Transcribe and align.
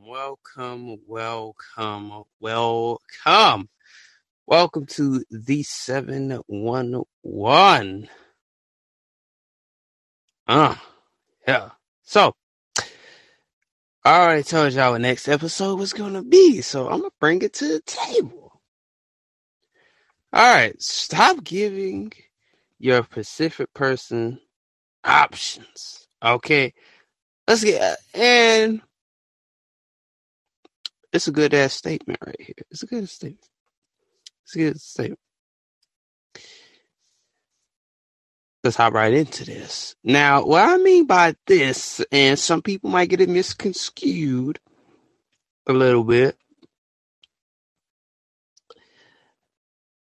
Welcome, 0.00 0.96
welcome, 1.06 2.24
welcome. 2.40 3.68
Welcome 4.46 4.86
to 4.86 5.22
the 5.30 5.62
711. 5.62 8.08
Uh, 10.48 10.74
yeah. 11.46 11.68
So, 12.02 12.34
I 14.04 14.22
already 14.22 14.42
told 14.44 14.72
y'all 14.72 14.92
what 14.92 15.02
next 15.02 15.28
episode 15.28 15.78
was 15.78 15.92
going 15.92 16.14
to 16.14 16.22
be, 16.22 16.62
so 16.62 16.88
I'm 16.88 17.00
going 17.00 17.10
to 17.10 17.16
bring 17.20 17.42
it 17.42 17.52
to 17.54 17.68
the 17.68 17.82
table. 17.84 18.62
All 20.32 20.54
right, 20.54 20.80
stop 20.80 21.44
giving 21.44 22.12
your 22.78 23.02
Pacific 23.02 23.74
person 23.74 24.40
options. 25.04 26.08
Okay, 26.22 26.72
let's 27.46 27.62
get 27.62 27.98
and 28.14 28.80
it's 31.12 31.28
a 31.28 31.32
good 31.32 31.54
ass 31.54 31.74
statement 31.74 32.18
right 32.24 32.40
here. 32.40 32.54
It's 32.70 32.82
a 32.82 32.86
good 32.86 33.08
statement. 33.08 33.48
It's 34.44 34.54
a 34.54 34.58
good 34.58 34.80
statement. 34.80 35.20
Let's 38.64 38.76
hop 38.76 38.92
right 38.94 39.12
into 39.12 39.44
this. 39.44 39.96
Now, 40.04 40.44
what 40.44 40.68
I 40.68 40.76
mean 40.76 41.06
by 41.06 41.34
this, 41.46 42.00
and 42.12 42.38
some 42.38 42.62
people 42.62 42.90
might 42.90 43.08
get 43.08 43.20
it 43.20 43.28
misconstrued 43.28 44.60
a 45.66 45.72
little 45.72 46.04
bit. 46.04 46.36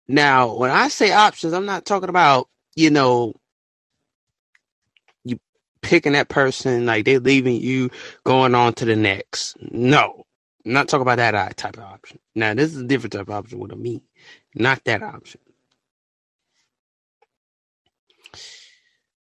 Now, 0.07 0.55
when 0.55 0.71
I 0.71 0.89
say 0.89 1.11
options, 1.13 1.53
I'm 1.53 1.65
not 1.67 1.85
talking 1.85 2.09
about, 2.09 2.49
you 2.75 2.89
know, 2.89 3.35
you 5.23 5.39
picking 5.81 6.13
that 6.13 6.29
person, 6.29 6.85
like 6.85 7.05
they're 7.05 7.19
leaving 7.19 7.61
you, 7.61 7.91
going 8.25 8.55
on 8.55 8.73
to 8.75 8.85
the 8.85 8.95
next. 8.95 9.55
No, 9.71 10.25
Not 10.65 10.87
talking 10.89 11.03
about 11.03 11.17
that 11.17 11.57
type 11.57 11.77
of 11.77 11.83
option. 11.83 12.19
Now, 12.35 12.53
this 12.53 12.73
is 12.73 12.81
a 12.81 12.85
different 12.85 13.13
type 13.13 13.21
of 13.21 13.29
option 13.31 13.59
with 13.59 13.71
a 13.71 13.75
me, 13.75 14.03
not 14.55 14.83
that 14.85 15.01
option. 15.01 15.39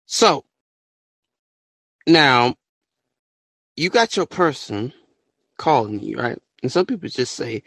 So, 0.07 0.45
now, 2.07 2.55
you 3.77 3.91
got 3.91 4.17
your 4.17 4.27
person 4.27 4.93
calling 5.59 6.01
you, 6.01 6.19
right? 6.19 6.39
And 6.62 6.73
some 6.73 6.87
people 6.87 7.09
just 7.09 7.35
say, 7.35 7.63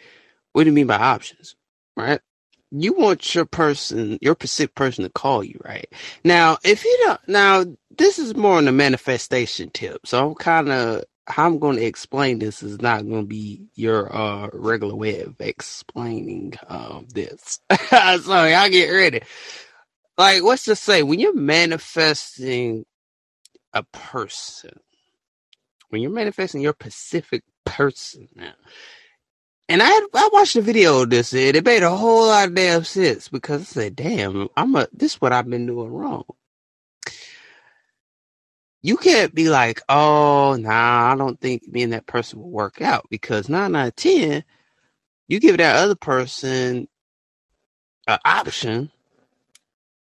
what 0.54 0.64
do 0.64 0.70
you 0.70 0.74
mean 0.74 0.88
by 0.88 0.98
options, 0.98 1.56
right? 1.96 2.20
You 2.72 2.94
want 2.94 3.36
your 3.36 3.46
person, 3.46 4.18
your 4.22 4.36
specific 4.36 4.76
person 4.76 5.04
to 5.04 5.10
call 5.10 5.44
you, 5.44 5.60
right? 5.64 5.92
Now, 6.24 6.58
if 6.64 6.84
you 6.84 7.00
don't, 7.06 7.20
now, 7.28 7.66
this 7.98 8.18
is 8.18 8.36
more 8.36 8.58
on 8.58 8.66
the 8.66 8.72
manifestation 8.72 9.70
tip. 9.70 10.08
So 10.08 10.30
I'm 10.30 10.36
kind 10.36 10.70
of 10.70 11.04
how 11.32 11.48
I'm 11.48 11.60
going 11.60 11.78
to 11.78 11.86
explain 11.86 12.40
this 12.40 12.62
is 12.62 12.82
not 12.82 13.08
going 13.08 13.22
to 13.22 13.28
be 13.28 13.68
your 13.76 14.16
uh, 14.16 14.50
regular 14.54 14.96
way 14.96 15.22
of 15.22 15.40
explaining 15.40 16.54
um, 16.68 17.08
this. 17.14 17.60
so 17.90 18.46
y'all 18.46 18.70
get 18.70 18.90
ready. 18.90 19.22
Like, 20.18 20.44
let's 20.44 20.66
just 20.66 20.84
say 20.84 21.04
when 21.04 21.20
you're 21.20 21.36
manifesting 21.36 22.86
a 23.74 23.84
person, 23.84 24.80
when 25.90 26.02
you're 26.02 26.12
manifesting 26.12 26.62
your 26.62 26.74
Pacific 26.74 27.44
person 27.66 28.28
now, 28.36 28.54
and 29.70 29.82
I 29.82 29.90
I 30.14 30.30
watched 30.34 30.58
a 30.58 30.62
video 30.62 31.04
of 31.04 31.10
this, 31.10 31.34
and 31.34 31.56
it 31.56 31.66
made 31.66 31.84
a 31.84 31.96
whole 31.96 32.28
lot 32.28 32.50
of 32.50 32.56
damn 32.56 32.84
sense 32.84 33.30
because 33.30 33.62
I 33.62 33.66
said, 33.66 33.96
"Damn, 33.96 34.50
I'm 34.58 34.76
a 34.76 34.88
this 34.94 35.14
is 35.14 35.22
what 35.22 35.32
I've 35.34 35.50
been 35.50 35.66
doing 35.66 35.92
wrong." 35.92 36.26
You 38.82 38.98
can't 38.98 39.34
be 39.34 39.50
like, 39.50 39.82
oh, 39.90 40.58
nah, 40.60 41.14
I 41.14 41.16
don't 41.16 41.40
think 41.40 41.68
me 41.68 41.84
and 41.84 41.94
that 41.94 42.08
person 42.08 42.40
will 42.40 42.50
work 42.50 42.82
out 42.82 43.06
because 43.10 43.50
nine 43.50 43.76
out 43.76 43.90
of 43.90 43.96
ten, 43.96 44.44
you 45.28 45.40
give 45.40 45.58
that 45.58 45.76
other 45.76 45.96
person 45.96 46.88
an 48.08 48.20
option 48.26 48.92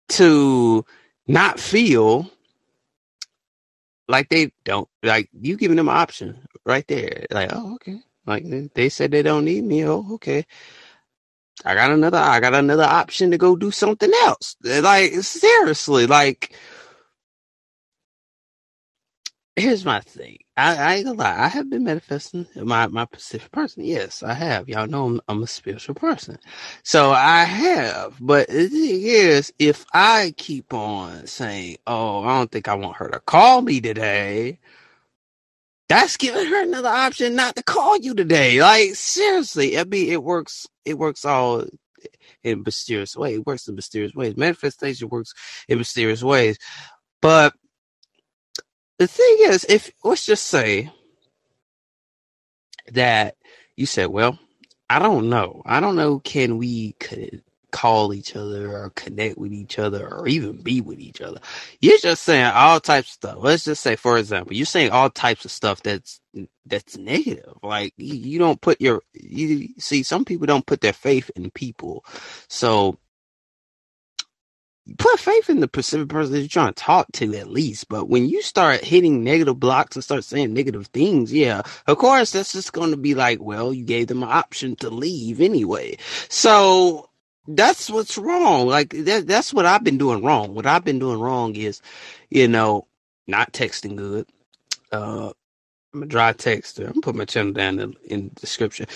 to 0.08 0.84
not 1.26 1.60
feel 1.60 2.30
like 4.08 4.28
they 4.28 4.52
don't 4.64 4.88
like 5.02 5.28
you 5.32 5.56
giving 5.56 5.76
them 5.76 5.88
an 5.88 5.96
option 5.96 6.46
right 6.64 6.86
there. 6.88 7.26
Like, 7.30 7.50
oh, 7.52 7.74
okay. 7.74 8.00
Like 8.26 8.44
they 8.74 8.88
said 8.88 9.10
they 9.10 9.22
don't 9.22 9.44
need 9.44 9.64
me. 9.64 9.84
Oh, 9.84 10.06
okay. 10.14 10.46
I 11.64 11.74
got 11.74 11.90
another 11.90 12.18
I 12.18 12.40
got 12.40 12.54
another 12.54 12.84
option 12.84 13.30
to 13.30 13.38
go 13.38 13.56
do 13.56 13.70
something 13.70 14.10
else. 14.22 14.56
Like 14.62 15.12
seriously, 15.14 16.06
like 16.06 16.54
here's 19.56 19.84
my 19.84 20.00
thing. 20.00 20.38
I, 20.56 20.76
I 20.76 20.94
ain't 20.96 21.06
gonna 21.06 21.18
lie. 21.18 21.38
I 21.38 21.48
have 21.48 21.70
been 21.70 21.84
manifesting 21.84 22.46
my 22.56 22.88
my 22.88 23.06
specific 23.06 23.52
person. 23.52 23.84
Yes, 23.84 24.22
I 24.24 24.34
have. 24.34 24.68
Y'all 24.68 24.88
know 24.88 25.06
I'm, 25.06 25.22
I'm 25.28 25.44
a 25.44 25.48
spiritual 25.48 25.96
person, 25.96 26.38
so 26.84 27.12
I 27.12 27.44
have. 27.44 28.16
But 28.20 28.48
the 28.48 28.68
thing 28.68 29.02
is, 29.02 29.52
if 29.60 29.86
I 29.94 30.34
keep 30.38 30.74
on 30.74 31.26
saying, 31.28 31.78
"Oh, 31.86 32.24
I 32.24 32.38
don't 32.38 32.52
think 32.52 32.68
I 32.68 32.74
want 32.76 32.98
her 32.98 33.10
to 33.10 33.20
call 33.20 33.62
me 33.62 33.80
today," 33.80 34.60
that's 35.88 36.16
giving 36.18 36.46
her 36.46 36.62
another 36.64 36.90
option 36.90 37.36
not 37.36 37.56
to 37.56 37.64
call 37.64 37.98
you 37.98 38.14
today. 38.14 38.60
Like 38.62 38.96
seriously, 38.96 39.78
I 39.78 39.84
mean, 39.84 40.12
it 40.12 40.22
works. 40.24 40.68
It 40.86 40.98
works 40.98 41.24
all 41.24 41.64
in 42.44 42.62
mysterious 42.64 43.16
ways. 43.16 43.38
It 43.38 43.46
works 43.46 43.68
in 43.68 43.76
mysterious 43.76 44.14
ways. 44.14 44.36
Manifestation 44.36 45.08
works 45.10 45.34
in 45.68 45.78
mysterious 45.78 46.22
ways, 46.22 46.58
but 47.22 47.54
the 49.02 49.08
thing 49.08 49.36
is, 49.42 49.66
if 49.68 49.90
let's 50.04 50.24
just 50.26 50.46
say 50.46 50.90
that 52.92 53.36
you 53.76 53.86
said, 53.86 54.06
well, 54.08 54.38
I 54.88 55.00
don't 55.00 55.28
know. 55.28 55.62
I 55.66 55.80
don't 55.80 55.96
know. 55.96 56.20
Can 56.20 56.58
we 56.58 56.92
could 56.94 57.42
call 57.72 58.14
each 58.14 58.36
other 58.36 58.70
or 58.70 58.90
connect 58.90 59.38
with 59.38 59.52
each 59.52 59.78
other 59.78 60.08
or 60.08 60.28
even 60.28 60.62
be 60.62 60.80
with 60.80 61.00
each 61.00 61.20
other? 61.20 61.40
You're 61.80 61.98
just 61.98 62.22
saying 62.22 62.46
all 62.46 62.80
types 62.80 63.08
of 63.08 63.12
stuff. 63.14 63.38
Let's 63.40 63.64
just 63.64 63.82
say, 63.82 63.96
for 63.96 64.18
example, 64.18 64.54
you're 64.54 64.66
saying 64.66 64.92
all 64.92 65.10
types 65.10 65.44
of 65.44 65.50
stuff 65.50 65.82
that's 65.82 66.20
that's 66.66 66.96
negative. 66.96 67.54
Like 67.64 67.94
you 67.96 68.38
don't 68.38 68.60
put 68.60 68.80
your 68.80 69.02
you 69.14 69.70
see 69.78 70.04
some 70.04 70.24
people 70.24 70.46
don't 70.46 70.66
put 70.66 70.80
their 70.80 70.92
faith 70.92 71.30
in 71.36 71.50
people. 71.50 72.04
So 72.48 72.98
put 74.98 75.18
faith 75.18 75.50
in 75.50 75.60
the 75.60 75.68
Pacific 75.68 76.08
person 76.08 76.32
that 76.32 76.40
you're 76.40 76.48
trying 76.48 76.72
to 76.72 76.82
talk 76.82 77.10
to 77.12 77.34
at 77.36 77.50
least. 77.50 77.88
But 77.88 78.08
when 78.08 78.28
you 78.28 78.42
start 78.42 78.84
hitting 78.84 79.24
negative 79.24 79.58
blocks 79.58 79.96
and 79.96 80.04
start 80.04 80.24
saying 80.24 80.52
negative 80.52 80.86
things, 80.88 81.32
yeah, 81.32 81.62
of 81.86 81.98
course, 81.98 82.32
that's 82.32 82.52
just 82.52 82.72
going 82.72 82.90
to 82.90 82.96
be 82.96 83.14
like, 83.14 83.40
well, 83.40 83.72
you 83.72 83.84
gave 83.84 84.08
them 84.08 84.22
an 84.22 84.28
option 84.28 84.76
to 84.76 84.90
leave 84.90 85.40
anyway. 85.40 85.96
So 86.28 87.08
that's 87.46 87.90
what's 87.90 88.18
wrong. 88.18 88.66
Like 88.66 88.90
that, 88.90 89.26
that's 89.26 89.52
what 89.52 89.66
I've 89.66 89.84
been 89.84 89.98
doing 89.98 90.22
wrong. 90.22 90.54
What 90.54 90.66
I've 90.66 90.84
been 90.84 90.98
doing 90.98 91.20
wrong 91.20 91.56
is, 91.56 91.80
you 92.30 92.48
know, 92.48 92.86
not 93.26 93.52
texting 93.52 93.96
good. 93.96 94.26
Uh, 94.90 95.32
I'm 95.94 96.02
a 96.02 96.06
dry 96.06 96.32
texter. 96.32 96.88
I'm 96.88 97.00
put 97.00 97.14
my 97.14 97.24
channel 97.24 97.52
down 97.52 97.78
in, 97.78 97.94
in 98.04 98.30
the 98.34 98.40
description. 98.40 98.86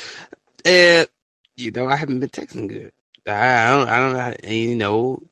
And, 0.64 1.08
you 1.56 1.70
know, 1.70 1.88
I 1.88 1.96
haven't 1.96 2.20
been 2.20 2.30
texting 2.30 2.68
good. 2.68 2.92
I 3.26 3.70
don't, 3.70 3.88
I 3.88 3.98
don't, 3.98 4.44
know 4.44 4.50
you 4.50 4.76
know, 4.76 5.22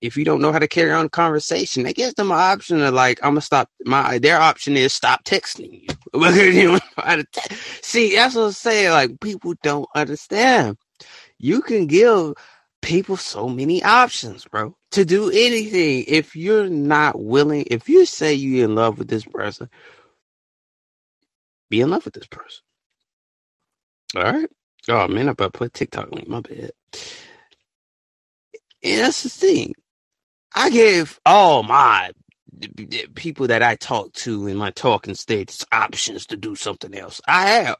if 0.00 0.16
you 0.16 0.24
don't 0.24 0.40
know 0.40 0.52
how 0.52 0.58
to 0.58 0.68
carry 0.68 0.92
on 0.92 1.06
a 1.06 1.10
conversation, 1.10 1.84
that 1.84 1.96
gives 1.96 2.14
them 2.14 2.30
an 2.30 2.38
option 2.38 2.80
of 2.80 2.94
like, 2.94 3.20
I'm 3.22 3.32
gonna 3.32 3.40
stop. 3.40 3.70
My 3.84 4.18
their 4.18 4.40
option 4.40 4.76
is 4.76 4.92
stop 4.92 5.24
texting 5.24 5.82
you. 5.82 5.88
See, 7.82 8.14
that's 8.14 8.34
what 8.34 8.42
I'm 8.42 8.52
saying. 8.52 8.90
Like 8.90 9.20
people 9.20 9.54
don't 9.62 9.88
understand. 9.94 10.78
You 11.38 11.62
can 11.62 11.86
give 11.86 12.34
people 12.82 13.16
so 13.16 13.48
many 13.48 13.82
options, 13.82 14.44
bro, 14.46 14.76
to 14.92 15.04
do 15.04 15.30
anything. 15.30 16.04
If 16.08 16.36
you're 16.36 16.68
not 16.68 17.20
willing, 17.20 17.66
if 17.70 17.88
you 17.88 18.06
say 18.06 18.34
you're 18.34 18.64
in 18.64 18.74
love 18.74 18.98
with 18.98 19.08
this 19.08 19.24
person, 19.24 19.68
be 21.70 21.80
in 21.80 21.90
love 21.90 22.04
with 22.04 22.14
this 22.14 22.26
person. 22.28 22.62
All 24.16 24.22
right. 24.22 24.48
Oh 24.88 25.08
man, 25.08 25.28
I 25.28 25.32
better 25.32 25.50
put 25.50 25.74
TikTok 25.74 26.12
link. 26.12 26.28
My 26.28 26.40
bad. 26.40 26.70
And 28.82 29.00
that's 29.00 29.22
the 29.24 29.30
thing. 29.30 29.74
I 30.54 30.70
gave 30.70 31.20
all 31.26 31.62
my 31.62 32.12
people 33.14 33.48
that 33.48 33.62
I 33.62 33.76
talk 33.76 34.12
to 34.14 34.46
in 34.46 34.56
my 34.56 34.70
talking 34.70 35.14
states 35.14 35.64
options 35.72 36.26
to 36.26 36.36
do 36.36 36.56
something 36.56 36.94
else. 36.94 37.20
I 37.26 37.48
have. 37.48 37.76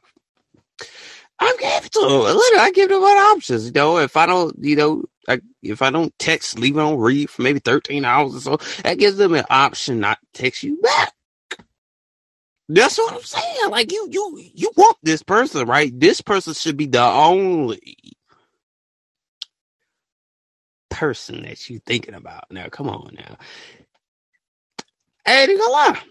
I 1.39 1.55
gave 1.59 1.89
to 1.91 1.99
them. 2.01 2.09
Literally, 2.11 2.59
I 2.59 2.71
give 2.73 2.89
them 2.89 3.01
what 3.01 3.35
options. 3.37 3.67
You 3.67 3.71
know, 3.73 3.99
if 3.99 4.17
I 4.17 4.25
don't, 4.25 4.55
you 4.63 4.75
know, 4.75 5.03
I, 5.29 5.41
if 5.63 5.81
I 5.81 5.89
don't 5.91 6.17
text, 6.19 6.59
leave 6.59 6.77
it 6.77 6.81
on 6.81 6.97
read 6.97 7.29
for 7.29 7.43
maybe 7.43 7.59
13 7.59 8.05
hours 8.05 8.35
or 8.35 8.41
so, 8.41 8.81
that 8.83 8.97
gives 8.99 9.17
them 9.17 9.35
an 9.35 9.45
option 9.49 9.99
not 9.99 10.19
to 10.33 10.41
text 10.43 10.63
you 10.63 10.81
back. 10.81 11.13
That's 12.69 12.97
what 12.97 13.13
I'm 13.13 13.21
saying. 13.21 13.69
Like 13.69 13.91
you, 13.91 14.07
you, 14.11 14.41
you 14.53 14.71
want 14.77 14.97
this 15.03 15.23
person, 15.23 15.67
right? 15.67 15.97
This 15.97 16.21
person 16.21 16.53
should 16.53 16.77
be 16.77 16.87
the 16.87 17.01
only 17.03 17.97
person 20.97 21.43
that 21.43 21.69
you 21.69 21.79
thinking 21.85 22.15
about. 22.15 22.45
Now, 22.51 22.67
come 22.69 22.89
on 22.89 23.15
now. 23.15 23.37
I 25.27 25.41
ain't 25.43 25.59
gonna 25.59 25.71
lie. 25.73 26.01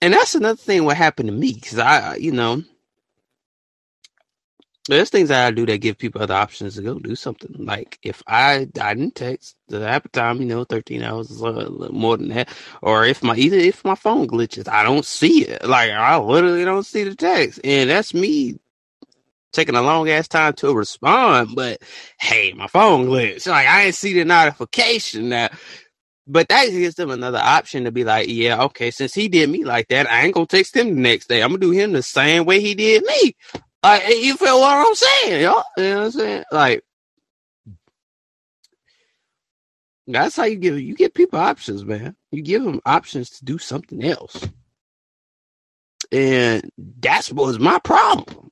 and 0.00 0.12
that's 0.14 0.34
another 0.34 0.56
thing 0.56 0.84
what 0.84 0.96
happened 0.96 1.28
to 1.28 1.34
me 1.34 1.54
because 1.54 1.78
I, 1.78 2.16
you 2.16 2.32
know, 2.32 2.62
there's 4.88 5.10
things 5.10 5.30
that 5.30 5.46
I 5.46 5.50
do 5.52 5.66
that 5.66 5.78
give 5.78 5.98
people 5.98 6.22
other 6.22 6.34
options 6.34 6.76
to 6.76 6.82
go 6.82 6.98
do 6.98 7.16
something. 7.16 7.54
Like 7.58 7.98
if 8.02 8.22
I 8.26 8.68
I 8.80 8.94
didn't 8.94 9.16
text 9.16 9.56
the 9.68 9.80
the 9.80 10.10
time, 10.12 10.40
you 10.40 10.46
know, 10.46 10.64
thirteen 10.64 11.02
hours 11.02 11.30
is 11.30 11.40
a 11.40 11.50
little 11.50 11.94
more 11.94 12.16
than 12.18 12.28
that. 12.30 12.50
Or 12.82 13.04
if 13.06 13.22
my 13.22 13.36
either 13.36 13.56
if 13.58 13.84
my 13.84 13.96
phone 13.96 14.28
glitches, 14.28 14.68
I 14.68 14.84
don't 14.84 15.04
see 15.06 15.44
it. 15.46 15.66
Like 15.68 15.90
I 15.92 16.18
literally 16.18 16.64
don't 16.64 16.86
see 16.86 17.04
the 17.04 17.16
text, 17.16 17.60
and 17.64 17.90
that's 17.90 18.14
me 18.14 18.58
taking 19.52 19.76
a 19.76 19.82
long 19.82 20.08
ass 20.10 20.28
time 20.28 20.54
to 20.54 20.74
respond. 20.74 21.54
But 21.54 21.82
hey, 22.20 22.52
my 22.54 22.66
phone 22.66 23.06
glitched. 23.06 23.46
Like 23.46 23.66
I 23.66 23.84
didn't 23.84 23.96
see 23.96 24.14
the 24.14 24.24
notification 24.24 25.30
now. 25.30 25.50
But 26.26 26.48
that 26.48 26.70
gives 26.70 26.94
them 26.94 27.10
another 27.10 27.40
option 27.40 27.84
to 27.84 27.92
be 27.92 28.04
like, 28.04 28.28
yeah, 28.28 28.62
okay, 28.64 28.90
since 28.92 29.12
he 29.12 29.28
did 29.28 29.50
me 29.50 29.64
like 29.64 29.88
that, 29.88 30.10
I 30.10 30.22
ain't 30.24 30.34
gonna 30.34 30.46
text 30.46 30.76
him 30.76 30.94
the 30.94 31.00
next 31.00 31.28
day. 31.28 31.42
I'm 31.42 31.50
gonna 31.50 31.58
do 31.60 31.72
him 31.72 31.92
the 31.92 32.02
same 32.02 32.44
way 32.44 32.60
he 32.60 32.74
did 32.74 33.04
me. 33.04 33.36
Like, 33.82 34.08
you 34.08 34.36
feel 34.36 34.60
what 34.60 34.86
I'm 34.86 34.94
saying, 34.94 35.42
yo? 35.42 35.62
You 35.76 35.82
know 35.84 35.96
what 35.98 36.04
I'm 36.04 36.10
saying? 36.12 36.44
Like, 36.52 36.84
that's 40.06 40.36
how 40.36 40.44
you 40.44 40.56
give 40.56 40.80
you 40.80 40.94
give 40.94 41.14
people 41.14 41.40
options, 41.40 41.84
man. 41.84 42.16
You 42.30 42.42
give 42.42 42.64
them 42.64 42.80
options 42.86 43.30
to 43.30 43.44
do 43.44 43.58
something 43.58 44.04
else, 44.04 44.48
and 46.12 46.70
that's 47.00 47.32
was 47.32 47.58
my 47.58 47.80
problem. 47.80 48.51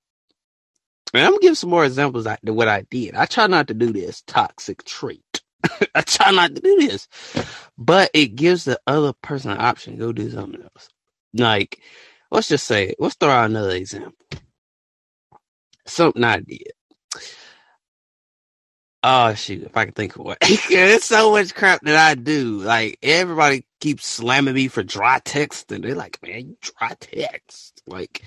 And 1.15 1.25
I'm 1.25 1.33
gonna 1.33 1.41
give 1.41 1.59
some 1.59 1.71
more 1.71 1.85
examples 1.85 2.27
of 2.27 2.39
what 2.45 2.69
I 2.69 2.83
did. 2.91 3.15
I 3.15 3.27
try 3.27 3.47
not 3.47 3.69
to 3.69 3.75
do 3.75 3.93
this 3.93 4.23
toxic 4.23 4.85
trait. 4.85 5.43
I 5.95 6.03
try 6.03 6.31
not 6.31 6.55
to 6.55 6.61
do 6.61 6.77
this, 6.81 7.09
but 7.79 8.11
it 8.15 8.37
gives 8.37 8.65
the 8.65 8.81
other 8.87 9.13
person 9.23 9.51
an 9.51 9.61
option 9.61 9.99
go 9.99 10.13
do 10.13 10.31
something 10.31 10.63
else. 10.63 10.89
Like, 11.35 11.81
let's 12.31 12.49
just 12.49 12.67
say, 12.67 12.95
let's 12.99 13.17
throw 13.17 13.31
out 13.31 13.51
another 13.51 13.73
example. 13.77 14.15
Something 15.87 16.25
I 16.25 16.41
did. 16.41 16.73
Oh 19.03 19.33
shoot, 19.35 19.63
if 19.63 19.77
I 19.77 19.87
can 19.87 19.95
think 19.95 20.17
of 20.17 20.25
what. 20.27 20.39
There's 20.71 21.05
so 21.05 21.33
much 21.33 21.55
crap 21.55 21.81
that 21.83 21.97
I 21.97 22.15
do. 22.15 22.59
Like 22.59 22.99
everybody 23.03 23.65
keeps 23.81 24.07
slamming 24.07 24.55
me 24.55 24.69
for 24.69 24.83
dry 24.83 25.21
text, 25.25 25.73
and 25.73 25.83
they're 25.83 25.95
like, 25.95 26.19
"Man, 26.23 26.49
you 26.51 26.57
dry 26.61 26.95
text." 27.01 27.83
Like, 27.87 28.23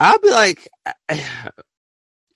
I'll 0.00 0.18
be 0.18 0.30
like, 0.30 0.68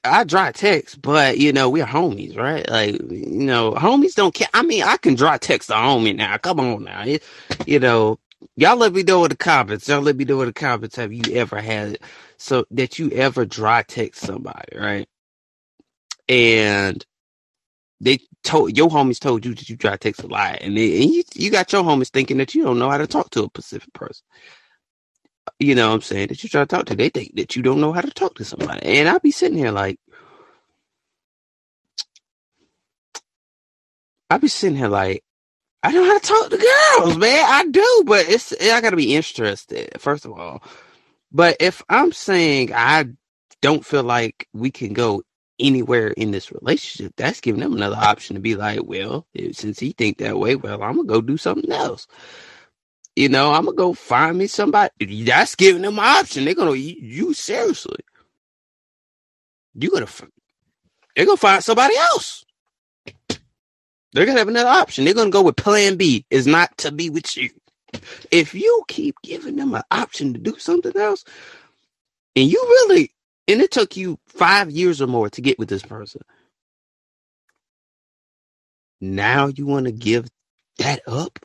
I 0.07 0.25
dry 0.25 0.53
text, 0.53 1.03
but 1.03 1.39
you 1.39 1.53
know, 1.53 1.71
we're 1.71 1.87
homies, 1.87 2.37
right? 2.37 2.69
Like, 2.71 2.95
you 3.11 3.27
know, 3.47 3.73
homies 3.73 4.15
don't 4.15 4.35
care. 4.35 4.49
I 4.55 4.63
mean, 4.63 4.83
I 4.85 4.97
can 4.99 5.15
dry 5.15 5.39
text 5.39 5.71
a 5.71 5.75
homie 5.75 6.17
now. 6.17 6.39
Come 6.39 6.61
on 6.61 6.85
now. 6.85 7.05
It, 7.05 7.23
you 7.67 7.81
know, 7.81 8.19
y'all 8.57 8.77
let 8.77 8.95
me 8.95 9.03
know 9.05 9.25
in 9.25 9.31
the 9.31 9.37
comments. 9.37 9.89
Y'all 9.89 10.03
let 10.03 10.17
me 10.17 10.25
know 10.25 10.41
in 10.43 10.49
the 10.49 10.55
comments. 10.55 10.97
Have 10.97 11.13
you 11.13 11.23
ever 11.35 11.61
had 11.61 11.99
so 12.39 12.67
that 12.73 12.99
you 12.99 13.11
ever 13.13 13.47
dry 13.47 13.83
text 13.83 14.23
somebody, 14.23 14.79
right? 14.79 15.09
And 16.29 17.05
they 18.01 18.21
told 18.45 18.77
your 18.77 18.89
homies 18.91 19.21
told 19.21 19.45
you 19.47 19.55
that 19.55 19.69
you 19.71 19.77
dry 19.77 19.97
text 19.97 20.23
a 20.25 20.29
lot, 20.29 20.59
and, 20.63 20.77
they, 20.77 21.03
and 21.03 21.13
you 21.13 21.25
you 21.35 21.51
got 21.51 21.73
your 21.73 21.85
homies 21.85 22.11
thinking 22.11 22.39
that 22.39 22.55
you 22.55 22.65
don't 22.65 22.79
know 22.79 22.91
how 22.91 22.99
to 22.99 23.07
talk 23.09 23.31
to 23.31 23.45
a 23.45 23.51
Pacific 23.51 23.93
person. 23.95 24.25
You 25.59 25.75
know 25.75 25.89
what 25.89 25.95
I'm 25.97 26.03
saying? 26.03 26.29
That 26.29 26.43
you 26.43 26.51
try 26.51 26.63
to 26.63 26.67
talk 26.67 26.87
to, 26.87 26.97
they 26.97 27.09
think 27.11 27.37
that 27.37 27.57
you 27.57 27.63
don't 27.63 27.81
know 27.81 27.93
how 27.93 28.03
to 28.03 28.11
talk 28.11 28.37
to 28.37 28.45
somebody. 28.45 28.81
And 28.85 29.09
I'll 29.09 29.21
be 29.21 29.31
sitting 29.31 29.59
here 29.59 29.73
like, 29.73 29.99
I'll 34.31 34.39
be 34.41 34.49
sitting 34.49 34.79
here 34.79 34.89
like, 34.89 35.25
I 35.83 35.93
don't 35.93 36.05
know 36.07 36.13
how 36.13 36.19
to 36.19 36.27
talk 36.27 36.51
to 36.51 36.59
girls, 36.99 37.17
man. 37.19 37.45
I 37.47 37.67
do, 37.71 38.05
but 38.07 38.29
it's 38.29 38.53
I 38.61 38.81
gotta 38.83 38.97
be 38.97 39.15
interested, 39.17 39.91
first 40.01 40.27
of 40.27 40.33
all. 40.33 40.63
But 41.33 41.57
if 41.61 41.83
I'm 41.89 42.13
saying 42.13 42.73
I 42.75 43.07
don't 43.63 43.85
feel 43.85 44.03
like 44.05 44.49
we 44.55 44.71
can 44.71 44.93
go 44.95 45.23
anywhere 45.61 46.09
in 46.09 46.31
this 46.33 46.53
relationship, 46.53 47.15
that's 47.17 47.41
giving 47.41 47.61
them 47.63 47.75
another 47.75 47.97
option 47.97 48.35
to 48.37 48.41
be 48.41 48.57
like, 48.57 48.81
well, 48.85 49.27
since 49.53 49.81
he 49.81 49.93
think 49.93 50.19
that 50.19 50.39
way, 50.39 50.57
well, 50.57 50.83
I'm 50.83 50.97
gonna 50.97 51.09
go 51.09 51.21
do 51.23 51.37
something 51.37 51.73
else. 51.73 52.07
You 53.17 53.31
know, 53.31 53.53
I'm 53.53 53.67
gonna 53.67 53.77
go 53.77 53.95
find 53.95 54.39
me 54.39 54.49
somebody. 54.49 55.25
That's 55.25 55.57
giving 55.57 55.83
them 55.83 55.99
an 55.99 56.05
option. 56.05 56.47
They're 56.47 56.55
gonna 56.55 56.75
you 56.75 57.35
seriously. 57.35 58.01
You 59.75 59.91
gonna 59.91 60.09
they're 61.17 61.27
gonna 61.27 61.37
find 61.39 61.65
somebody 61.65 61.97
else. 61.97 62.45
They're 64.13 64.27
gonna 64.27 64.39
have 64.39 64.49
another 64.49 64.69
option. 64.71 65.05
They're 65.05 65.15
gonna 65.15 65.31
go 65.31 65.43
with 65.43 65.57
Plan 65.57 65.97
B. 65.97 66.27
Is 66.31 66.47
not 66.47 66.77
to 66.79 66.93
be 66.93 67.11
with 67.11 67.37
you. 67.37 67.51
If 68.31 68.55
you 68.55 68.85
keep 68.89 69.17
giving 69.23 69.57
them 69.57 69.75
an 69.75 69.83
option 69.91 70.35
to 70.35 70.41
do 70.41 70.59
something 70.59 70.97
else, 70.97 71.25
and 72.37 72.51
you 72.51 72.61
really 72.63 73.13
and 73.49 73.61
it 73.61 73.71
took 73.71 73.97
you 73.97 74.19
five 74.27 74.71
years 74.71 75.03
or 75.03 75.07
more 75.07 75.31
to 75.31 75.41
get 75.41 75.59
with 75.59 75.69
this 75.69 75.83
person. 75.83 76.23
Now 79.01 79.49
you 79.49 79.67
want 79.67 79.87
to 79.87 79.93
give 79.93 80.29
that 80.79 81.03
up? 81.07 81.39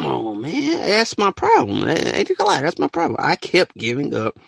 Come 0.00 0.06
on, 0.06 0.42
man. 0.42 0.78
That's 0.80 1.18
my 1.18 1.32
problem. 1.32 1.88
Ain't 1.88 2.30
you 2.30 2.36
lie? 2.40 2.62
That's 2.62 2.78
my 2.78 2.88
problem. 2.88 3.18
I 3.22 3.36
kept 3.36 3.76
giving 3.76 4.14
up 4.14 4.38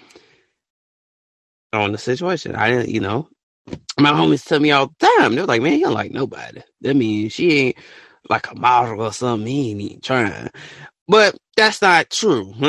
on 1.73 1.93
the 1.93 1.99
situation. 1.99 2.57
I 2.57 2.71
didn't, 2.71 2.91
you 2.91 3.01
know, 3.01 3.29
my 4.01 4.13
homies 4.13 4.47
tell 4.47 4.61
me 4.61 4.73
all 4.73 4.89
the 4.99 5.07
time. 5.19 5.35
They're 5.37 5.47
like, 5.47 5.63
man, 5.63 5.75
you 5.75 5.87
don't 5.87 5.95
like 5.95 6.13
nobody. 6.13 6.63
That 6.83 6.97
means 6.97 7.33
she 7.35 7.53
ain't 7.59 7.77
like 8.31 8.51
a 8.51 8.57
model 8.57 9.03
or 9.03 9.13
something. 9.13 9.47
He 9.49 9.73
ain't 9.73 9.81
even 9.83 10.01
trying. 10.03 10.51
But 11.09 11.37
that's 11.57 11.83
not 11.83 12.11
true. 12.11 12.55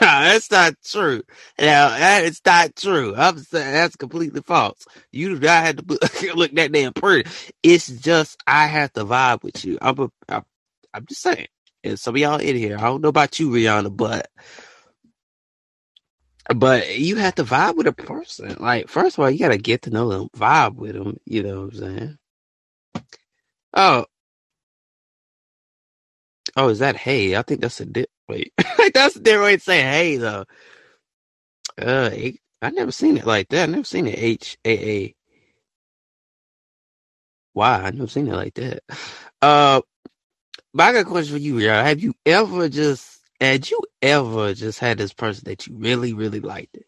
that's 0.00 0.50
not 0.50 0.74
true. 0.84 1.22
Now, 1.58 1.90
that 1.90 2.24
is 2.24 2.40
not 2.46 2.76
true. 2.76 3.14
I'm 3.16 3.38
saying 3.38 3.72
that's 3.72 3.96
completely 3.96 4.42
false. 4.42 4.86
You 5.12 5.30
do 5.30 5.40
not 5.46 5.64
have 5.64 5.76
to 5.78 6.34
look 6.34 6.52
that 6.54 6.72
damn 6.72 6.92
pretty. 6.94 7.30
It's 7.62 7.88
just 7.88 8.38
I 8.46 8.66
have 8.68 8.92
to 8.94 9.04
vibe 9.04 9.42
with 9.44 9.64
you. 9.64 9.78
I'm 9.82 9.98
a, 10.00 10.10
I'm, 10.28 10.44
I'm 10.94 11.06
just 11.06 11.22
saying. 11.22 11.48
And 11.84 12.00
some 12.00 12.16
of 12.16 12.20
y'all 12.22 12.40
in 12.40 12.56
here, 12.56 12.78
I 12.78 12.82
don't 12.84 13.02
know 13.02 13.10
about 13.10 13.40
you, 13.40 13.50
Rihanna, 13.50 13.96
but 13.96 14.28
but 16.56 16.98
you 16.98 17.16
have 17.16 17.36
to 17.36 17.44
vibe 17.44 17.76
with 17.76 17.88
a 17.88 17.92
person. 17.92 18.56
Like, 18.60 18.88
first 18.88 19.18
of 19.18 19.24
all, 19.24 19.30
you 19.30 19.38
gotta 19.40 19.58
get 19.58 19.82
to 19.84 19.90
know 19.90 20.08
them, 20.10 20.30
vibe 20.36 20.76
with 20.76 20.94
them. 20.94 21.18
You 21.26 21.44
know 21.44 21.62
what 21.66 21.74
I'm 21.74 21.80
saying? 21.80 22.18
Oh, 23.74 24.06
oh, 26.56 26.68
is 26.70 26.80
that 26.80 26.96
hey? 26.96 27.36
I 27.36 27.42
think 27.42 27.60
that's 27.62 27.80
a 27.80 27.86
dip. 27.86 28.10
Wait, 28.28 28.52
that's 28.94 29.16
a 29.16 29.20
different 29.20 29.44
way 29.44 29.56
to 29.58 29.62
say 29.62 29.82
hey, 29.82 30.16
though. 30.18 30.44
Uh, 31.78 32.10
I 32.62 32.70
never 32.70 32.92
seen 32.92 33.18
it 33.18 33.26
like 33.26 33.48
that. 33.50 33.68
I 33.68 33.72
never 33.72 33.84
seen 33.84 34.06
it 34.08 34.18
H 34.18 34.58
A 34.64 34.90
A. 35.04 35.16
Why? 37.54 37.82
I 37.82 37.90
never 37.92 38.08
seen 38.08 38.28
it 38.28 38.34
like 38.34 38.54
that. 38.54 38.82
Uh, 39.42 39.82
I 40.78 40.92
got 40.92 41.02
a 41.02 41.04
question 41.04 41.36
for 41.36 41.40
you, 41.42 41.58
y'all. 41.58 41.84
Have 41.84 42.00
you 42.02 42.14
ever 42.26 42.68
just 42.68 43.20
had 43.40 43.70
you 43.70 43.80
ever 44.02 44.54
just 44.54 44.78
had 44.80 44.98
this 44.98 45.12
person 45.14 45.44
that 45.46 45.66
you 45.66 45.76
really, 45.76 46.14
really 46.14 46.40
liked 46.40 46.76
it, 46.76 46.86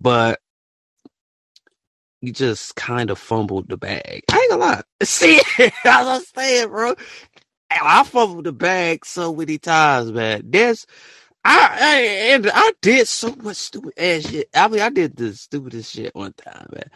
but 0.00 0.40
you 2.22 2.32
just 2.32 2.76
kind 2.76 3.10
of 3.10 3.18
fumbled 3.18 3.68
the 3.68 3.76
bag? 3.78 4.24
I 4.32 4.36
ain't 4.38 4.50
gonna 4.50 4.62
lie. 4.64 4.82
See, 5.04 5.40
I 5.84 6.04
was 6.04 6.28
saying, 6.34 6.68
bro. 6.70 6.94
I 7.70 8.04
fumbled 8.04 8.44
the 8.46 8.52
bag 8.52 9.06
so 9.06 9.34
many 9.34 9.58
times, 9.58 10.12
man. 10.12 10.42
There's, 10.46 10.86
I, 11.44 11.78
I 11.80 11.96
and 12.34 12.50
I 12.52 12.72
did 12.82 13.08
so 13.08 13.34
much 13.42 13.56
stupid 13.58 13.94
ass 13.98 14.28
shit. 14.30 14.48
I 14.54 14.68
mean, 14.68 14.80
I 14.80 14.90
did 14.90 15.16
the 15.16 15.34
stupidest 15.34 15.92
shit 15.94 16.14
one 16.14 16.34
time, 16.34 16.68
man. 16.72 16.90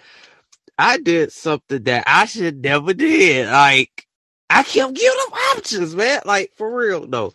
I 0.79 0.99
did 0.99 1.33
something 1.33 1.85
that 1.85 2.05
I 2.07 2.27
should 2.27 2.63
never 2.63 2.95
did. 2.95 3.49
Like, 3.49 4.06
I 4.51 4.63
kept 4.63 4.95
giving 4.95 5.19
them 5.19 5.39
options, 5.57 5.95
man. 5.95 6.21
Like 6.25 6.53
for 6.57 6.75
real, 6.75 7.07
though. 7.07 7.33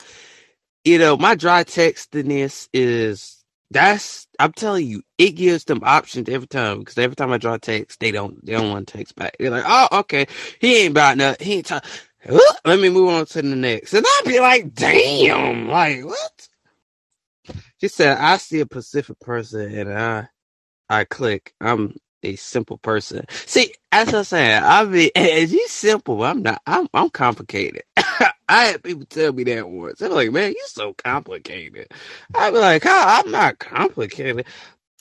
You 0.84 0.98
know, 0.98 1.18
my 1.18 1.36
dry 1.36 1.63
textiness 1.63 2.68
is 2.74 3.44
that's 3.72 4.27
I'm 4.39 4.53
telling 4.53 4.88
you, 4.88 5.03
it 5.18 5.32
gives 5.32 5.65
them 5.65 5.82
options 5.84 6.30
every 6.30 6.48
time 6.48 6.80
because 6.80 6.98
every 6.98 7.15
time 7.15 7.32
I 7.32 7.38
draw 7.38 7.58
text, 7.58 8.00
they 8.00 8.12
don't 8.12 8.44
they 8.46 8.53
don't 8.53 8.72
want 8.72 8.88
to 8.88 8.98
text 8.98 9.15
back. 9.15 9.36
They're 9.39 9.51
like, 9.51 9.65
oh, 9.68 10.00
okay, 10.00 10.27
he 10.60 10.84
ain't 10.84 10.91
about 10.91 11.18
nothing. 11.18 11.46
He 11.48 11.53
ain't 11.56 11.68
talking. 11.68 11.89
Let 12.65 12.80
me 12.80 12.89
move 12.89 13.10
on 13.10 13.25
to 13.27 13.41
the 13.41 13.56
next, 13.56 13.94
and 13.94 14.06
I'd 14.08 14.24
be 14.27 14.39
like, 14.39 14.74
damn, 14.74 15.68
like 15.70 16.06
what? 16.06 16.48
She 17.82 17.88
said, 17.89 18.18
I 18.18 18.38
see 18.38 18.62
a 18.62 18.65
Pacific 18.65 19.20
person 19.20 19.74
and 19.75 19.94
I 19.94 20.27
I 20.89 21.06
click. 21.06 21.53
I'm 21.62 21.96
a 22.24 22.36
simple 22.38 22.78
person. 22.78 23.25
See, 23.30 23.74
as 23.92 24.13
I'm 24.13 24.24
saying, 24.24 24.63
I 24.63 24.86
mean, 24.86 25.10
as 25.16 25.54
you 25.54 25.68
simple, 25.68 26.24
I'm 26.24 26.44
not. 26.44 26.62
I'm 26.68 26.88
I'm 26.94 27.10
complicated. 27.10 27.84
I 28.50 28.66
had 28.66 28.84
people 28.84 29.06
tell 29.06 29.34
me 29.34 29.44
that 29.46 29.70
once. 29.70 30.00
They're 30.00 30.10
like, 30.10 30.32
"Man, 30.32 30.51
you're 30.51 30.68
so 30.68 30.94
complicated." 30.94 31.90
I 32.36 32.51
be 32.51 32.58
like, 32.60 32.86
oh, 32.86 32.90
"I'm 33.25 33.32
not 33.32 33.60
complicated. 33.60 34.46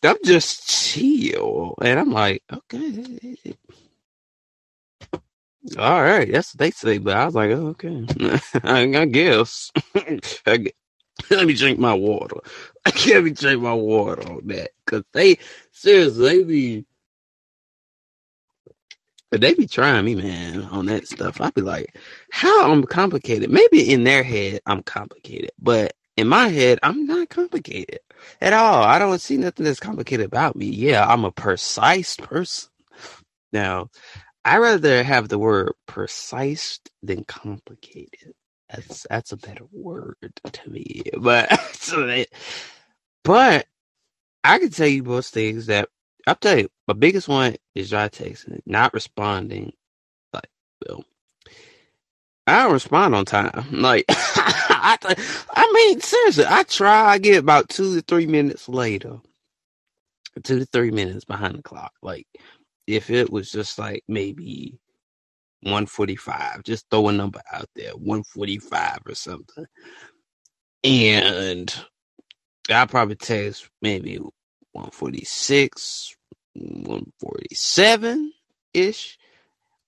I'm 0.04 0.18
just 0.24 0.68
chill." 0.68 1.74
And 1.82 1.98
I'm 2.00 2.12
like, 2.12 2.42
"Okay." 2.52 3.36
All 5.78 6.02
right, 6.02 6.30
that's 6.32 6.54
what 6.54 6.58
they 6.60 6.70
say, 6.72 6.98
but 6.98 7.16
I 7.16 7.26
was 7.26 7.34
like, 7.34 7.50
oh, 7.50 7.68
okay, 7.68 8.06
I, 8.64 9.00
I 9.02 9.06
guess. 9.06 9.72
Let 11.30 11.46
me 11.46 11.54
drink 11.54 11.78
my 11.78 11.94
water. 11.94 12.36
Let 12.86 13.24
me 13.24 13.30
drink 13.30 13.62
my 13.62 13.74
water 13.74 14.22
on 14.30 14.46
that. 14.48 14.70
Cause 14.86 15.02
they 15.12 15.38
seriously 15.72 16.28
they 16.38 16.44
be 16.44 16.86
they 19.30 19.54
be 19.54 19.66
trying 19.66 20.04
me, 20.04 20.14
man, 20.16 20.62
on 20.64 20.86
that 20.86 21.06
stuff. 21.08 21.40
I'd 21.40 21.54
be 21.54 21.62
like, 21.62 21.96
how 22.32 22.70
I'm 22.72 22.84
complicated. 22.84 23.50
Maybe 23.50 23.90
in 23.92 24.04
their 24.04 24.22
head 24.24 24.60
I'm 24.66 24.82
complicated, 24.82 25.50
but 25.60 25.94
in 26.16 26.28
my 26.28 26.48
head, 26.48 26.78
I'm 26.82 27.06
not 27.06 27.28
complicated 27.30 28.00
at 28.40 28.52
all. 28.52 28.82
I 28.82 28.98
don't 28.98 29.20
see 29.20 29.36
nothing 29.36 29.64
that's 29.64 29.80
complicated 29.80 30.26
about 30.26 30.56
me. 30.56 30.66
Yeah, 30.66 31.06
I'm 31.06 31.24
a 31.24 31.32
precise 31.32 32.16
person. 32.16 32.70
Now, 33.52 33.88
I 34.44 34.58
rather 34.58 35.02
have 35.04 35.28
the 35.28 35.38
word 35.38 35.72
precise 35.86 36.80
than 37.02 37.24
complicated. 37.24 38.34
That's 38.70 39.06
that's 39.10 39.32
a 39.32 39.36
better 39.36 39.64
word 39.72 40.16
to 40.52 40.70
me. 40.70 41.02
But 41.20 41.50
but 43.24 43.66
I 44.44 44.58
can 44.58 44.70
tell 44.70 44.88
you 44.88 45.02
most 45.04 45.34
things 45.34 45.66
that 45.66 45.88
I'll 46.26 46.36
tell 46.36 46.58
you. 46.58 46.68
My 46.90 46.94
biggest 46.94 47.28
one 47.28 47.54
is 47.76 47.90
dry 47.90 48.08
texting, 48.08 48.58
not 48.66 48.92
responding. 48.94 49.74
Like, 50.32 50.48
well, 50.88 51.04
I 52.48 52.64
don't 52.64 52.72
respond 52.72 53.14
on 53.14 53.26
time. 53.26 53.68
Like, 53.72 54.06
I, 54.10 54.98
I 55.54 55.72
mean, 55.72 56.00
seriously, 56.00 56.46
I 56.48 56.64
try. 56.64 57.12
I 57.12 57.18
get 57.18 57.38
about 57.38 57.68
two 57.68 57.94
to 57.94 58.02
three 58.02 58.26
minutes 58.26 58.68
later, 58.68 59.18
two 60.42 60.58
to 60.58 60.66
three 60.66 60.90
minutes 60.90 61.24
behind 61.24 61.58
the 61.58 61.62
clock. 61.62 61.92
Like, 62.02 62.26
if 62.88 63.08
it 63.08 63.30
was 63.30 63.52
just 63.52 63.78
like 63.78 64.02
maybe 64.08 64.80
145, 65.60 66.64
just 66.64 66.86
throw 66.90 67.06
a 67.06 67.12
number 67.12 67.40
out 67.52 67.70
there, 67.76 67.92
145 67.92 68.98
or 69.06 69.14
something. 69.14 69.66
And 70.82 71.72
I 72.68 72.86
probably 72.86 73.16
text 73.16 73.70
maybe 73.80 74.16
146, 74.72 76.16
147 76.54 78.32
ish, 78.74 79.18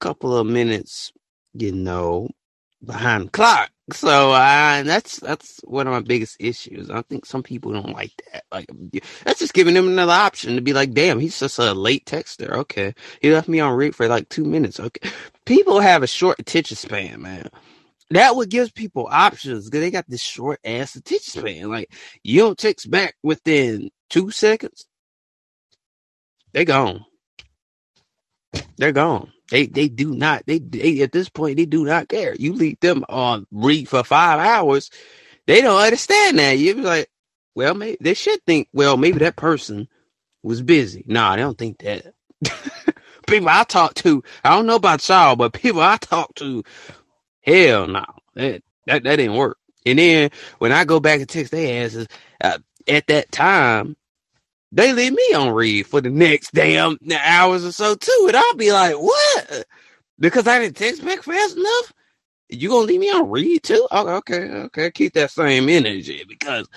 couple 0.01 0.37
of 0.37 0.47
minutes, 0.47 1.13
you 1.55 1.73
know, 1.73 2.29
behind 2.85 3.27
the 3.27 3.31
clock. 3.31 3.71
So 3.93 4.33
uh, 4.33 4.83
that's 4.85 5.19
that's 5.19 5.61
one 5.65 5.87
of 5.87 5.93
my 5.93 6.01
biggest 6.01 6.37
issues. 6.41 6.89
I 6.91 7.03
think 7.03 7.27
some 7.27 7.43
people 7.43 7.73
don't 7.73 7.93
like 7.93 8.13
that. 8.33 8.45
Like 8.53 8.67
that's 9.25 9.41
just 9.41 9.55
giving 9.55 9.75
them 9.75 9.89
another 9.89 10.13
option 10.13 10.55
to 10.57 10.63
be 10.63 10.73
like, 10.73 10.93
damn, 10.93 11.19
he's 11.19 11.39
just 11.39 11.59
a 11.59 11.75
late 11.75 12.07
texter. 12.07 12.51
Okay, 12.51 12.95
he 13.21 13.33
left 13.33 13.49
me 13.49 13.61
on 13.61 13.77
read 13.77 13.95
for 13.95 14.09
like 14.09 14.29
two 14.29 14.45
minutes. 14.45 14.81
Okay, 14.81 15.11
people 15.47 15.81
have 15.81 16.03
a 16.03 16.07
short 16.07 16.39
attention 16.39 16.77
span, 16.77 17.21
man. 17.23 17.49
That 18.11 18.37
would 18.37 18.51
give 18.51 18.75
people 18.75 19.09
options 19.11 19.67
because 19.67 19.81
they 19.81 19.91
got 19.91 20.09
this 20.09 20.23
short 20.23 20.61
ass 20.65 20.97
attention 20.97 21.43
span. 21.43 21.71
Like 21.71 21.93
you 22.23 22.41
don't 22.41 22.59
text 22.59 22.91
back 22.91 23.17
within 23.23 23.91
two 24.11 24.31
seconds, 24.31 24.87
they 26.53 26.65
gone. 26.65 27.05
They're 28.77 28.93
gone. 28.93 29.33
They 29.51 29.67
they 29.67 29.89
do 29.89 30.15
not 30.15 30.45
they, 30.47 30.59
they 30.59 31.03
at 31.03 31.13
this 31.13 31.29
point 31.29 31.57
they 31.57 31.67
do 31.67 31.85
not 31.85 32.09
care. 32.09 32.35
You 32.35 32.55
leave 32.55 32.81
them 32.81 33.05
on 33.09 33.47
read 33.51 33.89
for 33.89 34.03
five 34.03 34.41
hours, 34.41 34.91
they 35.47 35.61
don't 35.61 35.81
understand 35.81 36.39
that. 36.39 36.53
You 36.59 36.75
be 36.77 36.81
like, 36.83 37.11
well, 37.55 37.75
maybe 37.75 37.99
they 38.01 38.15
should 38.15 38.43
think, 38.47 38.69
well, 38.73 38.97
maybe 38.97 39.19
that 39.19 39.37
person 39.37 39.89
was 40.43 40.63
busy. 40.63 41.05
Nah, 41.07 41.37
they 41.37 41.43
don't 41.43 41.59
think 41.59 41.79
that. 41.79 42.15
people 43.27 43.49
I 43.49 43.65
talk 43.65 43.95
to, 43.95 44.23
I 44.45 44.51
don't 44.51 44.67
know 44.67 44.77
about 44.77 45.07
y'all, 45.09 45.37
but 45.37 45.53
people 45.53 45.83
I 45.83 45.97
talk 45.99 46.35
to, 46.37 46.65
hell 47.43 47.87
no, 47.87 48.05
that 48.35 48.63
that, 48.87 49.05
that 49.05 49.17
didn't 49.17 49.37
work. 49.37 49.59
And 49.85 49.99
then 49.99 50.31
when 50.59 50.73
I 50.73 50.85
go 50.85 51.01
back 51.01 51.21
and 51.21 51.29
text 51.29 51.53
their 51.53 51.85
asses, 51.85 52.07
uh, 52.41 52.59
at 52.89 53.07
that 53.09 53.31
time, 53.33 53.97
they 54.73 54.93
leave 54.95 55.13
me 55.13 55.35
on 55.35 55.51
read 55.51 55.87
for 55.87 56.01
the 56.01 56.11
next 56.11 56.53
damn 56.53 56.99
hours 57.13 57.65
or 57.65 57.73
so 57.73 57.95
too. 57.95 58.25
And 58.29 58.37
I'll 58.37 58.55
be 58.55 58.73
like, 58.73 58.97
what? 58.97 59.67
Because 60.19 60.49
I 60.49 60.59
didn't 60.61 60.77
text 60.77 61.05
back 61.05 61.23
fast 61.23 61.57
enough? 61.57 61.93
You 62.49 62.71
gonna 62.71 62.87
leave 62.87 63.01
me 63.01 63.11
on 63.11 63.31
read 63.31 63.63
too? 63.63 63.87
Okay, 63.93 64.11
okay, 64.13 64.51
okay. 64.65 64.91
Keep 64.91 65.15
that 65.15 65.31
same 65.31 65.69
energy 65.69 66.25
because 66.29 66.69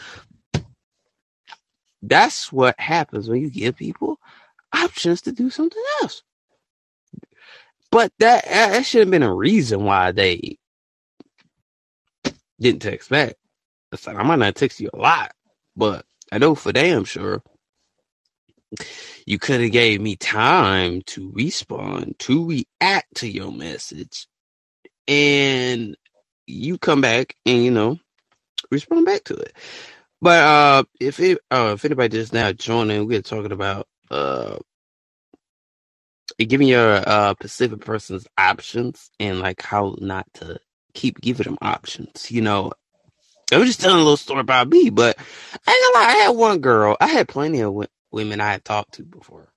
that's 2.01 2.51
what 2.51 2.79
happens 2.79 3.29
when 3.29 3.41
you 3.41 3.49
give 3.49 3.77
people 3.77 4.19
options 4.73 5.21
to 5.23 5.31
do 5.31 5.49
something 5.49 5.83
else. 6.01 6.23
But 7.91 8.11
that 8.19 8.45
that 8.45 8.85
should 8.85 9.01
have 9.01 9.11
been 9.11 9.23
a 9.23 9.33
reason 9.33 9.85
why 9.85 10.11
they 10.11 10.57
didn't 12.59 12.81
text 12.81 13.09
back. 13.09 13.35
I 14.07 14.23
might 14.23 14.39
not 14.39 14.55
text 14.55 14.81
you 14.81 14.89
a 14.93 14.97
lot, 14.97 15.31
but 15.75 16.05
I 16.31 16.37
know 16.37 16.55
for 16.55 16.73
damn 16.73 17.05
sure 17.05 17.41
you 19.25 19.39
could 19.39 19.61
have 19.61 19.71
gave 19.71 20.01
me 20.01 20.15
time 20.15 21.01
to 21.07 21.31
respond, 21.33 22.15
to 22.19 22.47
react 22.47 23.15
to 23.15 23.27
your 23.27 23.51
message, 23.51 24.27
and 25.07 25.95
you 26.47 26.77
come 26.77 27.01
back 27.01 27.35
and 27.45 27.63
you 27.63 27.71
know 27.71 27.99
respond 28.71 29.05
back 29.05 29.23
to 29.25 29.35
it. 29.35 29.53
But 30.21 30.39
uh, 30.43 30.83
if 30.99 31.19
it, 31.19 31.39
uh, 31.51 31.71
if 31.75 31.85
anybody 31.85 32.17
just 32.17 32.33
now 32.33 32.51
joining, 32.51 33.07
we're 33.07 33.21
talking 33.21 33.51
about 33.51 33.87
uh, 34.09 34.57
giving 36.37 36.67
your 36.67 37.01
uh 37.07 37.33
Pacific 37.35 37.81
persons 37.81 38.27
options 38.37 39.09
and 39.19 39.39
like 39.39 39.61
how 39.61 39.95
not 39.99 40.25
to 40.35 40.59
keep 40.93 41.19
giving 41.21 41.45
them 41.45 41.57
options. 41.61 42.31
You 42.31 42.41
know, 42.41 42.71
I 43.51 43.57
was 43.57 43.67
just 43.67 43.81
telling 43.81 43.97
a 43.97 43.99
little 43.99 44.17
story 44.17 44.41
about 44.41 44.69
me, 44.69 44.89
but 44.89 45.17
I 45.67 45.71
ain't 45.71 45.93
gonna 45.93 46.05
lie. 46.05 46.11
I 46.11 46.15
had 46.23 46.29
one 46.29 46.59
girl. 46.59 46.97
I 46.99 47.07
had 47.07 47.27
plenty 47.27 47.59
of 47.59 47.73
women 48.15 48.41
I 48.41 48.53
had 48.53 48.65
talked 48.65 48.95
to 48.95 49.03
before. 49.03 49.49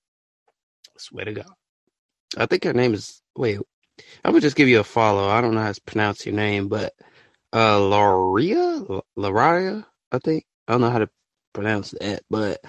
I 0.88 0.98
swear 0.98 1.24
to 1.24 1.32
God. 1.32 1.46
I 2.36 2.46
think 2.46 2.64
her 2.64 2.74
name 2.74 2.92
is 2.92 3.22
wait. 3.36 3.58
I'm 4.24 4.32
gonna 4.32 4.40
just 4.40 4.56
give 4.56 4.68
you 4.68 4.80
a 4.80 4.84
follow. 4.84 5.28
I 5.28 5.40
don't 5.40 5.54
know 5.54 5.62
how 5.62 5.72
to 5.72 5.80
pronounce 5.86 6.26
your 6.26 6.34
name, 6.34 6.68
but 6.68 6.92
uh 7.52 7.78
Laria? 7.78 9.02
Laria, 9.16 9.86
I 10.12 10.18
think. 10.18 10.44
I 10.66 10.72
don't 10.72 10.82
know 10.82 10.90
how 10.90 10.98
to 10.98 11.08
pronounce 11.54 11.92
that, 11.92 12.22
but 12.28 12.60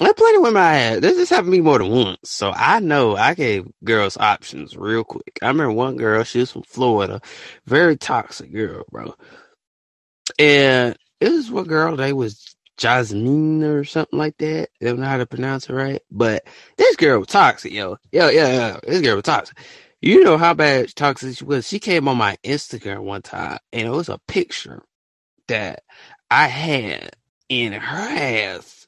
I 0.00 0.12
plenty 0.12 0.36
of 0.36 0.42
women 0.42 0.62
I 0.62 0.74
had. 0.74 1.02
This 1.02 1.16
just 1.16 1.30
happened 1.30 1.48
to 1.48 1.52
me 1.52 1.60
more 1.60 1.78
than 1.78 1.90
once. 1.90 2.18
So 2.24 2.52
I 2.54 2.80
know 2.80 3.16
I 3.16 3.34
gave 3.34 3.66
girls 3.84 4.16
options 4.16 4.76
real 4.76 5.04
quick. 5.04 5.38
I 5.42 5.48
remember 5.48 5.72
one 5.72 5.96
girl, 5.96 6.24
she 6.24 6.40
was 6.40 6.50
from 6.52 6.62
Florida. 6.62 7.20
Very 7.66 7.96
toxic 7.96 8.52
girl, 8.52 8.84
bro. 8.90 9.14
And 10.38 10.96
it 11.20 11.30
was 11.30 11.50
one 11.50 11.66
girl, 11.66 11.96
they 11.96 12.12
was 12.12 12.53
Jasmine 12.76 13.62
or 13.62 13.84
something 13.84 14.18
like 14.18 14.36
that. 14.38 14.68
I 14.80 14.84
don't 14.84 15.00
know 15.00 15.06
how 15.06 15.18
to 15.18 15.26
pronounce 15.26 15.68
it 15.68 15.74
right. 15.74 16.02
But 16.10 16.46
this 16.76 16.96
girl 16.96 17.20
was 17.20 17.28
toxic, 17.28 17.72
yo. 17.72 17.98
Yo, 18.12 18.28
yeah, 18.28 18.48
yeah. 18.48 18.80
This 18.86 19.02
girl 19.02 19.16
was 19.16 19.24
toxic. 19.24 19.58
You 20.00 20.22
know 20.24 20.36
how 20.36 20.54
bad 20.54 20.94
toxic 20.94 21.38
she 21.38 21.44
was. 21.44 21.66
She 21.66 21.78
came 21.78 22.08
on 22.08 22.16
my 22.18 22.36
Instagram 22.44 23.04
one 23.04 23.22
time 23.22 23.58
and 23.72 23.86
it 23.86 23.90
was 23.90 24.08
a 24.08 24.18
picture 24.28 24.82
that 25.48 25.82
I 26.30 26.46
had 26.48 27.16
in 27.48 27.72
her 27.72 27.80
ass. 28.18 28.86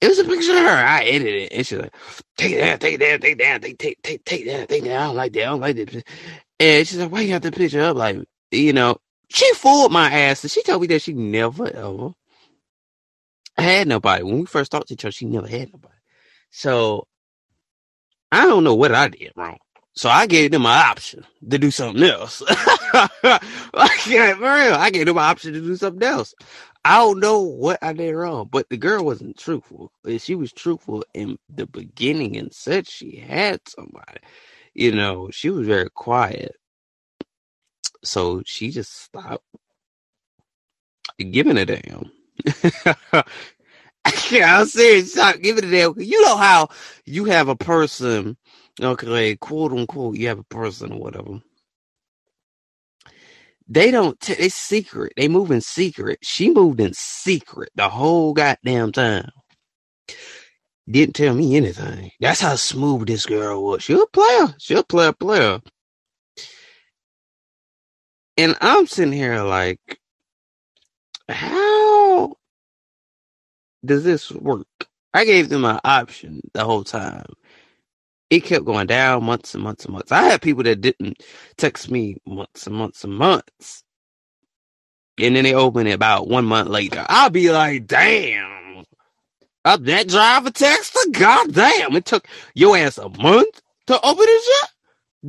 It 0.00 0.08
was 0.08 0.18
a 0.18 0.24
picture 0.24 0.52
of 0.52 0.58
her. 0.58 0.68
I 0.68 1.04
edited 1.04 1.42
it. 1.42 1.52
And 1.52 1.66
she's 1.66 1.78
like, 1.78 1.94
take 2.38 2.52
it 2.52 2.58
down, 2.60 2.78
take 2.78 2.94
it 2.94 2.98
down, 3.00 3.20
take 3.20 3.32
it 3.32 3.38
down, 3.38 3.60
take 3.60 3.78
take 3.78 4.02
take 4.02 4.24
take 4.24 4.46
down, 4.46 4.66
take 4.66 4.84
down. 4.84 5.02
I 5.02 5.06
don't 5.06 5.16
like 5.16 5.32
that. 5.34 5.42
I 5.42 5.46
don't 5.46 5.60
like 5.60 5.76
that. 5.76 6.04
And 6.58 6.88
she's 6.88 6.98
like, 6.98 7.12
why 7.12 7.20
you 7.20 7.28
got 7.28 7.42
the 7.42 7.52
picture 7.52 7.82
up? 7.82 7.96
Like, 7.96 8.18
you 8.50 8.72
know, 8.72 8.96
she 9.28 9.52
fooled 9.54 9.92
my 9.92 10.10
ass. 10.10 10.42
And 10.42 10.50
she 10.50 10.62
told 10.62 10.80
me 10.80 10.88
that 10.88 11.02
she 11.02 11.12
never 11.12 11.68
ever 11.68 12.12
had 13.60 13.88
nobody. 13.88 14.24
When 14.24 14.40
we 14.40 14.46
first 14.46 14.72
talked 14.72 14.88
to 14.88 14.94
each 14.94 15.04
other, 15.04 15.12
she 15.12 15.26
never 15.26 15.48
had 15.48 15.72
nobody. 15.72 15.94
So 16.50 17.06
I 18.32 18.46
don't 18.46 18.64
know 18.64 18.74
what 18.74 18.94
I 18.94 19.08
did 19.08 19.32
wrong. 19.36 19.58
So 19.94 20.08
I 20.08 20.26
gave 20.26 20.52
them 20.52 20.66
an 20.66 20.72
option 20.72 21.26
to 21.50 21.58
do 21.58 21.70
something 21.70 22.02
else. 22.04 22.42
I 22.48 23.88
for 24.36 24.42
real, 24.42 24.74
I 24.74 24.90
gave 24.90 25.06
them 25.06 25.18
an 25.18 25.24
option 25.24 25.52
to 25.54 25.60
do 25.60 25.76
something 25.76 26.02
else. 26.06 26.34
I 26.84 26.98
don't 26.98 27.20
know 27.20 27.40
what 27.42 27.78
I 27.82 27.92
did 27.92 28.12
wrong, 28.12 28.48
but 28.50 28.68
the 28.70 28.76
girl 28.78 29.04
wasn't 29.04 29.38
truthful. 29.38 29.92
She 30.18 30.34
was 30.34 30.52
truthful 30.52 31.04
in 31.14 31.38
the 31.54 31.66
beginning 31.66 32.36
and 32.36 32.52
said 32.54 32.88
she 32.88 33.16
had 33.16 33.60
somebody. 33.68 34.18
You 34.74 34.92
know, 34.92 35.30
she 35.30 35.50
was 35.50 35.66
very 35.66 35.90
quiet. 35.90 36.56
So 38.04 38.42
she 38.46 38.70
just 38.70 38.94
stopped 39.04 39.44
giving 41.30 41.58
a 41.58 41.66
damn. 41.66 42.10
yeah, 44.30 44.60
I'm 44.60 44.66
serious. 44.66 45.12
Stop 45.12 45.40
giving 45.40 45.64
a 45.64 45.70
damn. 45.70 45.94
You 45.98 46.22
know 46.22 46.36
how 46.36 46.68
you 47.06 47.24
have 47.26 47.48
a 47.48 47.56
person, 47.56 48.36
okay, 48.80 49.36
quote 49.36 49.72
unquote, 49.72 50.16
you 50.16 50.28
have 50.28 50.38
a 50.40 50.44
person 50.44 50.92
or 50.92 51.00
whatever. 51.00 51.40
They 53.68 53.90
don't. 53.90 54.20
T- 54.20 54.34
it's 54.34 54.54
secret. 54.54 55.14
They 55.16 55.28
move 55.28 55.50
in 55.50 55.60
secret. 55.60 56.18
She 56.22 56.50
moved 56.50 56.80
in 56.80 56.92
secret 56.94 57.70
the 57.76 57.88
whole 57.88 58.34
goddamn 58.34 58.92
time. 58.92 59.30
Didn't 60.90 61.14
tell 61.16 61.34
me 61.34 61.56
anything. 61.56 62.10
That's 62.20 62.40
how 62.42 62.56
smooth 62.56 63.06
this 63.06 63.26
girl 63.26 63.62
was. 63.64 63.82
She 63.84 63.94
a 63.94 64.06
player. 64.12 64.54
She 64.58 64.74
a 64.74 64.82
player, 64.84 65.12
player. 65.12 65.60
And 68.38 68.56
I'm 68.60 68.86
sitting 68.86 69.12
here 69.12 69.42
like, 69.42 69.80
how 71.28 71.89
does 73.84 74.04
this 74.04 74.30
work? 74.30 74.66
I 75.14 75.24
gave 75.24 75.48
them 75.48 75.64
an 75.64 75.80
option 75.84 76.40
the 76.54 76.64
whole 76.64 76.84
time. 76.84 77.26
It 78.30 78.40
kept 78.40 78.64
going 78.64 78.86
down 78.86 79.24
months 79.24 79.54
and 79.54 79.64
months 79.64 79.84
and 79.84 79.94
months. 79.94 80.12
I 80.12 80.22
had 80.22 80.42
people 80.42 80.62
that 80.64 80.80
didn't 80.80 81.22
text 81.56 81.90
me 81.90 82.16
months 82.26 82.66
and 82.66 82.76
months 82.76 83.04
and 83.04 83.14
months. 83.14 83.82
And 85.18 85.36
then 85.36 85.44
they 85.44 85.54
open 85.54 85.86
it 85.86 85.92
about 85.92 86.28
one 86.28 86.44
month 86.46 86.68
later. 86.68 87.04
I'll 87.08 87.30
be 87.30 87.50
like, 87.50 87.86
damn. 87.86 88.84
Up 89.64 89.82
that 89.84 90.08
driver 90.08 90.50
texter? 90.50 91.12
God 91.12 91.52
damn. 91.52 91.96
It 91.96 92.06
took 92.06 92.26
your 92.54 92.76
ass 92.76 92.98
a 92.98 93.08
month 93.08 93.60
to 93.88 94.00
open 94.00 94.24
this 94.26 94.44
shit? 94.44 94.70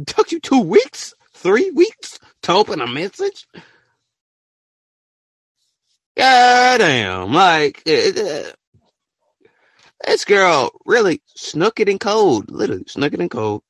It 0.01 0.07
took 0.07 0.31
you 0.31 0.39
two 0.39 0.61
weeks? 0.61 1.13
Three 1.33 1.71
weeks 1.71 2.19
to 2.43 2.53
open 2.53 2.81
a 2.81 2.87
message? 2.87 3.47
God 6.17 6.77
damn. 6.79 7.33
Like, 7.33 7.79
uh, 7.87 8.51
this 10.05 10.25
girl 10.25 10.71
really 10.85 11.21
snuck 11.35 11.79
it 11.79 11.89
in 11.89 11.99
cold, 11.99 12.49
Literally 12.51 12.83
snuck 12.87 13.13
it 13.13 13.21
in 13.21 13.29
cold. 13.29 13.63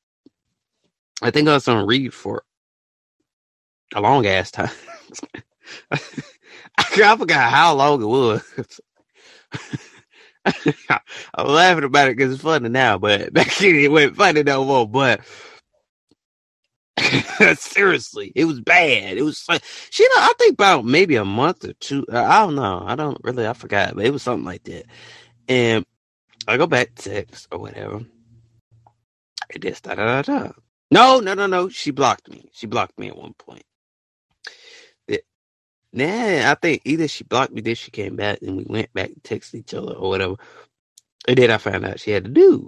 I 1.21 1.31
think 1.31 1.47
I 1.47 1.53
was 1.53 1.67
on 1.67 1.85
read 1.85 2.13
for 2.13 2.43
a 3.93 4.01
long 4.01 4.25
ass 4.25 4.51
time. 4.51 4.69
I 5.91 7.17
forgot 7.17 7.51
how 7.51 7.75
long 7.75 8.01
it 8.01 8.05
was. 8.05 8.43
I'm 11.35 11.47
laughing 11.47 11.83
about 11.83 12.09
it 12.09 12.17
because 12.17 12.33
it's 12.33 12.43
funny 12.43 12.69
now, 12.69 12.97
but 12.97 13.33
back 13.33 13.55
then 13.57 13.75
it 13.75 13.91
wasn't 13.91 14.15
funny 14.15 14.43
no 14.43 14.65
more. 14.65 14.87
But 14.87 15.21
seriously, 17.57 18.31
it 18.35 18.45
was 18.45 18.61
bad. 18.61 19.17
It 19.17 19.23
was 19.23 19.45
like, 19.49 19.63
she, 19.89 20.03
I 20.05 20.33
think 20.39 20.53
about 20.53 20.85
maybe 20.85 21.15
a 21.17 21.25
month 21.25 21.65
or 21.65 21.73
two. 21.73 22.05
Uh, 22.11 22.23
I 22.23 22.39
don't 22.41 22.55
know. 22.55 22.83
I 22.85 22.95
don't 22.95 23.19
really, 23.23 23.47
I 23.47 23.53
forgot, 23.53 23.95
but 23.95 24.05
it 24.05 24.13
was 24.13 24.23
something 24.23 24.45
like 24.45 24.63
that. 24.65 24.85
And 25.47 25.85
I 26.47 26.57
go 26.57 26.67
back 26.67 26.95
to 26.95 27.09
text 27.09 27.47
or 27.51 27.59
whatever. 27.59 28.01
It 29.49 29.61
just 29.61 29.83
da 29.83 29.95
da 29.95 30.21
da 30.21 30.23
da. 30.23 30.51
No, 30.91 31.19
no, 31.19 31.33
no, 31.33 31.47
no. 31.47 31.69
She 31.69 31.91
blocked 31.91 32.29
me. 32.29 32.49
She 32.53 32.67
blocked 32.67 32.99
me 32.99 33.07
at 33.09 33.17
one 33.17 33.33
point. 33.33 33.63
Nah, 35.93 36.51
I 36.51 36.55
think 36.61 36.83
either 36.85 37.07
she 37.07 37.23
blocked 37.23 37.51
me, 37.53 37.61
then 37.61 37.75
she 37.75 37.91
came 37.91 38.15
back, 38.15 38.39
and 38.41 38.57
we 38.57 38.65
went 38.67 38.93
back 38.93 39.09
to 39.13 39.19
text 39.21 39.55
each 39.55 39.73
other 39.73 39.93
or 39.93 40.09
whatever. 40.09 40.35
And 41.27 41.37
then 41.37 41.51
I 41.51 41.57
found 41.57 41.85
out 41.85 41.99
she 41.99 42.11
had 42.11 42.27
a 42.27 42.29
dude. 42.29 42.67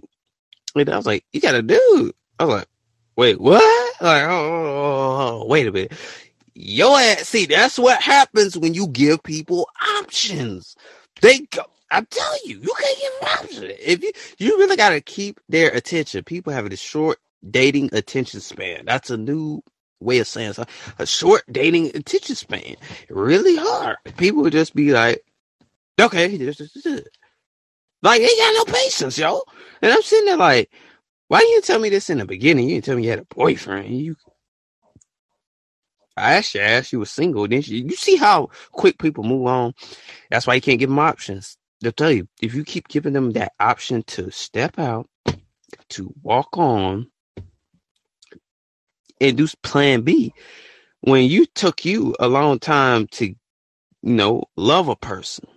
And 0.76 0.90
I 0.90 0.98
was 0.98 1.06
like, 1.06 1.26
"You 1.34 1.42
got 1.42 1.56
a 1.56 1.62
dude?" 1.64 2.14
I 2.40 2.46
was 2.46 2.56
like, 2.56 2.68
"Wait, 3.16 3.40
what?" 3.42 3.62
Like, 4.02 4.24
oh, 4.24 4.30
oh, 4.32 5.42
oh, 5.44 5.46
wait 5.48 5.68
a 5.68 5.72
minute. 5.72 5.94
Yo 6.56 6.98
see, 7.20 7.46
that's 7.46 7.80
what 7.80 8.02
happens 8.02 8.58
when 8.58 8.74
you 8.74 8.88
give 8.88 9.24
people 9.24 9.70
options. 10.00 10.76
They 11.22 11.40
go, 11.52 11.64
I'm 11.92 12.06
telling 12.08 12.40
you, 12.46 12.60
you 12.62 12.74
can't 12.80 13.00
give 13.00 13.12
them 13.20 13.30
options. 13.40 13.78
If 13.80 14.04
you 14.04 14.12
you 14.40 14.58
really 14.60 14.76
gotta 14.78 15.02
keep 15.02 15.40
their 15.50 15.72
attention. 15.72 16.24
People 16.24 16.54
have 16.54 16.66
a 16.66 16.76
short 16.76 17.20
dating 17.50 17.90
attention 17.94 18.42
span. 18.42 18.86
That's 18.86 19.10
a 19.10 19.18
new 19.18 19.64
way 20.00 20.20
of 20.20 20.28
saying 20.28 20.54
something. 20.54 20.74
A 21.00 21.06
short 21.08 21.44
dating 21.52 21.96
attention 21.96 22.36
span. 22.36 22.76
Really 23.10 23.56
hard. 23.58 23.98
People 24.18 24.44
would 24.44 24.54
just 24.54 24.76
be 24.76 24.92
like, 24.94 25.24
okay, 26.00 26.38
like 28.02 28.22
they 28.22 28.28
got 28.38 28.68
no 28.68 28.74
patience, 28.74 29.18
yo. 29.18 29.42
And 29.82 29.92
I'm 29.92 30.02
sitting 30.02 30.26
there 30.26 30.38
like, 30.38 30.72
why 31.34 31.40
didn't 31.40 31.54
you 31.54 31.62
tell 31.62 31.80
me 31.80 31.90
this 31.90 32.12
in 32.12 32.20
the 32.20 32.26
beginning? 32.26 32.70
You 32.70 32.76
didn't 32.76 32.86
tell 32.86 32.96
me 32.96 33.06
you 33.06 33.10
had 33.10 33.18
a 33.18 33.26
boyfriend. 33.26 33.90
You 33.90 34.16
I 36.16 36.36
asked 36.36 36.54
you, 36.54 36.62
asked 36.62 36.94
you 36.94 37.00
was 37.00 37.10
single, 37.10 37.48
didn't 37.48 37.68
you? 37.70 37.86
You 37.86 37.96
see 37.96 38.18
how 38.18 38.52
quick 38.72 39.00
people 39.00 39.24
move 39.24 39.48
on. 39.48 39.74
That's 40.30 40.46
why 40.46 40.54
you 40.54 40.62
can't 40.62 40.78
give 40.80 40.90
them 40.90 41.00
options. 41.00 41.58
They'll 41.82 41.92
tell 41.92 42.12
you 42.12 42.28
if 42.40 42.54
you 42.54 42.64
keep 42.64 42.88
giving 42.88 43.14
them 43.14 43.32
that 43.32 43.54
option 43.60 44.04
to 44.10 44.30
step 44.30 44.78
out, 44.78 45.10
to 45.90 46.14
walk 46.22 46.56
on, 46.56 47.08
and 49.20 49.36
do 49.36 49.48
plan 49.64 50.02
B. 50.02 50.36
When 51.02 51.24
you 51.24 51.48
took 51.48 51.84
you 51.84 52.16
a 52.20 52.28
long 52.28 52.60
time 52.60 53.08
to, 53.14 53.26
you 53.26 53.36
know, 54.04 54.44
love 54.56 54.88
a 54.88 54.96
person, 54.96 55.48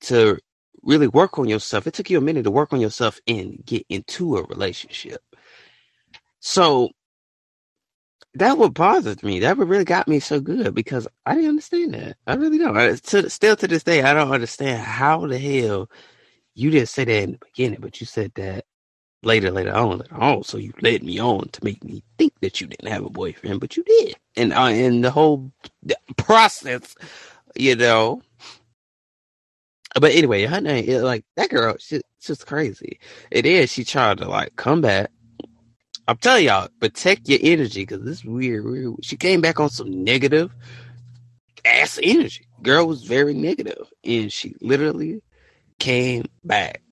to 0.00 0.40
really 0.82 1.08
work 1.08 1.38
on 1.38 1.48
yourself, 1.48 1.86
it 1.86 1.94
took 1.94 2.10
you 2.10 2.18
a 2.18 2.22
minute 2.22 2.44
to 2.44 2.50
work 2.50 2.72
on 2.72 2.80
yourself 2.80 3.20
and 3.26 3.62
get 3.64 3.84
into 3.88 4.36
a 4.36 4.44
relationship. 4.44 5.22
So 6.40 6.90
that 8.34 8.58
what 8.58 8.74
bothered 8.74 9.22
me. 9.22 9.40
That 9.40 9.58
what 9.58 9.68
really 9.68 9.84
got 9.84 10.08
me 10.08 10.20
so 10.20 10.40
good 10.40 10.74
because 10.74 11.06
I 11.26 11.34
didn't 11.34 11.50
understand 11.50 11.94
that. 11.94 12.16
I 12.26 12.34
really 12.34 12.58
don't. 12.58 12.76
I, 12.76 12.94
to, 12.94 13.30
still 13.30 13.56
to 13.56 13.68
this 13.68 13.82
day, 13.84 14.02
I 14.02 14.14
don't 14.14 14.32
understand 14.32 14.80
how 14.80 15.26
the 15.26 15.38
hell 15.38 15.90
you 16.54 16.70
didn't 16.70 16.88
say 16.88 17.04
that 17.04 17.22
in 17.22 17.32
the 17.32 17.38
beginning, 17.38 17.80
but 17.80 18.00
you 18.00 18.06
said 18.06 18.32
that 18.36 18.64
later, 19.22 19.50
later 19.50 19.74
on, 19.74 19.98
later 19.98 20.16
on. 20.16 20.44
So 20.44 20.58
you 20.58 20.72
led 20.80 21.02
me 21.02 21.20
on 21.20 21.48
to 21.50 21.64
make 21.64 21.84
me 21.84 22.02
think 22.18 22.34
that 22.40 22.60
you 22.60 22.66
didn't 22.68 22.90
have 22.90 23.04
a 23.04 23.10
boyfriend, 23.10 23.60
but 23.60 23.76
you 23.76 23.84
did. 23.84 24.16
And 24.36 24.52
uh, 24.52 24.70
in 24.72 25.02
the 25.02 25.10
whole 25.10 25.52
process, 26.16 26.94
you 27.56 27.76
know. 27.76 28.22
But 30.00 30.12
anyway, 30.12 30.46
her 30.46 30.60
name, 30.60 31.02
like 31.02 31.24
that 31.36 31.50
girl, 31.50 31.76
she, 31.78 32.00
she's 32.20 32.44
crazy. 32.44 32.98
It 33.30 33.46
is. 33.46 33.72
She 33.72 33.84
tried 33.84 34.18
to 34.18 34.28
like 34.28 34.56
come 34.56 34.80
back 34.80 35.10
I'm 36.08 36.16
telling 36.16 36.46
y'all, 36.46 36.68
protect 36.80 37.28
your 37.28 37.38
energy 37.42 37.82
because 37.82 38.04
this 38.04 38.18
is 38.18 38.24
weird, 38.24 38.64
weird. 38.64 38.94
She 39.02 39.16
came 39.16 39.40
back 39.40 39.60
on 39.60 39.70
some 39.70 40.02
negative 40.02 40.52
ass 41.64 41.98
energy. 42.02 42.46
Girl 42.62 42.86
was 42.86 43.04
very 43.04 43.34
negative, 43.34 43.86
and 44.04 44.32
she 44.32 44.54
literally 44.60 45.22
came 45.78 46.24
back 46.44 46.82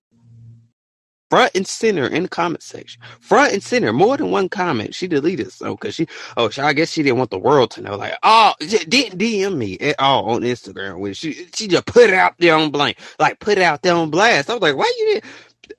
front 1.31 1.53
and 1.55 1.65
center 1.65 2.05
in 2.07 2.23
the 2.23 2.29
comment 2.29 2.61
section. 2.61 3.01
Front 3.21 3.53
and 3.53 3.63
center, 3.63 3.93
more 3.93 4.17
than 4.17 4.31
one 4.31 4.49
comment. 4.49 4.93
She 4.93 5.07
deleted 5.07 5.49
so 5.53 5.77
because 5.77 5.95
she, 5.95 6.05
oh, 6.35 6.49
she, 6.49 6.61
I 6.61 6.73
guess 6.73 6.91
she 6.91 7.03
didn't 7.03 7.19
want 7.19 7.31
the 7.31 7.39
world 7.39 7.71
to 7.71 7.81
know. 7.81 7.95
Like, 7.95 8.15
oh, 8.21 8.53
didn't 8.59 9.17
DM 9.17 9.55
me 9.55 9.79
at 9.79 9.95
all 9.97 10.25
on 10.31 10.41
Instagram. 10.41 10.99
When 10.99 11.13
she, 11.13 11.47
she 11.55 11.69
just 11.69 11.85
put 11.85 12.09
it 12.09 12.15
out 12.15 12.35
there 12.39 12.55
on 12.55 12.69
blank, 12.69 12.97
like 13.17 13.39
put 13.39 13.57
it 13.57 13.63
out 13.63 13.81
there 13.81 13.95
on 13.95 14.11
blast. 14.11 14.49
I 14.49 14.55
was 14.55 14.61
like, 14.61 14.75
why 14.75 14.93
you 14.99 15.13
did? 15.13 15.23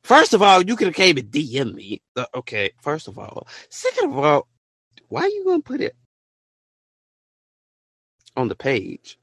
First 0.02 0.32
of 0.32 0.40
all, 0.40 0.62
you 0.62 0.74
could 0.74 0.88
have 0.88 0.96
came 0.96 1.18
and 1.18 1.30
DM 1.30 1.74
me. 1.74 2.00
Uh, 2.16 2.24
okay, 2.34 2.70
first 2.80 3.06
of 3.06 3.18
all. 3.18 3.46
Second 3.68 4.10
of 4.12 4.18
all, 4.18 4.48
why 5.10 5.20
are 5.22 5.28
you 5.28 5.44
gonna 5.44 5.60
put 5.62 5.82
it 5.82 5.94
on 8.36 8.48
the 8.48 8.56
page 8.56 9.18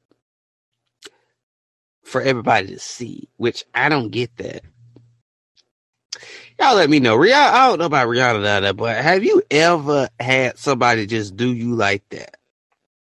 for 2.04 2.22
everybody 2.22 2.68
to 2.68 2.80
see? 2.80 3.30
Which 3.38 3.66
I 3.74 3.90
don't 3.90 4.12
get 4.12 4.38
that. 4.38 4.64
Y'all 6.60 6.76
let 6.76 6.90
me 6.90 7.00
know. 7.00 7.18
Rihanna, 7.18 7.34
I 7.54 7.68
don't 7.68 7.80
know 7.80 7.86
about 7.86 8.08
Rihanna, 8.10 8.78
but 8.78 8.98
have 8.98 9.24
you 9.24 9.44
ever 9.52 10.10
had 10.20 10.58
somebody 10.58 11.06
just 11.08 11.38
do 11.38 11.54
you 11.54 11.76
like 11.76 12.04
that? 12.12 12.38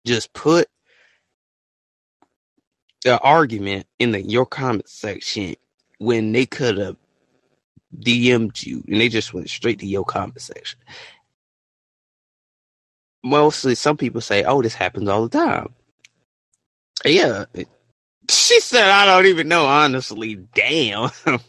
Just 0.06 0.34
put 0.34 0.67
the 3.04 3.19
argument 3.19 3.88
in 4.00 4.12
the 4.12 4.22
your 4.22 4.45
comment 4.45 4.89
section 4.89 5.56
when 6.00 6.32
they 6.34 6.45
could 6.45 6.78
have 6.78 6.98
DM'd 8.00 8.63
you 8.63 8.84
and 8.88 9.02
they 9.02 9.10
just 9.10 9.34
went 9.34 9.50
straight 9.50 9.80
to 9.80 9.88
your 9.88 10.06
comment 10.06 10.41
section. 10.41 10.80
Mostly, 13.24 13.76
some 13.76 13.98
people 13.98 14.22
say, 14.22 14.43
"Oh, 14.43 14.62
this 14.62 14.76
happens 14.76 15.10
all 15.10 15.28
the 15.28 15.38
time." 15.38 15.74
Yeah, 17.06 17.45
she 18.30 18.60
said, 18.62 18.89
"I 18.89 19.06
don't 19.06 19.28
even 19.28 19.48
know." 19.50 19.65
Honestly, 19.65 20.36
damn. 20.56 21.12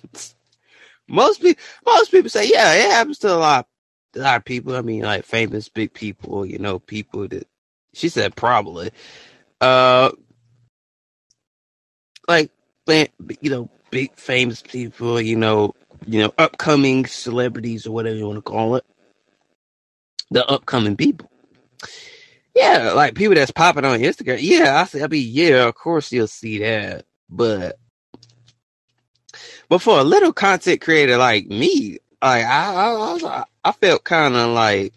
most 1.10 1.42
people, 1.42 1.62
most 1.84 2.10
people 2.10 2.30
say, 2.30 2.48
"Yeah, 2.48 2.72
it 2.72 2.90
happens 2.90 3.18
to 3.20 3.34
a 3.34 3.36
lot, 3.36 3.68
a 4.14 4.20
lot 4.20 4.36
of 4.36 4.44
people." 4.44 4.76
I 4.76 4.82
mean, 4.82 5.02
like 5.02 5.24
famous 5.24 5.68
big 5.68 5.92
people, 5.92 6.46
you 6.46 6.58
know, 6.58 6.78
people 6.78 7.28
that. 7.28 7.46
She 7.92 8.08
said, 8.08 8.36
"Probably." 8.36 8.90
Uh, 9.60 10.10
like, 12.28 12.50
you 12.86 13.50
know, 13.50 13.68
big 13.90 14.14
famous 14.16 14.62
people, 14.62 15.20
you 15.20 15.36
know, 15.36 15.74
you 16.06 16.20
know, 16.20 16.32
upcoming 16.38 17.06
celebrities 17.06 17.86
or 17.86 17.90
whatever 17.90 18.16
you 18.16 18.26
want 18.26 18.38
to 18.38 18.42
call 18.42 18.76
it. 18.76 18.84
The 20.30 20.46
upcoming 20.46 20.96
people. 20.96 21.30
Yeah, 22.54 22.92
like 22.92 23.14
people 23.14 23.34
that's 23.34 23.50
popping 23.50 23.84
on 23.84 24.00
Instagram. 24.00 24.38
Yeah, 24.40 24.80
I 24.80 24.84
say, 24.84 25.02
I 25.02 25.08
mean, 25.08 25.26
yeah, 25.30 25.66
of 25.66 25.74
course 25.74 26.10
you'll 26.12 26.26
see 26.26 26.58
that, 26.60 27.04
but 27.28 27.78
but 29.70 29.80
for 29.80 29.98
a 29.98 30.04
little 30.04 30.34
content 30.34 30.82
creator 30.82 31.16
like 31.16 31.46
me, 31.46 31.98
like 32.22 32.44
I, 32.44 32.74
I, 32.74 33.44
I 33.64 33.72
felt 33.72 34.04
kind 34.04 34.36
of 34.36 34.50
like, 34.50 34.92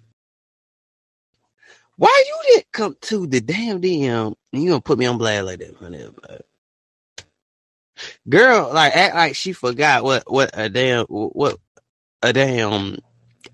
why 1.95 2.23
you 2.27 2.53
didn't 2.53 2.71
come 2.73 2.97
to 3.03 3.25
the 3.25 3.39
damn 3.39 3.81
DM 3.81 4.35
you 4.53 4.69
gonna 4.69 4.81
put 4.81 4.99
me 4.99 5.05
on 5.05 5.17
blast 5.17 5.45
like 5.45 5.59
that, 5.59 5.75
honey? 5.75 6.05
girl 8.27 8.71
like 8.73 8.95
act 8.95 9.15
like 9.15 9.35
she 9.35 9.53
forgot 9.53 10.03
what 10.03 10.23
what 10.29 10.49
a 10.53 10.67
damn 10.67 11.05
what 11.05 11.57
a 12.21 12.33
damn 12.33 12.97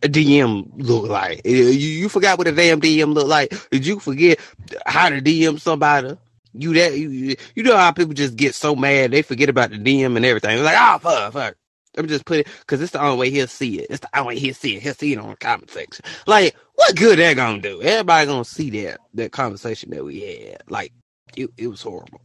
a 0.02 0.08
DM 0.08 0.72
look 0.78 1.10
like. 1.10 1.42
You, 1.46 1.56
you 1.66 2.10
forgot 2.10 2.38
what 2.38 2.48
a 2.48 2.54
damn 2.54 2.80
DM 2.80 3.14
look 3.14 3.28
like. 3.28 3.54
Did 3.70 3.86
you 3.86 4.00
forget 4.00 4.40
how 4.86 5.10
to 5.10 5.22
DM 5.22 5.60
somebody? 5.60 6.18
You 6.60 6.74
that 6.76 6.98
you, 6.98 7.36
you 7.56 7.64
know 7.64 7.78
how 7.78 7.92
people 7.92 8.14
just 8.14 8.36
get 8.36 8.56
so 8.56 8.76
mad 8.76 9.12
they 9.12 9.22
forget 9.24 9.50
about 9.50 9.72
the 9.72 9.78
DM 9.78 10.16
and 10.18 10.26
everything. 10.26 10.58
It's 10.58 10.66
like, 10.66 10.78
oh 10.80 11.00
fuck, 11.00 11.34
fuck. 11.34 11.56
Let 11.98 12.04
me 12.04 12.10
just 12.10 12.26
put 12.26 12.40
it 12.40 12.48
because 12.62 12.82
it's 12.82 12.94
the 12.94 13.02
only 13.04 13.18
way 13.18 13.30
he'll 13.32 13.48
see 13.48 13.80
it. 13.80 13.88
It's 13.90 14.02
the 14.02 14.20
only 14.20 14.36
way 14.36 14.40
he'll 14.40 14.54
see 14.54 14.78
it. 14.78 14.84
He'll 14.84 14.94
see 14.94 15.14
it 15.14 15.20
on 15.20 15.32
the 15.32 15.38
comment 15.38 15.72
section. 15.72 16.06
Like, 16.28 16.56
what 16.76 16.96
good 16.96 17.20
that 17.20 17.36
gonna 17.36 17.62
do? 17.62 17.82
Everybody 17.82 18.28
gonna 18.28 18.46
see 18.46 18.70
that 18.84 19.00
that 19.16 19.32
conversation 19.32 19.92
that 19.92 20.06
we 20.06 20.22
had. 20.22 20.64
Like, 20.70 20.94
it, 21.38 21.50
it 21.58 21.68
was 21.68 21.82
horrible. 21.82 22.22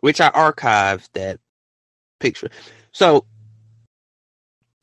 Which 0.00 0.20
I 0.20 0.30
archived 0.30 1.10
that 1.14 1.40
picture. 2.20 2.50
So, 2.92 3.26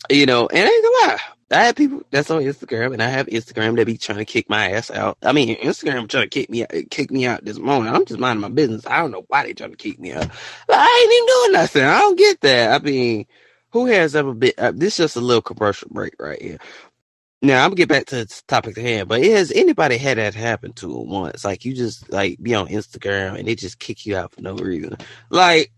you 0.10 0.26
know, 0.26 0.48
and 0.48 0.60
ain't 0.70 0.84
gonna 0.86 1.08
lie. 1.14 1.20
I 1.52 1.66
have 1.66 1.76
people 1.76 2.02
that's 2.12 2.32
on 2.32 2.42
Instagram, 2.44 2.94
and 2.94 3.04
I 3.04 3.10
have 3.10 3.28
Instagram 3.28 3.76
that 3.76 3.86
be 3.86 3.98
trying 3.98 4.20
to 4.20 4.26
kick 4.26 4.50
my 4.50 4.72
ass 4.72 4.90
out. 4.90 5.18
I 5.22 5.34
mean, 5.34 5.56
Instagram 5.58 6.08
trying 6.08 6.24
to 6.24 6.30
kick 6.30 6.50
me 6.50 6.64
out, 6.64 6.72
kick 6.90 7.12
me 7.12 7.26
out 7.26 7.44
this 7.44 7.60
morning. 7.60 7.94
I'm 7.94 8.06
just 8.06 8.20
minding 8.20 8.42
my 8.42 8.50
business. 8.50 8.88
I 8.88 9.00
don't 9.00 9.12
know 9.12 9.26
why 9.28 9.44
they 9.44 9.54
trying 9.54 9.72
to 9.72 9.78
kick 9.78 10.00
me 10.00 10.14
out. 10.14 10.30
I 10.70 11.04
ain't 11.04 11.14
even 11.14 11.28
doing 11.28 11.52
nothing. 11.62 11.84
I 11.84 12.00
don't 12.00 12.18
get 12.18 12.42
that. 12.42 12.82
I 12.82 12.84
mean, 12.84 13.26
who 13.72 13.86
has 13.88 14.16
ever 14.16 14.34
been? 14.34 14.54
Uh, 14.58 14.72
this 14.74 14.94
is 14.94 15.06
just 15.06 15.16
a 15.16 15.22
little 15.22 15.42
commercial 15.42 15.90
break 15.92 16.16
right 16.20 16.42
here. 16.42 16.60
Now 17.42 17.64
I'm 17.64 17.72
gonna 17.72 17.78
get 17.78 17.90
back 17.90 18.06
to 18.08 18.18
the 18.18 18.42
topic 18.48 18.78
at 18.78 18.84
hand, 18.84 19.10
but 19.10 19.24
has 19.24 19.52
anybody 19.52 19.98
had 19.98 20.20
that 20.20 20.36
happen 20.36 20.74
to 20.74 20.88
them 20.88 21.10
once? 21.10 21.44
Like 21.44 21.66
you 21.66 21.74
just 21.74 22.12
like 22.12 22.38
be 22.42 22.54
on 22.54 22.68
Instagram 22.68 23.40
and 23.40 23.48
they 23.48 23.56
just 23.56 23.80
kick 23.80 24.06
you 24.06 24.16
out 24.16 24.32
for 24.34 24.42
no 24.42 24.56
reason. 24.56 24.96
Like, 25.32 25.72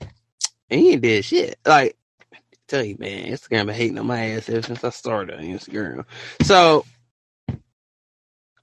he 0.70 0.92
ain't 0.92 1.02
did 1.02 1.26
shit. 1.26 1.58
Like 1.66 1.97
tell 2.68 2.84
you, 2.84 2.96
man, 2.98 3.26
Instagram 3.32 3.66
been 3.66 3.74
hating 3.74 3.98
on 3.98 4.06
my 4.06 4.30
ass 4.30 4.48
ever 4.48 4.62
since 4.62 4.84
I 4.84 4.90
started 4.90 5.36
on 5.36 5.44
Instagram. 5.44 6.04
So, 6.42 6.84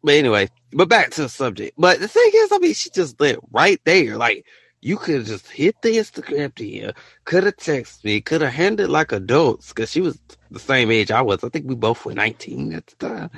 but 0.03 0.13
anyway, 0.13 0.49
but 0.71 0.89
back 0.89 1.11
to 1.11 1.23
the 1.23 1.29
subject. 1.29 1.73
But 1.77 1.99
the 1.99 2.07
thing 2.07 2.31
is, 2.33 2.51
I 2.51 2.59
mean, 2.59 2.73
she 2.73 2.89
just 2.91 3.19
lit 3.19 3.39
right 3.51 3.81
there. 3.85 4.17
Like, 4.17 4.45
you 4.81 4.97
could 4.97 5.15
have 5.15 5.25
just 5.25 5.49
hit 5.49 5.81
the 5.81 5.97
Instagram 5.97 6.53
DM, 6.53 6.95
could 7.23 7.43
have 7.43 7.57
texted 7.57 8.03
me, 8.03 8.21
could 8.21 8.41
have 8.41 8.53
handled 8.53 8.91
like 8.91 9.11
adults, 9.11 9.69
because 9.69 9.89
she 9.89 10.01
was 10.01 10.19
the 10.51 10.59
same 10.59 10.91
age 10.91 11.09
I 11.09 11.23
was. 11.23 11.43
I 11.43 11.49
think 11.49 11.67
we 11.67 11.75
both 11.75 12.05
were 12.05 12.13
19 12.13 12.73
at 12.73 12.85
the 12.85 12.95
time. 12.97 13.29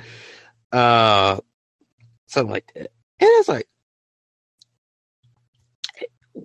Uh, 0.70 1.40
something 2.26 2.52
like 2.52 2.70
that. 2.74 2.90
And 3.20 3.30
it's 3.40 3.48
like, 3.48 3.66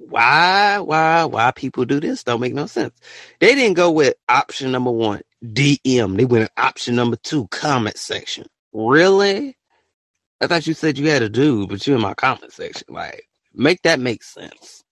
why, 0.09 0.79
why, 0.79 1.25
why 1.25 1.51
people 1.51 1.85
do 1.85 1.99
this 1.99 2.23
don't 2.23 2.41
make 2.41 2.53
no 2.53 2.67
sense. 2.67 2.95
They 3.39 3.55
didn't 3.55 3.75
go 3.75 3.91
with 3.91 4.15
option 4.29 4.71
number 4.71 4.91
one, 4.91 5.21
DM. 5.43 6.17
They 6.17 6.25
went 6.25 6.51
option 6.57 6.95
number 6.95 7.17
two, 7.17 7.47
comment 7.49 7.97
section. 7.97 8.47
Really? 8.73 9.57
I 10.41 10.47
thought 10.47 10.67
you 10.67 10.73
said 10.73 10.97
you 10.97 11.09
had 11.09 11.23
a 11.23 11.29
dude, 11.29 11.69
but 11.69 11.85
you're 11.87 11.95
in 11.97 12.01
my 12.01 12.13
comment 12.15 12.53
section. 12.53 12.87
Like, 12.89 13.27
make 13.53 13.81
that 13.83 13.99
make 13.99 14.23
sense. 14.23 14.83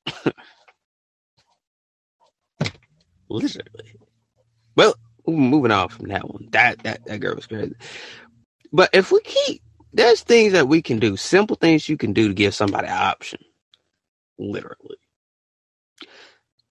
Literally. 3.29 3.99
Well, 4.75 4.95
moving 5.27 5.71
on 5.71 5.89
from 5.89 6.09
that 6.09 6.29
one. 6.29 6.49
That 6.51 6.83
that 6.83 7.05
that 7.07 7.19
girl 7.19 7.35
was 7.35 7.47
crazy. 7.47 7.75
But 8.73 8.91
if 8.93 9.11
we 9.11 9.21
keep 9.21 9.61
there's 9.93 10.21
things 10.23 10.53
that 10.53 10.67
we 10.69 10.81
can 10.81 10.99
do, 10.99 11.17
simple 11.17 11.57
things 11.57 11.89
you 11.89 11.97
can 11.97 12.13
do 12.13 12.29
to 12.29 12.35
give 12.35 12.55
somebody 12.55 12.87
an 12.87 12.93
option 12.95 13.39
literally. 14.39 14.97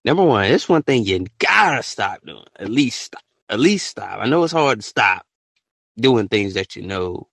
Number 0.03 0.23
one, 0.23 0.45
it's 0.45 0.67
one 0.67 0.83
thing 0.83 1.05
you 1.05 1.25
gotta 1.39 1.83
stop 1.83 2.25
doing. 2.25 2.43
At 2.57 2.69
least 2.69 3.01
stop. 3.01 3.21
At 3.49 3.59
least 3.59 3.87
stop. 3.87 4.19
I 4.19 4.27
know 4.27 4.43
it's 4.43 4.53
hard 4.53 4.79
to 4.79 4.85
stop 4.85 5.25
doing 5.97 6.27
things 6.27 6.55
that 6.55 6.75
you 6.75 6.83
know 6.83 7.27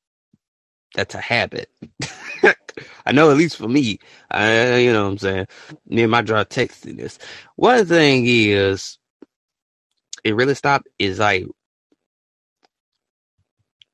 that's 0.95 1.15
a 1.15 1.21
habit. 1.21 1.71
I 3.07 3.13
know 3.13 3.31
at 3.31 3.37
least 3.37 3.57
for 3.57 3.69
me, 3.69 3.99
I, 4.31 4.77
you 4.79 4.93
know 4.93 5.05
what 5.05 5.13
I'm 5.13 5.19
saying? 5.19 5.47
Me 5.87 6.03
and 6.03 6.11
my 6.11 6.23
draw 6.23 6.45
texting 6.45 6.99
this. 6.99 7.19
One 7.57 7.87
thing 7.87 8.25
is, 8.27 8.99
it 10.25 10.35
really 10.35 10.55
stopped 10.55 10.89
is 10.99 11.19
like 11.19 11.47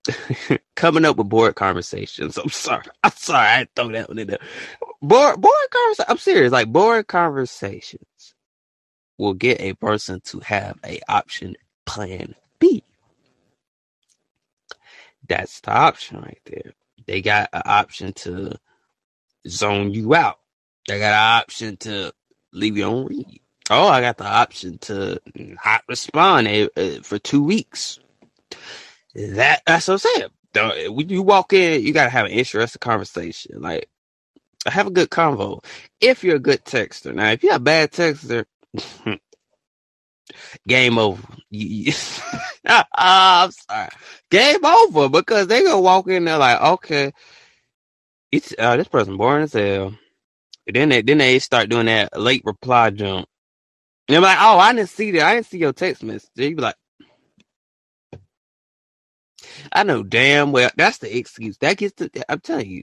coming 0.77 1.05
up 1.05 1.17
with 1.17 1.29
bored 1.29 1.55
conversations. 1.55 2.39
I'm 2.39 2.51
sorry. 2.51 2.85
I'm 3.05 3.13
sorry. 3.13 3.47
I 3.49 3.69
throw 3.77 3.91
that 3.93 4.09
one 4.09 4.19
in 4.19 4.29
there. 4.29 4.39
Bored, 5.01 5.41
bored 5.41 5.55
conversations. 5.71 6.07
I'm 6.09 6.19
serious. 6.19 6.53
Like 6.53 6.73
bored 6.73 7.07
conversations 7.07 8.34
will 9.19 9.35
get 9.35 9.61
a 9.61 9.75
person 9.75 10.21
to 10.21 10.41
have 10.41 10.79
a 10.85 11.01
option 11.09 11.57
plan 11.87 12.35
B. 12.59 12.83
That's 15.29 15.61
the 15.61 15.73
option 15.73 16.21
right 16.21 16.41
there. 16.45 16.73
They 17.07 17.23
got 17.23 17.49
an 17.53 17.63
option 17.65 18.13
to 18.15 18.59
zone 19.49 19.93
you 19.93 20.15
out. 20.15 20.39
They 20.89 20.99
got 20.99 21.13
an 21.13 21.43
option 21.43 21.77
to 21.79 22.13
leave 22.53 22.77
you 22.77 22.85
on 22.85 23.07
read. 23.07 23.41
Oh, 23.71 23.89
I 23.89 24.03
got 24.03 24.19
the 24.19 24.27
option 24.27 24.79
to 24.79 25.21
not 25.35 25.85
respond 25.89 26.49
eh, 26.49 26.69
eh, 26.77 26.99
for 27.03 27.19
two 27.19 27.43
weeks 27.43 27.99
that 29.15 29.63
that's 29.67 29.89
what 29.89 29.95
I'm 29.95 30.31
saying. 30.55 30.95
When 30.95 31.09
you 31.09 31.23
walk 31.23 31.53
in, 31.53 31.83
you 31.83 31.93
gotta 31.93 32.11
have 32.11 32.27
an 32.27 32.33
interesting 32.33 32.81
conversation. 32.81 33.61
Like 33.61 33.89
have 34.67 34.87
a 34.87 34.91
good 34.91 35.11
convo. 35.11 35.65
If 36.01 36.25
you're 36.25 36.37
a 36.37 36.41
good 36.41 36.65
texter. 36.65 37.15
Now, 37.15 37.31
if 37.31 37.43
you're 37.43 37.57
a 37.57 37.61
bad 37.61 37.93
texter, 37.93 38.45
game 40.69 40.99
over. 40.99 41.23
I'm 42.67 43.51
sorry. 43.53 43.89
Game 44.31 44.65
over 44.65 45.09
because 45.09 45.49
they 45.49 45.63
gonna 45.65 45.81
walk 45.81 46.09
in 46.09 46.25
there 46.27 46.39
like, 46.39 46.61
okay, 46.61 47.13
it's 48.33 48.55
uh, 48.59 48.77
this 48.77 48.89
person 48.89 49.17
boring 49.17 49.45
as 49.45 49.55
hell. 49.55 49.95
And 50.67 50.77
then 50.77 50.91
they 50.91 51.03
then 51.03 51.19
they 51.19 51.39
start 51.41 51.71
doing 51.71 51.87
that 51.87 52.19
late 52.21 52.43
reply 52.45 52.91
jump. 52.91 53.29
And 54.09 54.17
I'm 54.17 54.23
like, 54.23 54.39
oh, 54.41 54.59
I 54.59 54.75
didn't 54.75 54.91
see 54.91 55.13
that. 55.13 55.23
I 55.27 55.35
didn't 55.37 55.47
see 55.47 55.59
your 55.59 55.73
text 55.75 56.03
message. 56.03 56.31
You 56.37 56.57
be 56.57 56.63
like, 56.63 56.77
I 59.73 59.85
know 59.85 60.03
damn 60.03 60.53
well 60.53 60.71
that's 60.77 60.99
the 60.99 61.17
excuse. 61.17 61.59
That 61.59 61.79
gets 61.79 61.95
to 61.97 62.11
I'm 62.31 62.41
telling 62.41 62.71
you, 62.71 62.83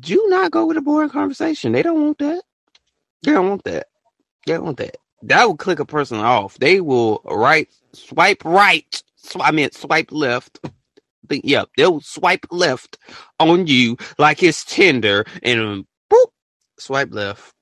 do 0.00 0.26
not 0.28 0.52
go 0.52 0.66
with 0.66 0.76
a 0.78 0.82
boring 0.82 1.10
conversation. 1.10 1.72
They 1.72 1.82
don't 1.82 2.02
want 2.02 2.18
that. 2.18 2.42
They 3.24 3.32
don't 3.32 3.48
want 3.50 3.64
that. 3.64 3.88
They 4.46 4.54
don't 4.54 4.64
want 4.66 4.78
that. 4.78 4.96
That 5.22 5.46
will 5.46 5.56
click 5.56 5.80
a 5.80 5.86
person 5.86 6.18
off. 6.18 6.58
They 6.58 6.80
will 6.80 7.22
right 7.26 7.68
swipe 7.94 8.44
right. 8.44 9.02
Sw- 9.16 9.36
I 9.40 9.52
mean 9.52 9.70
swipe 9.72 10.12
left. 10.12 10.60
Think 11.28 11.44
yeah, 11.46 11.64
they'll 11.76 12.00
swipe 12.00 12.46
left 12.50 12.98
on 13.40 13.66
you 13.66 13.96
like 14.18 14.42
it's 14.42 14.64
Tinder 14.64 15.26
and 15.42 15.86
boop, 16.12 16.26
swipe 16.78 17.12
left. 17.12 17.52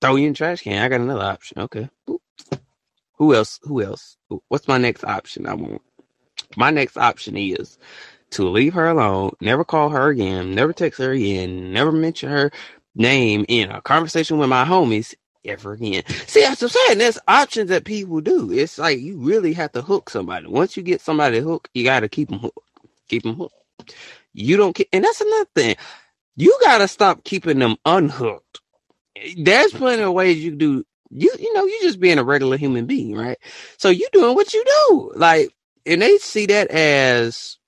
Throw 0.00 0.16
you 0.16 0.28
in 0.28 0.34
trash 0.34 0.62
can. 0.62 0.82
I 0.82 0.88
got 0.88 1.00
another 1.00 1.24
option. 1.24 1.60
Okay. 1.60 1.88
Boop. 2.08 2.18
Who 3.18 3.34
else? 3.34 3.60
Who 3.64 3.82
else? 3.82 4.16
What's 4.48 4.68
my 4.68 4.78
next 4.78 5.04
option? 5.04 5.46
I 5.46 5.54
want. 5.54 5.82
My 6.56 6.70
next 6.70 6.96
option 6.98 7.36
is 7.36 7.78
to 8.32 8.48
leave 8.48 8.74
her 8.74 8.88
alone, 8.88 9.32
never 9.40 9.64
call 9.64 9.90
her 9.90 10.10
again, 10.10 10.54
never 10.54 10.74
text 10.74 11.00
her 11.00 11.12
again, 11.12 11.72
never 11.72 11.92
mention 11.92 12.30
her 12.30 12.52
name 12.96 13.46
in 13.48 13.70
a 13.70 13.82
conversation 13.82 14.38
with 14.38 14.50
my 14.50 14.64
homies 14.66 15.14
ever 15.44 15.72
again. 15.74 16.04
See, 16.26 16.42
that's 16.42 16.62
what 16.62 16.74
I'm 16.76 16.86
saying. 16.88 16.98
There's 16.98 17.18
options 17.28 17.70
that 17.70 17.84
people 17.84 18.20
do. 18.20 18.52
It's 18.52 18.78
like 18.78 19.00
you 19.00 19.18
really 19.18 19.52
have 19.54 19.72
to 19.72 19.82
hook 19.82 20.10
somebody. 20.10 20.46
Once 20.48 20.76
you 20.76 20.82
get 20.82 21.00
somebody 21.00 21.40
hooked, 21.40 21.70
you 21.74 21.84
got 21.84 22.00
to 22.00 22.08
keep 22.08 22.28
them 22.30 22.40
hooked. 22.40 22.58
Keep 23.08 23.24
them 23.24 23.36
hooked. 23.36 23.54
You 24.34 24.56
don't, 24.56 24.78
and 24.92 25.04
that's 25.04 25.20
another 25.20 25.50
thing. 25.54 25.76
You 26.36 26.58
got 26.62 26.78
to 26.78 26.88
stop 26.88 27.24
keeping 27.24 27.58
them 27.60 27.76
unhooked. 27.86 28.60
There's 29.38 29.72
plenty 29.72 30.02
of 30.02 30.12
ways 30.14 30.44
you 30.44 30.56
do. 30.56 30.84
You, 31.10 31.32
you 31.38 31.54
know, 31.54 31.64
you 31.66 31.80
just 31.82 32.00
being 32.00 32.18
a 32.18 32.24
regular 32.24 32.56
human 32.56 32.86
being, 32.86 33.14
right? 33.16 33.38
So 33.78 33.90
you 33.90 34.08
doing 34.12 34.34
what 34.36 34.54
you 34.54 34.64
do. 34.64 35.12
Like, 35.16 35.54
and 35.86 36.02
they 36.02 36.18
see 36.18 36.46
that 36.46 36.70
as 36.70 37.58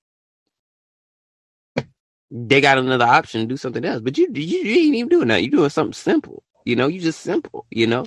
they 2.30 2.60
got 2.60 2.78
another 2.78 3.06
option 3.06 3.42
to 3.42 3.46
do 3.46 3.56
something 3.56 3.84
else. 3.84 4.02
But 4.02 4.18
you 4.18 4.28
you, 4.34 4.42
you 4.60 4.86
ain't 4.86 4.96
even 4.96 5.08
doing 5.08 5.28
that. 5.28 5.42
You 5.42 5.50
doing 5.50 5.70
something 5.70 5.94
simple. 5.94 6.44
You 6.64 6.76
know, 6.76 6.86
you 6.86 7.00
just 7.00 7.20
simple. 7.20 7.66
You 7.70 7.86
know, 7.86 8.06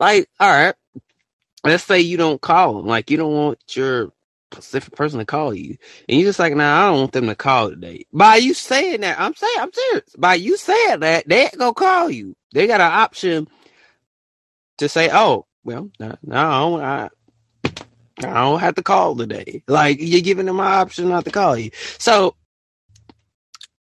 like 0.00 0.28
all 0.40 0.50
right. 0.50 0.74
Let's 1.64 1.84
say 1.84 2.00
you 2.00 2.16
don't 2.16 2.40
call 2.40 2.76
them. 2.76 2.86
Like 2.86 3.10
you 3.10 3.16
don't 3.16 3.34
want 3.34 3.58
your 3.76 4.12
specific 4.52 4.94
person 4.94 5.18
to 5.18 5.24
call 5.24 5.54
you, 5.54 5.76
and 6.08 6.18
you're 6.18 6.28
just 6.28 6.38
like, 6.38 6.54
nah, 6.54 6.84
I 6.84 6.90
don't 6.90 7.00
want 7.00 7.12
them 7.12 7.26
to 7.26 7.34
call 7.34 7.70
today. 7.70 8.06
By 8.12 8.36
you 8.36 8.54
saying 8.54 9.00
that, 9.00 9.18
I'm 9.18 9.34
saying, 9.34 9.56
I'm 9.58 9.72
serious. 9.72 10.14
By 10.16 10.34
you 10.34 10.56
saying 10.56 11.00
that, 11.00 11.28
they 11.28 11.42
ain't 11.42 11.58
gonna 11.58 11.74
call 11.74 12.10
you. 12.10 12.36
They 12.52 12.66
got 12.66 12.80
an 12.80 12.92
option 12.92 13.48
to 14.78 14.88
say, 14.88 15.10
oh, 15.12 15.46
well, 15.64 15.90
no, 15.98 16.78
I, 16.80 17.08
I 18.18 18.34
don't 18.34 18.60
have 18.60 18.76
to 18.76 18.82
call 18.82 19.16
today. 19.16 19.62
Like 19.66 19.98
you're 20.00 20.20
giving 20.22 20.46
them 20.46 20.60
an 20.60 20.66
option 20.66 21.08
not 21.08 21.24
to 21.24 21.30
call 21.30 21.56
you. 21.56 21.70
So 21.98 22.36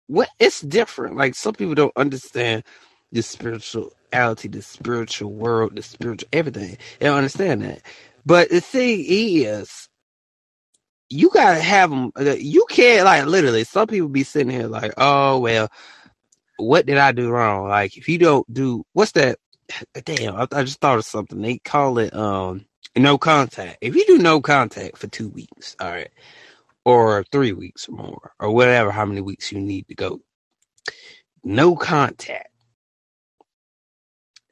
what 0.08 0.30
it's 0.39 0.62
different. 0.62 1.15
Like 1.15 1.36
some 1.36 1.54
people 1.54 1.76
don't 1.76 1.96
understand 1.96 2.63
the 3.12 3.24
spirituality, 3.24 4.50
the 4.50 4.63
spiritual 4.63 5.34
world, 5.34 5.76
the 5.78 5.84
spiritual 5.84 6.30
everything. 6.34 6.78
They 7.00 7.08
don't 7.08 7.17
understand 7.17 7.63
that. 7.63 7.82
But 8.26 8.50
the 8.52 8.62
thing 8.62 9.04
is, 9.08 9.89
you 11.10 11.30
gotta 11.32 11.62
have 11.62 11.91
them. 11.91 12.12
Uh, 12.17 12.36
you 12.39 12.65
can't 12.70 13.06
like 13.06 13.26
literally. 13.28 13.65
Some 13.65 13.88
people 13.88 14.10
be 14.10 14.24
sitting 14.24 14.52
here 14.52 14.67
like, 14.67 14.93
oh 14.98 15.39
well, 15.39 15.70
what 16.58 16.88
did 16.88 17.00
I 17.00 17.13
do 17.13 17.30
wrong? 17.32 17.70
Like, 17.70 17.98
if 17.98 18.10
you 18.10 18.20
don't 18.20 18.52
do, 18.54 18.86
what's 18.93 19.13
that? 19.13 19.39
Damn, 20.06 20.36
I, 20.36 20.48
I 20.54 20.63
just 20.63 20.82
thought 20.82 21.00
of 21.00 21.06
something. 21.06 21.41
They 21.41 21.60
call 21.60 22.00
it 22.00 22.15
um 22.15 22.65
no 22.98 23.17
contact. 23.20 23.80
If 23.82 23.96
you 23.96 24.06
do 24.08 24.20
no 24.20 24.41
contact 24.41 24.98
for 24.98 25.08
two 25.08 25.30
weeks, 25.30 25.76
all 25.82 25.91
right, 25.91 26.12
or 26.86 27.26
three 27.32 27.54
weeks 27.54 27.89
or 27.89 27.93
more, 27.93 28.34
or 28.39 28.52
whatever, 28.52 28.91
how 28.91 29.06
many 29.06 29.22
weeks 29.22 29.52
you 29.52 29.60
need 29.60 29.88
to 29.89 29.96
go, 29.96 30.22
no 31.43 31.76
contact. 31.76 32.50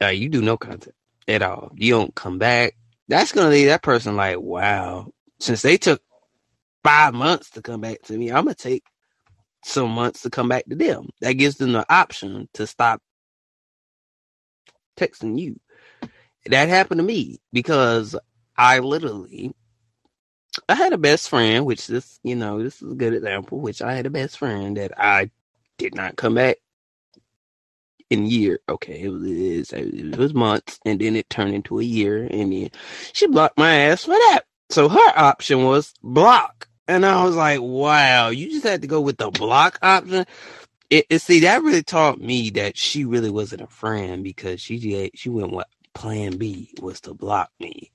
Uh, 0.02 0.08
you 0.08 0.28
do 0.28 0.42
no 0.42 0.56
contact 0.56 0.96
at 1.26 1.42
all. 1.42 1.72
You 1.74 1.92
don't 1.92 2.14
come 2.14 2.38
back. 2.38 2.76
That's 3.08 3.32
gonna 3.32 3.48
leave 3.48 3.68
that 3.68 3.82
person 3.82 4.16
like, 4.16 4.40
wow. 4.40 5.10
Since 5.40 5.62
they 5.62 5.76
took 5.76 6.02
five 6.84 7.14
months 7.14 7.50
to 7.50 7.62
come 7.62 7.80
back 7.80 8.02
to 8.02 8.16
me, 8.16 8.30
I'm 8.30 8.44
gonna 8.44 8.54
take 8.54 8.84
some 9.64 9.90
months 9.90 10.22
to 10.22 10.30
come 10.30 10.48
back 10.48 10.64
to 10.66 10.76
them. 10.76 11.08
That 11.20 11.34
gives 11.34 11.56
them 11.56 11.72
the 11.72 11.90
option 11.92 12.48
to 12.54 12.66
stop 12.66 13.00
texting 14.96 15.38
you. 15.38 15.60
That 16.46 16.68
happened 16.68 16.98
to 17.00 17.04
me 17.04 17.40
because 17.52 18.16
I 18.56 18.78
literally 18.78 19.52
I 20.68 20.74
had 20.74 20.92
a 20.92 20.98
best 20.98 21.28
friend, 21.28 21.66
which 21.66 21.86
this 21.86 22.18
you 22.22 22.36
know, 22.36 22.62
this 22.62 22.80
is 22.82 22.92
a 22.92 22.94
good 22.94 23.14
example, 23.14 23.60
which 23.60 23.82
I 23.82 23.94
had 23.94 24.06
a 24.06 24.10
best 24.10 24.38
friend 24.38 24.76
that 24.76 24.92
I 24.98 25.30
did 25.78 25.94
not 25.94 26.16
come 26.16 26.34
back 26.34 26.58
in 28.10 28.26
year. 28.26 28.60
Okay, 28.68 29.02
it 29.02 29.08
was 29.08 29.22
it 29.72 30.16
was 30.16 30.34
months, 30.34 30.78
and 30.84 31.00
then 31.00 31.16
it 31.16 31.28
turned 31.30 31.54
into 31.54 31.80
a 31.80 31.84
year, 31.84 32.24
and 32.30 32.52
then 32.52 32.70
she 33.12 33.26
blocked 33.26 33.58
my 33.58 33.74
ass 33.74 34.04
for 34.04 34.10
that. 34.10 34.40
So 34.70 34.88
her 34.88 35.12
option 35.18 35.64
was 35.64 35.94
block. 36.02 36.68
And 36.88 37.04
I 37.04 37.24
was 37.24 37.34
like, 37.34 37.60
wow, 37.60 38.28
you 38.28 38.48
just 38.48 38.64
had 38.64 38.82
to 38.82 38.88
go 38.88 39.00
with 39.00 39.16
the 39.16 39.30
block 39.30 39.78
option. 39.82 40.24
It, 40.88 41.06
it, 41.10 41.18
see 41.20 41.40
that 41.40 41.62
really 41.62 41.82
taught 41.82 42.20
me 42.20 42.50
that 42.50 42.76
she 42.76 43.04
really 43.04 43.30
wasn't 43.30 43.62
a 43.62 43.66
friend 43.66 44.22
because 44.22 44.60
she 44.60 45.10
she 45.14 45.28
went 45.28 45.50
what 45.50 45.66
plan 45.94 46.36
B 46.36 46.72
was 46.80 47.00
to 47.02 47.14
block 47.14 47.50
me. 47.58 47.90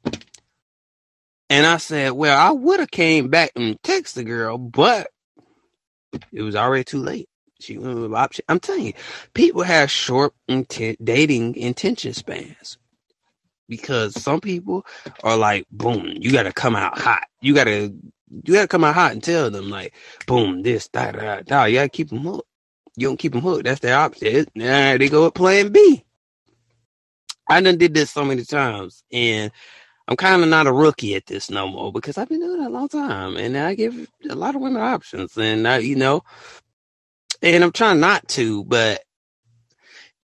And 1.50 1.66
I 1.66 1.78
said, 1.78 2.14
well, 2.14 2.38
I 2.38 2.52
would 2.52 2.80
have 2.82 2.92
came 2.92 3.30
back 3.30 3.52
and 3.56 3.82
text 3.84 4.16
the 4.16 4.24
girl, 4.24 4.58
but 4.58 5.10
it 6.32 6.42
was 6.42 6.56
already 6.56 6.84
too 6.84 7.02
late. 7.02 7.30
She 7.62 7.78
went 7.80 8.00
with 8.00 8.14
option. 8.14 8.46
I'm 8.50 8.60
telling 8.62 8.88
you, 8.88 8.94
people 9.36 9.64
have 9.64 9.92
short 9.92 10.34
intent 10.50 11.04
dating 11.06 11.56
intention 11.58 12.14
spans 12.14 12.78
because 13.70 14.22
some 14.22 14.42
people 14.42 14.86
are 15.24 15.38
like, 15.38 15.68
boom, 15.72 16.14
you 16.20 16.32
got 16.32 16.44
to 16.44 16.54
come 16.54 16.76
out 16.76 17.00
hot. 17.00 17.24
You 17.42 17.56
got 17.56 17.66
to 17.66 17.94
you 18.46 18.54
gotta 18.56 18.68
come 18.68 18.84
out 18.84 18.96
hot 18.96 19.14
and 19.14 19.24
tell 19.24 19.52
them 19.52 19.70
like, 19.70 19.94
boom, 20.28 20.64
this, 20.64 20.88
da, 20.90 21.12
da, 21.12 21.42
da. 21.42 21.66
You 21.66 21.76
gotta 21.78 21.90
keep 21.90 22.10
them 22.10 22.20
hooked. 22.20 22.48
You 22.98 23.08
don't 23.08 23.18
keep 23.18 23.34
them 23.34 23.42
hooked. 23.42 23.66
That's 23.66 23.82
their 23.82 23.98
option. 23.98 24.46
They 24.56 25.10
go 25.10 25.26
with 25.26 25.36
Plan 25.36 25.72
B. 25.72 26.04
I 27.50 27.62
done 27.62 27.78
did 27.78 27.94
this 27.94 28.12
so 28.12 28.26
many 28.26 28.44
times, 28.44 29.04
and 29.12 29.52
I'm 30.08 30.18
kind 30.18 30.44
of 30.44 30.50
not 30.50 30.68
a 30.68 30.74
rookie 30.74 31.16
at 31.16 31.28
this 31.28 31.50
no 31.52 31.68
more 31.68 31.92
because 31.94 32.18
I've 32.18 32.30
been 32.30 32.42
doing 32.42 32.62
it 32.64 32.68
a 32.68 32.70
long 32.70 32.90
time, 32.90 33.38
and 33.38 33.58
I 33.58 33.76
give 33.76 34.10
a 34.30 34.36
lot 34.36 34.56
of 34.56 34.62
women 34.62 34.82
options, 34.82 35.38
and 35.38 35.68
I, 35.68 35.80
you 35.80 35.96
know, 35.96 36.24
and 37.42 37.64
I'm 37.64 37.72
trying 37.72 38.00
not 38.00 38.28
to, 38.30 38.64
but 38.66 39.04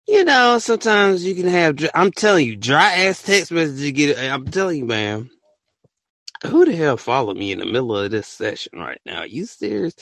you 0.08 0.24
know, 0.24 0.60
sometimes 0.60 1.26
you 1.26 1.36
can 1.36 1.48
have. 1.48 1.78
I'm 1.96 2.12
telling 2.12 2.46
you, 2.46 2.56
dry 2.56 2.94
ass 2.94 3.24
text 3.24 3.52
messages. 3.52 3.92
Get. 3.92 4.20
I'm 4.20 4.46
telling 4.46 4.80
you, 4.80 4.86
man. 4.86 5.30
Who 6.48 6.66
the 6.66 6.76
hell 6.76 6.98
followed 6.98 7.38
me 7.38 7.52
in 7.52 7.60
the 7.60 7.66
middle 7.66 7.98
of 7.98 8.12
this 8.12 8.28
session 8.28 8.80
right 8.80 9.02
now? 9.06 9.20
Are 9.20 9.28
you 9.28 9.46
serious? 9.46 9.96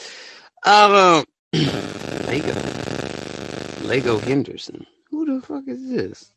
Um, 0.66 1.26
Lego, 1.54 2.54
Lego 3.84 4.20
Henderson. 4.20 4.86
Who 5.12 5.26
the 5.26 5.46
fuck 5.46 5.64
is 5.68 5.90
this? 5.90 6.32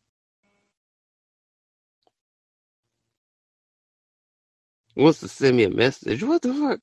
Wants 4.96 5.20
to 5.20 5.28
send 5.28 5.56
me 5.56 5.64
a 5.64 5.70
message? 5.70 6.22
What 6.22 6.42
the 6.42 6.54
fuck? 6.54 6.80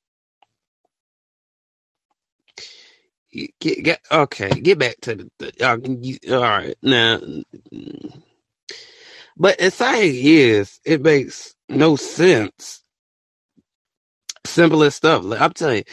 Get, 3.34 3.84
get 3.84 4.02
okay. 4.12 4.50
Get 4.62 4.80
back 4.80 4.98
to 5.04 5.30
the. 5.40 5.54
uh, 5.62 5.78
you, 5.86 6.20
all 6.32 6.42
right 6.42 6.76
now. 6.84 7.22
But 9.38 9.60
the 9.60 9.72
thing 9.72 10.14
is, 10.16 10.80
it 10.86 11.02
makes 11.02 11.56
no 11.70 11.96
sense 11.98 12.84
simplest 14.46 14.98
stuff. 14.98 15.24
Like, 15.26 15.42
I'm 15.42 15.54
telling 15.54 15.78
you, 15.78 15.84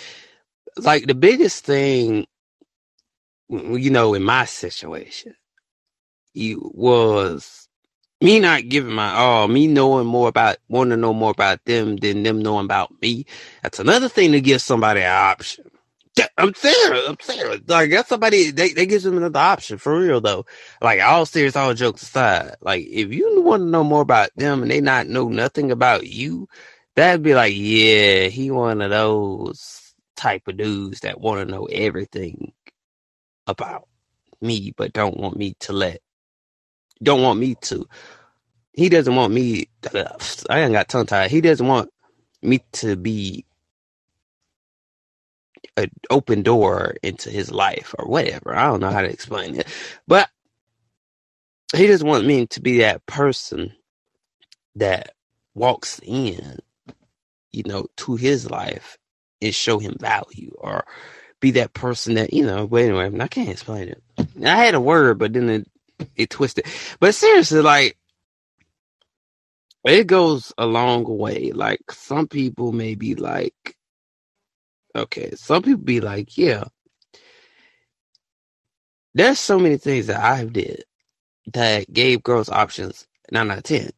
like 0.84 1.06
the 1.06 1.14
biggest 1.14 1.64
thing, 1.64 2.26
you 3.50 3.90
know, 3.90 4.14
in 4.14 4.22
my 4.24 4.46
situation, 4.46 5.34
you 6.34 6.70
was 6.74 7.68
me 8.22 8.40
not 8.40 8.68
giving 8.68 8.94
my 8.94 9.12
all, 9.14 9.48
me 9.48 9.66
knowing 9.68 10.06
more 10.06 10.28
about, 10.28 10.58
wanting 10.68 10.92
to 10.92 10.96
know 10.98 11.14
more 11.14 11.32
about 11.32 11.64
them 11.66 11.96
than 11.98 12.22
them 12.24 12.40
knowing 12.42 12.66
about 12.66 12.90
me. 13.02 13.26
That's 13.62 13.80
another 13.80 14.08
thing 14.08 14.32
to 14.32 14.40
give 14.40 14.62
somebody 14.62 15.02
an 15.02 15.12
option. 15.12 15.66
I'm 16.38 16.54
serious. 16.54 17.08
I'm 17.08 17.16
serious. 17.20 17.60
Like 17.66 17.90
that's 17.90 18.08
somebody 18.08 18.50
they, 18.50 18.72
they 18.72 18.86
gives 18.86 19.04
them 19.04 19.16
another 19.16 19.38
option 19.40 19.78
for 19.78 19.98
real 19.98 20.20
though. 20.20 20.46
Like 20.80 21.00
all 21.02 21.26
serious, 21.26 21.56
all 21.56 21.74
jokes 21.74 22.02
aside. 22.02 22.56
Like 22.60 22.86
if 22.88 23.12
you 23.12 23.42
want 23.42 23.62
to 23.62 23.66
know 23.68 23.84
more 23.84 24.02
about 24.02 24.30
them 24.36 24.62
and 24.62 24.70
they 24.70 24.80
not 24.80 25.08
know 25.08 25.28
nothing 25.28 25.70
about 25.70 26.06
you, 26.06 26.48
that'd 26.96 27.22
be 27.22 27.34
like, 27.34 27.54
yeah, 27.56 28.24
he 28.28 28.50
one 28.50 28.82
of 28.82 28.90
those 28.90 29.94
type 30.16 30.48
of 30.48 30.56
dudes 30.56 31.00
that 31.00 31.20
want 31.20 31.46
to 31.46 31.52
know 31.52 31.66
everything 31.66 32.52
about 33.46 33.88
me, 34.40 34.74
but 34.76 34.92
don't 34.92 35.18
want 35.18 35.36
me 35.36 35.56
to 35.60 35.72
let, 35.72 36.00
don't 37.02 37.22
want 37.22 37.40
me 37.40 37.56
to. 37.62 37.86
He 38.72 38.88
doesn't 38.88 39.16
want 39.16 39.32
me. 39.34 39.68
I 40.50 40.60
ain't 40.60 40.72
got 40.72 40.88
tongue 40.88 41.06
tied. 41.06 41.30
He 41.30 41.40
doesn't 41.40 41.66
want 41.66 41.90
me 42.42 42.60
to 42.74 42.96
be 42.96 43.44
an 45.80 45.90
open 46.10 46.42
door 46.42 46.96
into 47.02 47.30
his 47.30 47.50
life 47.50 47.94
or 47.98 48.06
whatever. 48.06 48.54
I 48.54 48.66
don't 48.68 48.80
know 48.80 48.90
how 48.90 49.02
to 49.02 49.10
explain 49.10 49.56
it, 49.56 49.66
but 50.06 50.28
he 51.74 51.86
doesn't 51.86 52.06
want 52.06 52.26
me 52.26 52.46
to 52.48 52.60
be 52.60 52.78
that 52.78 53.06
person 53.06 53.72
that 54.76 55.14
walks 55.54 56.00
in 56.04 56.60
you 57.52 57.62
know, 57.66 57.86
to 57.96 58.16
his 58.16 58.50
life 58.50 58.98
and 59.42 59.54
show 59.54 59.78
him 59.78 59.96
value 59.98 60.54
or 60.58 60.84
be 61.40 61.52
that 61.52 61.72
person 61.72 62.14
that, 62.14 62.32
you 62.32 62.44
know, 62.44 62.66
but 62.66 62.82
anyway, 62.82 63.10
I 63.18 63.28
can't 63.28 63.48
explain 63.48 63.88
it. 63.88 64.02
I 64.44 64.64
had 64.64 64.74
a 64.74 64.80
word, 64.80 65.18
but 65.18 65.32
then 65.32 65.48
it, 65.48 65.68
it 66.16 66.30
twisted. 66.30 66.66
But 66.98 67.14
seriously, 67.14 67.62
like, 67.62 67.96
it 69.84 70.06
goes 70.06 70.52
a 70.58 70.66
long 70.66 71.04
way. 71.04 71.52
Like, 71.52 71.90
some 71.90 72.28
people 72.28 72.72
may 72.72 72.94
be 72.94 73.14
like, 73.14 73.76
okay, 74.94 75.32
some 75.36 75.62
people 75.62 75.82
be 75.82 76.00
like, 76.00 76.36
yeah, 76.38 76.64
there's 79.14 79.38
so 79.38 79.58
many 79.58 79.76
things 79.76 80.06
that 80.08 80.20
I've 80.20 80.52
did 80.52 80.84
that 81.52 81.92
gave 81.92 82.22
girls 82.22 82.48
options 82.48 83.06
nine 83.32 83.50
out 83.50 83.58
of 83.58 83.64
ten. 83.64 83.90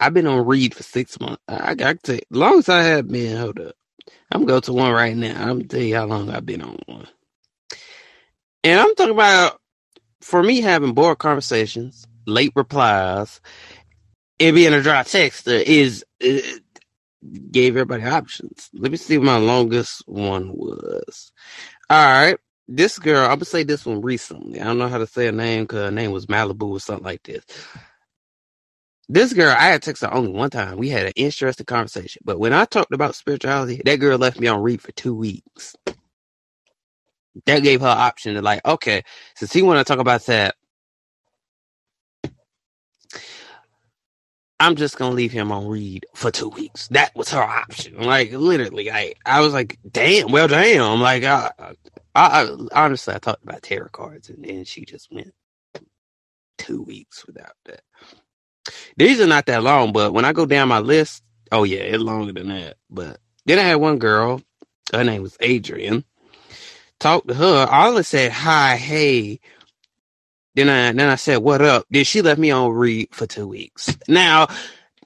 I've 0.00 0.14
been 0.14 0.26
on 0.26 0.46
read 0.46 0.74
for 0.74 0.82
six 0.82 1.18
months. 1.20 1.42
I 1.48 1.74
got 1.74 2.02
to, 2.04 2.20
long 2.30 2.58
as 2.58 2.68
I 2.68 2.82
have 2.82 3.08
been, 3.08 3.36
hold 3.36 3.60
up. 3.60 3.74
I'm 4.30 4.44
going 4.44 4.62
to 4.62 4.72
one 4.72 4.92
right 4.92 5.16
now. 5.16 5.40
I'm 5.40 5.58
gonna 5.58 5.64
tell 5.64 5.80
you 5.80 5.96
how 5.96 6.06
long 6.06 6.30
I've 6.30 6.46
been 6.46 6.62
on 6.62 6.78
one. 6.86 7.08
And 8.64 8.80
I'm 8.80 8.94
talking 8.94 9.14
about 9.14 9.60
for 10.20 10.42
me 10.42 10.60
having 10.60 10.92
bored 10.94 11.18
conversations, 11.18 12.06
late 12.26 12.52
replies, 12.54 13.40
and 14.40 14.54
being 14.54 14.74
a 14.74 14.82
dry 14.82 15.02
texter 15.02 15.60
is 15.62 16.04
it 16.20 16.62
gave 17.50 17.76
everybody 17.76 18.04
options. 18.04 18.70
Let 18.74 18.90
me 18.92 18.98
see 18.98 19.18
my 19.18 19.38
longest 19.38 20.02
one 20.06 20.52
was. 20.54 21.32
All 21.90 22.04
right. 22.04 22.38
This 22.68 22.98
girl, 22.98 23.24
I'm 23.24 23.36
gonna 23.36 23.44
say 23.46 23.62
this 23.64 23.86
one 23.86 24.02
recently. 24.02 24.60
I 24.60 24.64
don't 24.64 24.78
know 24.78 24.88
how 24.88 24.98
to 24.98 25.06
say 25.06 25.26
her 25.26 25.32
name 25.32 25.64
because 25.64 25.86
her 25.86 25.90
name 25.90 26.12
was 26.12 26.26
Malibu 26.26 26.70
or 26.70 26.80
something 26.80 27.04
like 27.04 27.22
this. 27.24 27.44
This 29.08 29.32
girl, 29.32 29.56
I 29.56 29.66
had 29.68 29.82
texted 29.82 30.10
her 30.10 30.14
only 30.14 30.32
one 30.32 30.50
time. 30.50 30.78
We 30.78 30.90
had 30.90 31.06
an 31.06 31.12
interesting 31.16 31.66
conversation. 31.66 32.22
But 32.24 32.40
when 32.40 32.52
I 32.52 32.66
talked 32.66 32.92
about 32.92 33.14
spirituality, 33.14 33.82
that 33.84 34.00
girl 34.00 34.18
left 34.18 34.40
me 34.40 34.48
on 34.48 34.62
read 34.62 34.82
for 34.82 34.92
two 34.92 35.14
weeks. 35.14 35.76
That 37.46 37.62
gave 37.62 37.82
her 37.82 37.88
option 37.88 38.34
to 38.34 38.42
like, 38.42 38.64
okay, 38.66 39.04
since 39.36 39.52
he 39.52 39.62
want 39.62 39.78
to 39.78 39.90
talk 39.90 40.00
about 40.00 40.26
that, 40.26 40.56
I'm 44.60 44.76
just 44.76 44.98
gonna 44.98 45.14
leave 45.14 45.32
him 45.32 45.52
on 45.52 45.68
read 45.68 46.06
for 46.14 46.30
two 46.30 46.48
weeks. 46.48 46.88
That 46.88 47.14
was 47.16 47.30
her 47.30 47.42
option. 47.42 47.98
Like 48.02 48.32
literally, 48.32 48.90
I 48.90 49.14
I 49.26 49.40
was 49.40 49.52
like, 49.52 49.78
damn, 49.90 50.32
well, 50.32 50.48
damn. 50.48 51.00
Like, 51.00 51.24
I, 51.24 51.50
I, 51.58 51.74
I 52.14 52.56
honestly, 52.72 53.14
I 53.14 53.18
talked 53.18 53.44
about 53.44 53.62
tarot 53.62 53.90
cards, 53.92 54.30
and 54.30 54.44
then 54.44 54.64
she 54.64 54.84
just 54.84 55.12
went 55.12 55.32
two 56.58 56.82
weeks 56.82 57.26
without 57.26 57.54
that. 57.66 57.82
These 58.96 59.20
are 59.20 59.26
not 59.28 59.46
that 59.46 59.62
long, 59.64 59.92
but 59.92 60.12
when 60.14 60.24
I 60.26 60.32
go 60.34 60.46
down 60.46 60.68
my 60.68 60.80
list, 60.80 61.22
oh 61.52 61.64
yeah, 61.64 61.80
it's 61.80 62.02
longer 62.02 62.32
than 62.32 62.48
that. 62.48 62.76
But 62.90 63.18
then 63.46 63.58
I 63.58 63.62
had 63.62 63.76
one 63.76 63.98
girl, 63.98 64.42
her 64.92 65.04
name 65.04 65.22
was 65.22 65.36
Adrian. 65.40 66.04
talked 66.98 67.28
to 67.28 67.34
her. 67.34 67.66
I 67.70 67.88
only 67.88 68.02
said 68.02 68.32
hi, 68.32 68.76
hey. 68.76 69.40
Then 70.58 70.68
I 70.68 70.90
then 70.90 71.08
I 71.08 71.14
said 71.14 71.36
what 71.36 71.62
up. 71.62 71.86
Then 71.88 72.02
she 72.02 72.20
left 72.20 72.40
me 72.40 72.50
on 72.50 72.72
read 72.72 73.14
for 73.14 73.28
two 73.28 73.46
weeks. 73.46 73.96
Now 74.08 74.48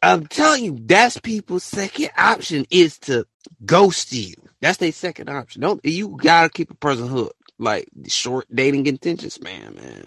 I'm 0.03 0.27
telling 0.27 0.65
you, 0.65 0.79
that's 0.81 1.21
people's 1.21 1.62
second 1.62 2.09
option 2.17 2.65
is 2.71 2.99
to 3.01 3.27
ghost 3.67 4.15
you. 4.15 4.35
That's 4.62 4.79
their 4.79 4.93
second 4.93 5.29
option. 5.29 5.61
Don't 5.61 5.85
you 5.85 6.17
gotta 6.17 6.49
keep 6.49 6.71
a 6.71 6.75
person 6.75 7.07
hooked. 7.07 7.37
Like 7.59 7.87
short 8.09 8.47
dating 8.55 8.88
attention 8.88 9.29
span, 9.29 9.75
man. 9.75 10.07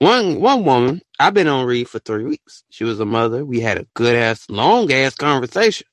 One 0.00 0.38
one 0.38 0.66
woman, 0.66 1.00
I've 1.18 1.32
been 1.32 1.48
on 1.48 1.64
read 1.64 1.88
for 1.88 1.98
three 1.98 2.24
weeks. 2.24 2.64
She 2.68 2.84
was 2.84 3.00
a 3.00 3.06
mother. 3.06 3.42
We 3.42 3.60
had 3.60 3.78
a 3.78 3.86
good 3.94 4.16
ass, 4.16 4.50
long 4.50 4.92
ass 4.92 5.14
conversation. 5.14 5.86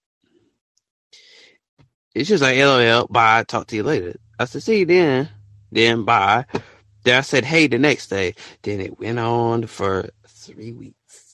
It's 2.14 2.28
just 2.28 2.44
like 2.44 2.58
LOL, 2.58 3.08
bye, 3.08 3.46
talk 3.46 3.68
to 3.68 3.78
you 3.78 3.84
later. 3.84 4.16
I 4.38 4.44
said, 4.44 4.64
see 4.64 4.80
you 4.80 4.86
then. 4.86 5.30
Then 5.72 6.04
bye. 6.04 6.46
Then 7.04 7.18
I 7.18 7.22
said, 7.22 7.46
hey, 7.46 7.68
the 7.68 7.80
next 7.80 8.10
day. 8.10 8.36
Then 8.64 8.82
it 8.82 9.00
went 9.00 9.20
on 9.20 9.68
for 9.68 10.10
three 10.28 10.74
weeks. 10.74 11.34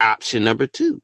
Option 0.00 0.44
number 0.44 0.66
two. 0.66 1.02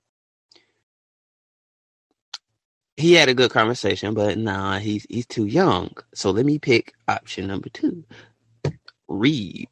He 2.97 3.15
had 3.15 3.29
a 3.29 3.35
good 3.35 3.51
conversation, 3.51 4.15
but 4.15 4.39
nah, 4.39 4.79
he's 4.79 5.07
he's 5.11 5.27
too 5.27 5.47
young. 5.47 5.93
So 6.15 6.31
let 6.31 6.47
me 6.47 6.59
pick 6.61 6.95
option 7.09 7.49
number 7.49 7.69
two. 7.71 8.05
Read. 9.09 9.69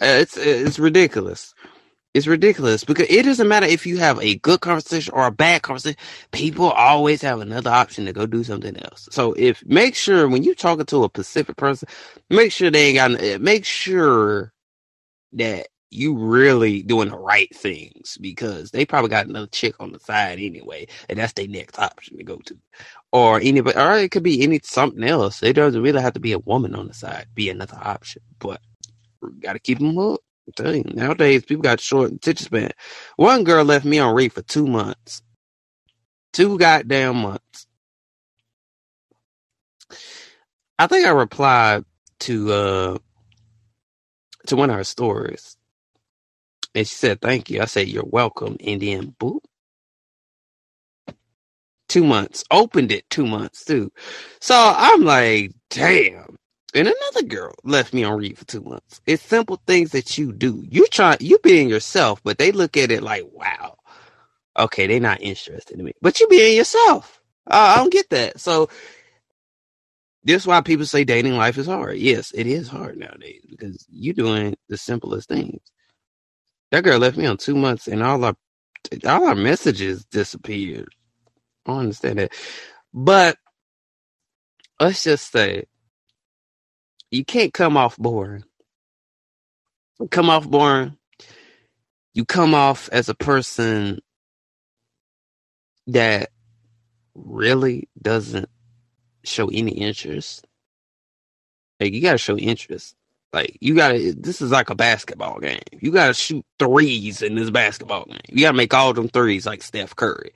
Uh, 0.00 0.20
It's 0.22 0.36
it's 0.36 0.78
ridiculous. 0.78 1.54
It's 2.16 2.28
ridiculous 2.28 2.84
because 2.84 3.08
it 3.10 3.24
doesn't 3.24 3.48
matter 3.48 3.66
if 3.66 3.86
you 3.86 3.98
have 3.98 4.20
a 4.22 4.36
good 4.36 4.62
conversation 4.62 5.14
or 5.14 5.26
a 5.28 5.32
bad 5.32 5.62
conversation. 5.62 5.98
People 6.32 6.70
always 6.72 7.22
have 7.22 7.40
another 7.40 7.70
option 7.70 8.06
to 8.06 8.14
go 8.14 8.26
do 8.26 8.44
something 8.44 8.76
else. 8.84 9.08
So 9.12 9.34
if 9.38 9.64
make 9.66 9.96
sure 9.96 10.28
when 10.28 10.44
you're 10.44 10.56
talking 10.56 10.86
to 10.86 11.04
a 11.04 11.08
specific 11.08 11.56
person, 11.56 11.88
make 12.30 12.52
sure 12.52 12.70
they 12.70 12.88
ain't 12.88 12.96
got. 12.96 13.22
eh, 13.22 13.38
Make 13.40 13.66
sure 13.66 14.52
that 15.34 15.68
you 15.90 16.16
really 16.18 16.82
doing 16.84 17.10
the 17.10 17.18
right 17.18 17.54
things 17.56 18.18
because 18.20 18.72
they 18.72 18.86
probably 18.86 19.10
got 19.10 19.26
another 19.26 19.48
chick 19.48 19.74
on 19.80 19.92
the 19.92 20.00
side 20.00 20.40
anyway, 20.40 20.86
and 21.08 21.18
that's 21.18 21.34
their 21.34 21.48
next 21.48 21.80
option 21.80 22.18
to 22.18 22.24
go 22.24 22.38
to, 22.46 22.58
or 23.12 23.40
anybody, 23.40 23.78
or 23.78 23.98
it 23.98 24.12
could 24.12 24.24
be 24.24 24.42
any 24.42 24.60
something 24.64 25.04
else. 25.04 25.42
It 25.42 25.54
doesn't 25.54 25.82
really 25.82 26.02
have 26.02 26.14
to 26.14 26.20
be 26.20 26.32
a 26.32 26.40
woman 26.40 26.76
on 26.76 26.88
the 26.88 26.94
side, 26.94 27.28
be 27.34 27.50
another 27.50 27.78
option, 27.82 28.22
but 28.40 28.60
got 29.40 29.54
to 29.54 29.60
keep 29.60 29.78
them 29.80 29.94
hooked. 29.96 30.24
You, 30.46 30.84
nowadays 30.94 31.44
people 31.44 31.62
got 31.62 31.80
short 31.80 32.12
attention 32.12 32.46
span. 32.46 32.70
One 33.16 33.44
girl 33.44 33.64
left 33.64 33.84
me 33.84 33.98
on 33.98 34.14
read 34.14 34.32
for 34.32 34.42
two 34.42 34.66
months, 34.66 35.22
two 36.32 36.58
goddamn 36.58 37.16
months. 37.18 37.66
I 40.78 40.86
think 40.88 41.06
I 41.06 41.10
replied 41.10 41.84
to 42.20 42.52
uh 42.52 42.98
to 44.48 44.56
one 44.56 44.70
of 44.70 44.76
her 44.76 44.84
stories, 44.84 45.56
and 46.74 46.86
she 46.86 46.94
said 46.94 47.20
thank 47.20 47.50
you. 47.50 47.62
I 47.62 47.66
said 47.66 47.88
you're 47.88 48.04
welcome, 48.06 48.56
and 48.64 48.82
then 48.82 49.14
boop, 49.20 49.40
two 51.88 52.04
months. 52.04 52.44
Opened 52.50 52.92
it 52.92 53.08
two 53.10 53.26
months 53.26 53.64
too. 53.64 53.92
So 54.40 54.54
I'm 54.56 55.04
like, 55.04 55.52
damn. 55.70 56.36
And 56.76 56.88
another 56.88 57.26
girl 57.26 57.54
left 57.64 57.94
me 57.94 58.04
on 58.04 58.18
read 58.18 58.38
for 58.38 58.46
two 58.46 58.62
months. 58.62 59.00
It's 59.06 59.24
simple 59.24 59.62
things 59.66 59.92
that 59.92 60.18
you 60.18 60.32
do. 60.32 60.62
You 60.68 60.86
try 60.88 61.18
you 61.20 61.38
being 61.40 61.70
yourself, 61.70 62.22
but 62.24 62.38
they 62.38 62.52
look 62.52 62.76
at 62.76 62.92
it 62.92 63.02
like, 63.02 63.24
wow, 63.32 63.78
okay, 64.58 64.86
they're 64.86 65.00
not 65.00 65.22
interested 65.22 65.78
in 65.80 65.86
me. 65.86 65.94
But 66.02 66.20
you 66.20 66.28
being 66.28 66.56
yourself. 66.56 67.22
Uh, 67.50 67.74
I 67.74 67.78
don't 67.78 67.92
get 67.92 68.10
that. 68.10 68.40
So 68.40 68.68
this 70.24 70.42
is 70.42 70.46
why 70.48 70.60
people 70.60 70.86
say 70.86 71.04
dating 71.04 71.36
life 71.36 71.58
is 71.58 71.66
hard. 71.66 71.98
Yes, 71.98 72.32
it 72.34 72.46
is 72.46 72.68
hard 72.68 72.98
nowadays 72.98 73.44
because 73.48 73.86
you're 73.90 74.14
doing 74.14 74.56
the 74.68 74.76
simplest 74.78 75.28
things. 75.30 75.60
That 76.72 76.84
girl 76.84 76.98
left 77.00 77.16
me 77.16 77.26
on 77.26 77.38
two 77.38 77.56
months 77.56 77.88
and 77.88 78.02
all 78.02 78.24
our 78.24 78.36
all 79.06 79.26
our 79.26 79.34
messages 79.36 80.04
disappeared. 80.06 80.90
I 81.66 81.72
understand 81.72 82.20
that. 82.20 82.32
But 82.94 83.38
let's 84.80 85.04
just 85.04 85.32
say 85.32 85.64
you 87.16 87.24
can't 87.24 87.52
come 87.54 87.76
off 87.76 87.96
boring. 87.96 88.44
Come 90.10 90.30
off 90.30 90.48
boring. 90.48 90.96
You 92.14 92.24
come 92.24 92.54
off 92.54 92.88
as 92.92 93.08
a 93.08 93.14
person 93.14 94.00
that 95.86 96.30
really 97.14 97.88
doesn't 98.00 98.48
show 99.24 99.48
any 99.48 99.72
interest. 99.72 100.46
Like 101.80 101.92
you 101.92 102.02
gotta 102.02 102.18
show 102.18 102.36
interest. 102.36 102.94
Like 103.32 103.56
you 103.60 103.74
gotta. 103.74 104.14
This 104.16 104.40
is 104.40 104.50
like 104.50 104.70
a 104.70 104.74
basketball 104.74 105.40
game. 105.40 105.60
You 105.80 105.92
gotta 105.92 106.14
shoot 106.14 106.44
threes 106.58 107.22
in 107.22 107.34
this 107.34 107.50
basketball 107.50 108.04
game. 108.06 108.20
You 108.28 108.42
gotta 108.42 108.56
make 108.56 108.74
all 108.74 108.92
them 108.92 109.08
threes 109.08 109.46
like 109.46 109.62
Steph 109.62 109.96
Curry. 109.96 110.32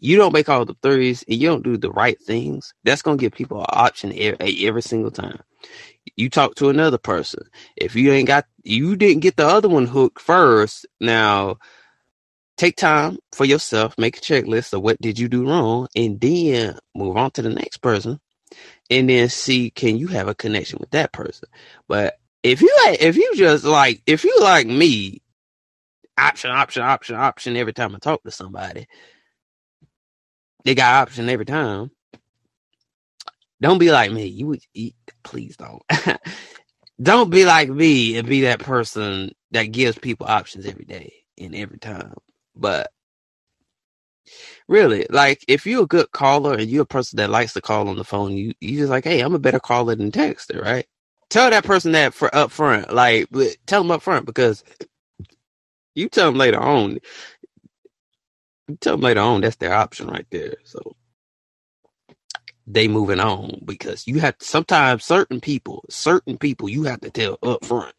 You 0.00 0.16
don't 0.16 0.32
make 0.34 0.48
all 0.48 0.64
the 0.64 0.76
threes 0.82 1.24
and 1.28 1.38
you 1.40 1.48
don't 1.48 1.64
do 1.64 1.76
the 1.76 1.90
right 1.90 2.20
things. 2.22 2.74
That's 2.84 3.02
gonna 3.02 3.16
give 3.16 3.32
people 3.32 3.60
an 3.60 3.66
option 3.70 4.12
every, 4.16 4.66
every 4.66 4.82
single 4.82 5.10
time. 5.10 5.40
You 6.16 6.30
talk 6.30 6.56
to 6.56 6.68
another 6.68 6.98
person. 6.98 7.44
If 7.76 7.94
you 7.96 8.12
ain't 8.12 8.28
got, 8.28 8.46
you 8.62 8.96
didn't 8.96 9.22
get 9.22 9.36
the 9.36 9.46
other 9.46 9.68
one 9.68 9.86
hooked 9.86 10.20
first. 10.20 10.86
Now 11.00 11.58
take 12.56 12.76
time 12.76 13.18
for 13.32 13.44
yourself, 13.44 13.98
make 13.98 14.18
a 14.18 14.20
checklist 14.20 14.72
of 14.72 14.82
what 14.82 15.00
did 15.00 15.18
you 15.18 15.28
do 15.28 15.48
wrong, 15.48 15.88
and 15.96 16.20
then 16.20 16.78
move 16.94 17.16
on 17.16 17.30
to 17.32 17.42
the 17.42 17.50
next 17.50 17.78
person, 17.78 18.20
and 18.90 19.08
then 19.08 19.28
see 19.28 19.70
can 19.70 19.96
you 19.96 20.08
have 20.08 20.28
a 20.28 20.34
connection 20.34 20.78
with 20.80 20.90
that 20.90 21.12
person. 21.12 21.48
But 21.88 22.18
if 22.42 22.60
you 22.62 22.70
if 23.00 23.16
you 23.16 23.34
just 23.36 23.64
like 23.64 24.02
if 24.06 24.24
you 24.24 24.36
like 24.40 24.66
me, 24.66 25.22
option, 26.18 26.50
option, 26.50 26.82
option, 26.82 27.16
option 27.16 27.56
every 27.56 27.72
time 27.72 27.94
I 27.94 27.98
talk 27.98 28.22
to 28.24 28.30
somebody, 28.30 28.86
they 30.64 30.74
got 30.74 31.02
option 31.02 31.28
every 31.28 31.46
time. 31.46 31.90
Don't 33.60 33.78
be 33.78 33.90
like 33.92 34.12
me. 34.12 34.26
You 34.26 34.48
would 34.48 34.62
eat. 34.74 34.96
Please 35.24 35.56
don't. 35.56 35.82
don't 37.02 37.30
be 37.30 37.44
like 37.46 37.68
me 37.70 38.16
and 38.18 38.28
be 38.28 38.42
that 38.42 38.60
person 38.60 39.32
that 39.52 39.64
gives 39.64 39.98
people 39.98 40.26
options 40.28 40.66
every 40.66 40.84
day 40.84 41.12
and 41.38 41.54
every 41.54 41.78
time. 41.78 42.14
But 42.56 42.90
really, 44.68 45.06
like 45.10 45.44
if 45.48 45.66
you're 45.66 45.84
a 45.84 45.86
good 45.86 46.10
caller 46.12 46.54
and 46.54 46.70
you're 46.70 46.82
a 46.82 46.86
person 46.86 47.18
that 47.18 47.30
likes 47.30 47.54
to 47.54 47.60
call 47.62 47.88
on 47.88 47.96
the 47.96 48.04
phone, 48.04 48.32
you 48.32 48.54
you 48.60 48.78
just 48.78 48.90
like, 48.90 49.04
hey, 49.04 49.20
I'm 49.20 49.34
a 49.34 49.38
better 49.40 49.60
caller 49.60 49.94
than 49.96 50.12
texter, 50.12 50.62
right? 50.62 50.86
Tell 51.30 51.50
that 51.50 51.64
person 51.64 51.92
that 51.92 52.14
for 52.14 52.34
up 52.34 52.50
front, 52.50 52.92
like 52.94 53.28
tell 53.66 53.82
them 53.82 53.90
up 53.90 54.02
front 54.02 54.26
because 54.26 54.64
you 55.94 56.08
tell 56.08 56.30
them 56.30 56.38
later 56.38 56.60
on. 56.60 56.98
Tell 58.80 58.94
them 58.94 59.02
later 59.02 59.20
on 59.20 59.42
that's 59.42 59.56
their 59.56 59.74
option 59.74 60.08
right 60.08 60.26
there. 60.30 60.56
So 60.64 60.80
they 62.66 62.88
moving 62.88 63.20
on 63.20 63.62
because 63.66 64.06
you 64.08 64.20
have 64.20 64.36
sometimes 64.40 65.04
certain 65.04 65.40
people, 65.40 65.84
certain 65.90 66.38
people 66.38 66.68
you 66.70 66.84
have 66.84 67.02
to 67.02 67.10
tell 67.10 67.38
up 67.42 67.64
front 67.64 67.94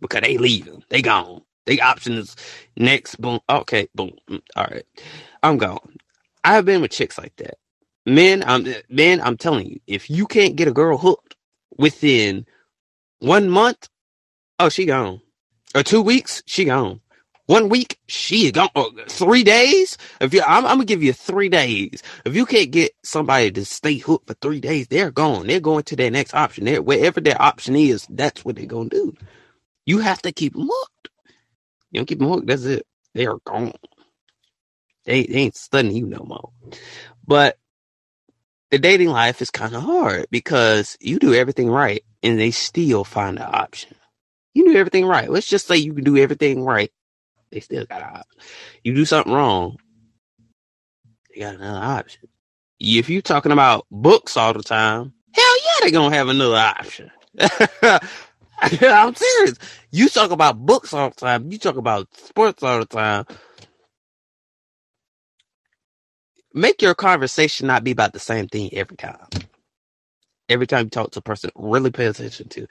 because 0.00 0.22
they 0.22 0.38
leaving, 0.38 0.84
they 0.90 1.02
gone. 1.02 1.42
They 1.66 1.80
options 1.80 2.36
next 2.76 3.20
boom. 3.20 3.40
Okay, 3.48 3.88
boom. 3.94 4.12
mm, 4.30 4.42
All 4.56 4.66
right, 4.70 4.86
I'm 5.42 5.58
gone. 5.58 5.96
I 6.44 6.54
have 6.54 6.64
been 6.66 6.82
with 6.82 6.92
chicks 6.92 7.18
like 7.18 7.36
that. 7.36 7.56
Men, 8.06 8.44
I'm 8.46 8.66
men. 8.90 9.20
I'm 9.20 9.36
telling 9.36 9.66
you, 9.68 9.80
if 9.86 10.10
you 10.10 10.26
can't 10.26 10.56
get 10.56 10.68
a 10.68 10.72
girl 10.72 10.98
hooked 10.98 11.36
within 11.78 12.46
one 13.20 13.50
month, 13.50 13.88
oh, 14.60 14.70
she 14.70 14.86
gone. 14.86 15.22
Or 15.74 15.82
two 15.84 16.02
weeks, 16.02 16.42
she 16.46 16.66
gone. 16.66 17.00
One 17.46 17.68
week, 17.68 17.98
she 18.08 18.50
gone. 18.52 18.70
Or 18.74 18.90
three 19.08 19.44
days. 19.44 19.98
If 20.20 20.34
you, 20.34 20.42
I'm, 20.42 20.66
I'm 20.66 20.76
gonna 20.76 20.86
give 20.86 21.02
you 21.02 21.12
three 21.12 21.50
days. 21.50 22.02
If 22.24 22.34
you 22.36 22.46
can't 22.46 22.70
get 22.72 22.92
somebody 23.04 23.52
to 23.52 23.64
stay 23.66 23.98
hooked 23.98 24.28
for 24.28 24.34
three 24.34 24.60
days, 24.60 24.88
they're 24.88 25.10
gone. 25.12 25.46
They're 25.46 25.60
going 25.60 25.84
to 25.84 25.96
their 25.96 26.10
next 26.10 26.34
option. 26.34 26.64
They're, 26.64 26.82
wherever 26.82 27.20
their 27.20 27.40
option 27.40 27.76
is, 27.76 28.06
that's 28.10 28.44
what 28.44 28.56
they're 28.56 28.66
gonna 28.66 28.88
do. 28.88 29.14
You 29.86 29.98
have 30.00 30.22
to 30.22 30.32
keep 30.32 30.54
them 30.54 30.68
hooked. 30.72 31.08
You 31.92 32.00
don't 32.00 32.06
keep 32.06 32.18
them 32.20 32.28
hooked. 32.28 32.46
That's 32.48 32.64
it. 32.64 32.86
They 33.14 33.26
are 33.26 33.38
gone. 33.44 33.72
They, 35.06 35.24
they 35.24 35.34
ain't 35.40 35.56
studying 35.56 35.96
you 35.96 36.06
no 36.06 36.24
more. 36.26 36.50
But 37.26 37.58
the 38.70 38.78
dating 38.78 39.10
life 39.10 39.42
is 39.42 39.50
kind 39.50 39.74
of 39.76 39.82
hard 39.82 40.26
because 40.30 40.98
you 41.00 41.18
do 41.18 41.34
everything 41.34 41.70
right 41.70 42.04
and 42.22 42.38
they 42.38 42.52
still 42.52 43.04
find 43.04 43.38
an 43.38 43.48
option. 43.52 43.96
You 44.54 44.72
do 44.72 44.78
everything 44.78 45.06
right. 45.06 45.30
Let's 45.30 45.48
just 45.48 45.66
say 45.68 45.76
you 45.78 45.94
can 45.94 46.04
do 46.04 46.16
everything 46.18 46.64
right. 46.64 46.92
They 47.50 47.60
still 47.60 47.86
got 47.86 48.02
an 48.02 48.08
option. 48.20 48.40
You 48.84 48.94
do 48.94 49.04
something 49.04 49.32
wrong, 49.32 49.78
they 51.34 51.40
got 51.42 51.56
another 51.56 51.84
option. 51.84 52.28
If 52.80 53.08
you're 53.10 53.22
talking 53.22 53.52
about 53.52 53.86
books 53.90 54.36
all 54.36 54.52
the 54.52 54.62
time, 54.62 55.12
hell 55.34 55.56
yeah, 55.64 55.72
they're 55.82 55.90
gonna 55.92 56.16
have 56.16 56.28
another 56.28 56.56
option. 56.56 57.10
I'm 58.60 59.14
serious. 59.14 59.54
You 59.92 60.08
talk 60.08 60.30
about 60.30 60.58
books 60.64 60.94
all 60.94 61.10
the 61.10 61.16
time. 61.16 61.50
You 61.52 61.58
talk 61.58 61.76
about 61.76 62.08
sports 62.16 62.62
all 62.62 62.80
the 62.80 62.86
time. 62.86 63.26
Make 66.54 66.82
your 66.82 66.94
conversation 66.94 67.66
not 67.68 67.84
be 67.84 67.92
about 67.92 68.12
the 68.12 68.18
same 68.20 68.48
thing 68.48 68.72
every 68.74 68.96
time. 68.96 69.18
Every 70.48 70.66
time 70.66 70.86
you 70.86 70.90
talk 70.90 71.12
to 71.12 71.20
a 71.20 71.22
person, 71.22 71.50
really 71.56 71.90
pay 71.90 72.06
attention 72.06 72.48
to 72.50 72.66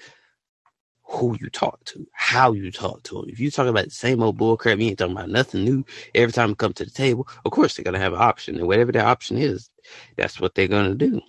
who 1.06 1.38
you 1.40 1.50
talk 1.50 1.84
to, 1.86 2.08
how 2.14 2.54
you 2.54 2.72
talk 2.72 3.04
to 3.04 3.16
them. 3.16 3.26
If 3.30 3.40
you 3.40 3.52
talking 3.52 3.70
about 3.70 3.86
the 3.86 3.92
same 3.92 4.24
old 4.24 4.38
bullcrap, 4.40 4.82
you 4.82 4.90
ain't 4.90 5.00
talking 5.00 5.16
about 5.16 5.30
nothing 5.30 5.64
new. 5.64 5.86
Every 6.16 6.34
time 6.34 6.50
you 6.50 6.56
come 6.56 6.74
to 6.74 6.86
the 6.86 6.92
table, 6.92 7.28
of 7.46 7.52
course 7.52 7.76
they're 7.76 7.86
gonna 7.86 8.00
have 8.00 8.14
an 8.14 8.22
option, 8.22 8.58
and 8.58 8.68
whatever 8.68 8.92
their 8.92 9.06
option 9.06 9.38
is, 9.38 9.70
that's 10.18 10.40
what 10.40 10.56
they're 10.56 10.68
gonna 10.68 10.96
do. 10.96 11.22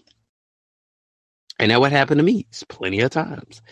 And 1.58 1.70
that 1.70 1.80
what 1.80 1.92
happened 1.92 2.18
to 2.18 2.24
me 2.24 2.46
is 2.52 2.64
plenty 2.68 3.00
of 3.00 3.10
times. 3.10 3.62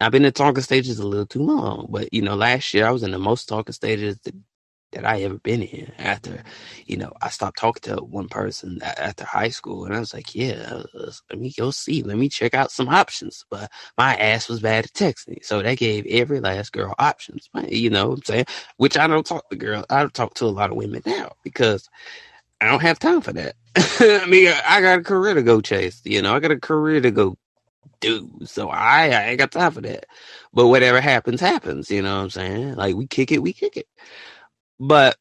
I've 0.00 0.12
been 0.12 0.24
in 0.24 0.32
talking 0.32 0.62
stages 0.62 0.98
a 0.98 1.06
little 1.06 1.26
too 1.26 1.42
long, 1.42 1.88
but 1.90 2.12
you 2.12 2.22
know, 2.22 2.34
last 2.36 2.74
year 2.74 2.86
I 2.86 2.90
was 2.90 3.02
in 3.02 3.12
the 3.12 3.18
most 3.18 3.48
talking 3.48 3.72
stages 3.74 4.18
that, 4.92 5.06
I 5.06 5.22
ever 5.22 5.38
been 5.38 5.62
in. 5.62 5.92
After, 5.98 6.42
you 6.86 6.96
know, 6.96 7.12
I 7.20 7.28
stopped 7.28 7.58
talking 7.58 7.94
to 7.94 8.02
one 8.02 8.28
person 8.28 8.80
after 8.82 9.24
high 9.24 9.48
school, 9.50 9.84
and 9.84 9.94
I 9.94 10.00
was 10.00 10.14
like, 10.14 10.34
yeah, 10.34 10.82
uh, 10.94 11.10
let 11.30 11.40
me 11.40 11.52
go 11.56 11.70
see, 11.70 12.02
let 12.02 12.18
me 12.18 12.28
check 12.28 12.54
out 12.54 12.70
some 12.70 12.88
options. 12.88 13.44
But 13.50 13.70
my 13.98 14.16
ass 14.16 14.48
was 14.48 14.60
bad 14.60 14.84
at 14.84 14.92
texting, 14.92 15.44
so 15.44 15.62
that 15.62 15.78
gave 15.78 16.06
every 16.06 16.40
last 16.40 16.72
girl 16.72 16.94
options. 16.98 17.48
You 17.68 17.90
know 17.90 18.08
what 18.10 18.18
I'm 18.18 18.24
saying? 18.24 18.46
Which 18.76 18.96
I 18.98 19.06
don't 19.06 19.26
talk 19.26 19.48
to 19.50 19.56
girls. 19.56 19.86
I 19.90 20.00
don't 20.00 20.14
talk 20.14 20.34
to 20.34 20.46
a 20.46 20.46
lot 20.46 20.70
of 20.70 20.76
women 20.76 21.02
now 21.06 21.32
because 21.42 21.88
I 22.60 22.66
don't 22.66 22.82
have 22.82 22.98
time 22.98 23.20
for 23.20 23.32
that. 23.32 23.54
I 23.76 24.26
mean, 24.26 24.52
I 24.66 24.80
got 24.80 24.98
a 24.98 25.02
career 25.02 25.34
to 25.34 25.42
go 25.42 25.60
chase. 25.60 26.02
You 26.04 26.22
know, 26.22 26.34
I 26.34 26.40
got 26.40 26.50
a 26.50 26.60
career 26.60 27.00
to 27.00 27.10
go 27.10 27.36
do. 28.00 28.30
So 28.44 28.68
I, 28.68 29.08
I 29.08 29.28
ain't 29.28 29.38
got 29.38 29.52
time 29.52 29.72
for 29.72 29.80
that. 29.82 30.06
But 30.52 30.68
whatever 30.68 31.00
happens, 31.00 31.40
happens. 31.40 31.90
You 31.90 32.02
know 32.02 32.16
what 32.16 32.24
I'm 32.24 32.30
saying? 32.30 32.74
Like 32.74 32.96
we 32.96 33.06
kick 33.06 33.32
it, 33.32 33.42
we 33.42 33.52
kick 33.52 33.76
it. 33.76 33.86
But 34.80 35.18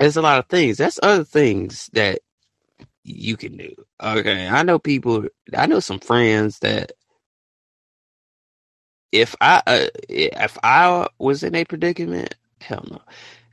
there's 0.00 0.16
a 0.18 0.22
lot 0.22 0.38
of 0.40 0.48
things. 0.48 0.78
That's 0.78 1.00
other 1.02 1.24
things 1.24 1.90
that 1.94 2.20
you 3.04 3.36
can 3.36 3.56
do. 3.56 3.74
Okay, 4.02 4.48
I 4.48 4.62
know 4.64 4.78
people. 4.78 5.26
I 5.56 5.66
know 5.66 5.80
some 5.80 6.00
friends 6.00 6.60
that 6.60 6.92
if 9.12 9.34
I 9.40 9.62
uh, 9.66 9.86
if 10.08 10.58
I 10.62 11.08
was 11.18 11.42
in 11.42 11.54
a 11.54 11.64
predicament, 11.64 12.34
hell 12.60 12.86
no. 12.90 13.00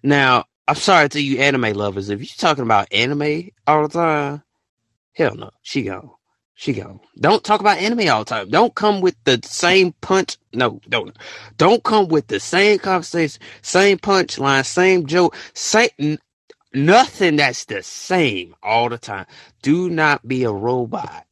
Now 0.03 0.45
I'm 0.67 0.75
sorry 0.75 1.09
to 1.09 1.21
you 1.21 1.39
anime 1.39 1.73
lovers. 1.73 2.09
If 2.09 2.19
you're 2.21 2.27
talking 2.37 2.63
about 2.65 2.89
anime 2.93 3.49
all 3.67 3.87
the 3.87 3.93
time, 3.93 4.43
hell 5.15 5.35
no, 5.35 5.51
she 5.63 5.83
gone. 5.83 6.11
She 6.57 6.73
go. 6.73 7.01
Don't 7.19 7.43
talk 7.43 7.61
about 7.61 7.79
anime 7.79 8.09
all 8.09 8.21
the 8.21 8.25
time. 8.25 8.49
Don't 8.49 8.75
come 8.75 9.01
with 9.01 9.15
the 9.25 9.39
same 9.45 9.93
punch. 10.01 10.37
No, 10.53 10.81
don't. 10.89 11.15
Don't 11.57 11.83
come 11.83 12.09
with 12.09 12.27
the 12.29 12.39
same 12.41 12.79
conversation, 12.79 13.41
same 13.61 13.99
punchline, 13.99 14.65
same 14.65 15.07
joke, 15.07 15.35
same 15.55 16.17
nothing 16.73 17.37
that's 17.37 17.65
the 17.65 17.83
same 17.83 18.55
all 18.63 18.89
the 18.89 18.97
time. 18.99 19.27
Do 19.63 19.89
not 19.89 20.27
be 20.27 20.45
a 20.45 20.51
robot 20.51 21.27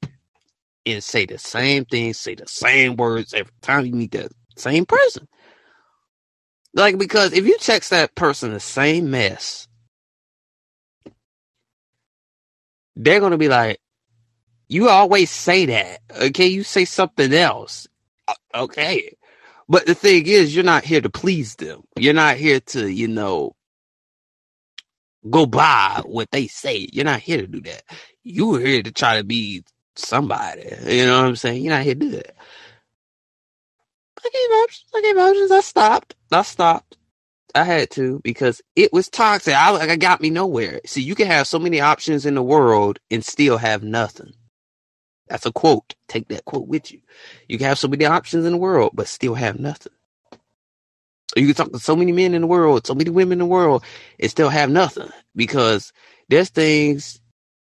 and 0.86 1.04
say 1.04 1.26
the 1.26 1.40
same 1.40 1.86
thing, 1.86 2.14
say 2.14 2.36
the 2.36 2.48
same 2.48 2.98
words 2.98 3.34
every 3.34 3.54
time 3.62 3.86
you 3.88 3.94
meet 3.94 4.12
the 4.14 4.30
same 4.58 4.86
person. 4.86 5.28
Like, 6.76 6.98
because 7.00 7.34
if 7.34 7.48
you 7.48 7.58
text 7.60 7.92
that 7.92 8.16
person 8.16 8.54
the 8.54 8.60
same 8.62 9.12
mess, 9.12 9.68
they're 12.96 13.20
to 13.34 13.38
be 13.38 13.50
like, 13.50 13.80
you 14.68 14.90
always 14.90 15.32
say 15.32 15.66
that. 15.68 16.00
Okay. 16.22 16.48
You 16.48 16.64
say 16.64 16.86
something 16.86 17.34
else. 17.34 17.88
Okay. 18.54 19.16
But 19.68 19.86
the 19.88 19.96
thing 19.96 20.28
is, 20.28 20.56
you're 20.56 20.64
not 20.64 20.84
here 20.86 21.02
to 21.02 21.10
please 21.10 21.56
them. 21.56 21.84
You're 21.98 22.14
not 22.14 22.38
here 22.38 22.60
to, 22.60 22.88
you 22.88 23.08
know, 23.08 23.56
go 25.30 25.46
by 25.46 26.02
what 26.06 26.32
they 26.32 26.48
say. 26.48 26.88
You're 26.94 27.06
not 27.06 27.22
here 27.22 27.42
to 27.42 27.48
do 27.48 27.62
that. 27.62 27.84
You're 28.24 28.60
here 28.60 28.84
to 28.84 28.92
try 28.92 29.18
to 29.18 29.24
be 29.24 29.64
somebody. 29.96 30.64
You 30.88 31.06
know 31.06 31.20
what 31.22 31.28
I'm 31.28 31.36
saying? 31.36 31.64
You're 31.64 31.74
not 31.74 31.84
here 31.84 31.96
to 31.96 32.00
do 32.00 32.10
that. 32.12 32.36
I 34.24 34.30
gave 34.30 34.58
options. 34.64 34.92
I 34.96 35.02
gave 35.02 35.18
options. 35.18 35.52
I 35.52 35.62
stopped. 35.62 36.16
I 36.32 36.42
stopped. 36.44 36.98
I 37.56 37.64
had 37.64 37.90
to 37.92 38.20
because 38.24 38.62
it 38.76 38.94
was 38.94 39.10
toxic. 39.10 39.56
I, 39.56 39.74
I 39.76 39.96
got 39.96 40.22
me 40.22 40.30
nowhere. 40.30 40.82
See, 40.86 41.02
you 41.02 41.16
can 41.16 41.28
have 41.28 41.48
so 41.48 41.60
many 41.60 41.82
options 41.82 42.26
in 42.26 42.36
the 42.36 42.44
world 42.44 43.00
and 43.12 43.24
still 43.26 43.58
have 43.58 43.84
nothing. 43.84 44.34
That's 45.28 45.46
a 45.46 45.52
quote. 45.52 45.96
Take 46.08 46.28
that 46.30 46.46
quote 46.46 46.68
with 46.68 46.92
you. 46.92 47.02
You 47.48 47.58
can 47.58 47.68
have 47.68 47.80
so 47.80 47.88
many 47.88 48.06
options 48.06 48.46
in 48.46 48.54
the 48.54 48.58
world, 48.60 48.92
but 48.94 49.08
still 49.08 49.36
have 49.36 49.60
nothing. 49.60 49.94
You 51.36 51.48
can 51.48 51.56
talk 51.56 51.72
to 51.74 51.80
so 51.80 51.96
many 51.96 52.12
men 52.12 52.34
in 52.34 52.42
the 52.42 52.48
world, 52.48 52.88
so 52.88 52.96
many 52.96 53.10
women 53.10 53.34
in 53.34 53.40
the 53.40 53.46
world, 53.46 53.84
and 54.20 54.32
still 54.32 54.50
have 54.50 54.70
nothing 54.70 55.10
because 55.36 55.94
there's 56.30 56.50
things 56.50 57.22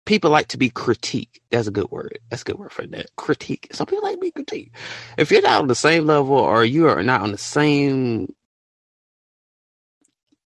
people 0.07 0.31
like 0.31 0.49
to 0.49 0.59
be 0.59 0.71
critiqued. 0.71 1.41
That's 1.51 1.69
a 1.69 1.73
good 1.73 1.91
word. 1.91 2.19
That's 2.31 2.43
a 2.43 2.47
good 2.47 2.59
word 2.59 2.73
for 2.73 2.87
that. 2.89 3.15
Critique. 3.17 3.69
Some 3.73 3.87
people 3.87 4.05
like 4.05 4.17
to 4.17 4.21
be 4.21 4.33
critiqued. 4.33 4.73
If 5.19 5.31
you're 5.31 5.43
not 5.43 5.63
on 5.63 5.69
the 5.69 5.75
same 5.75 6.07
level 6.07 6.35
or 6.37 6.65
you 6.65 6.89
are 6.89 7.03
not 7.03 7.23
on 7.23 7.33
the 7.33 7.39
same 7.39 8.35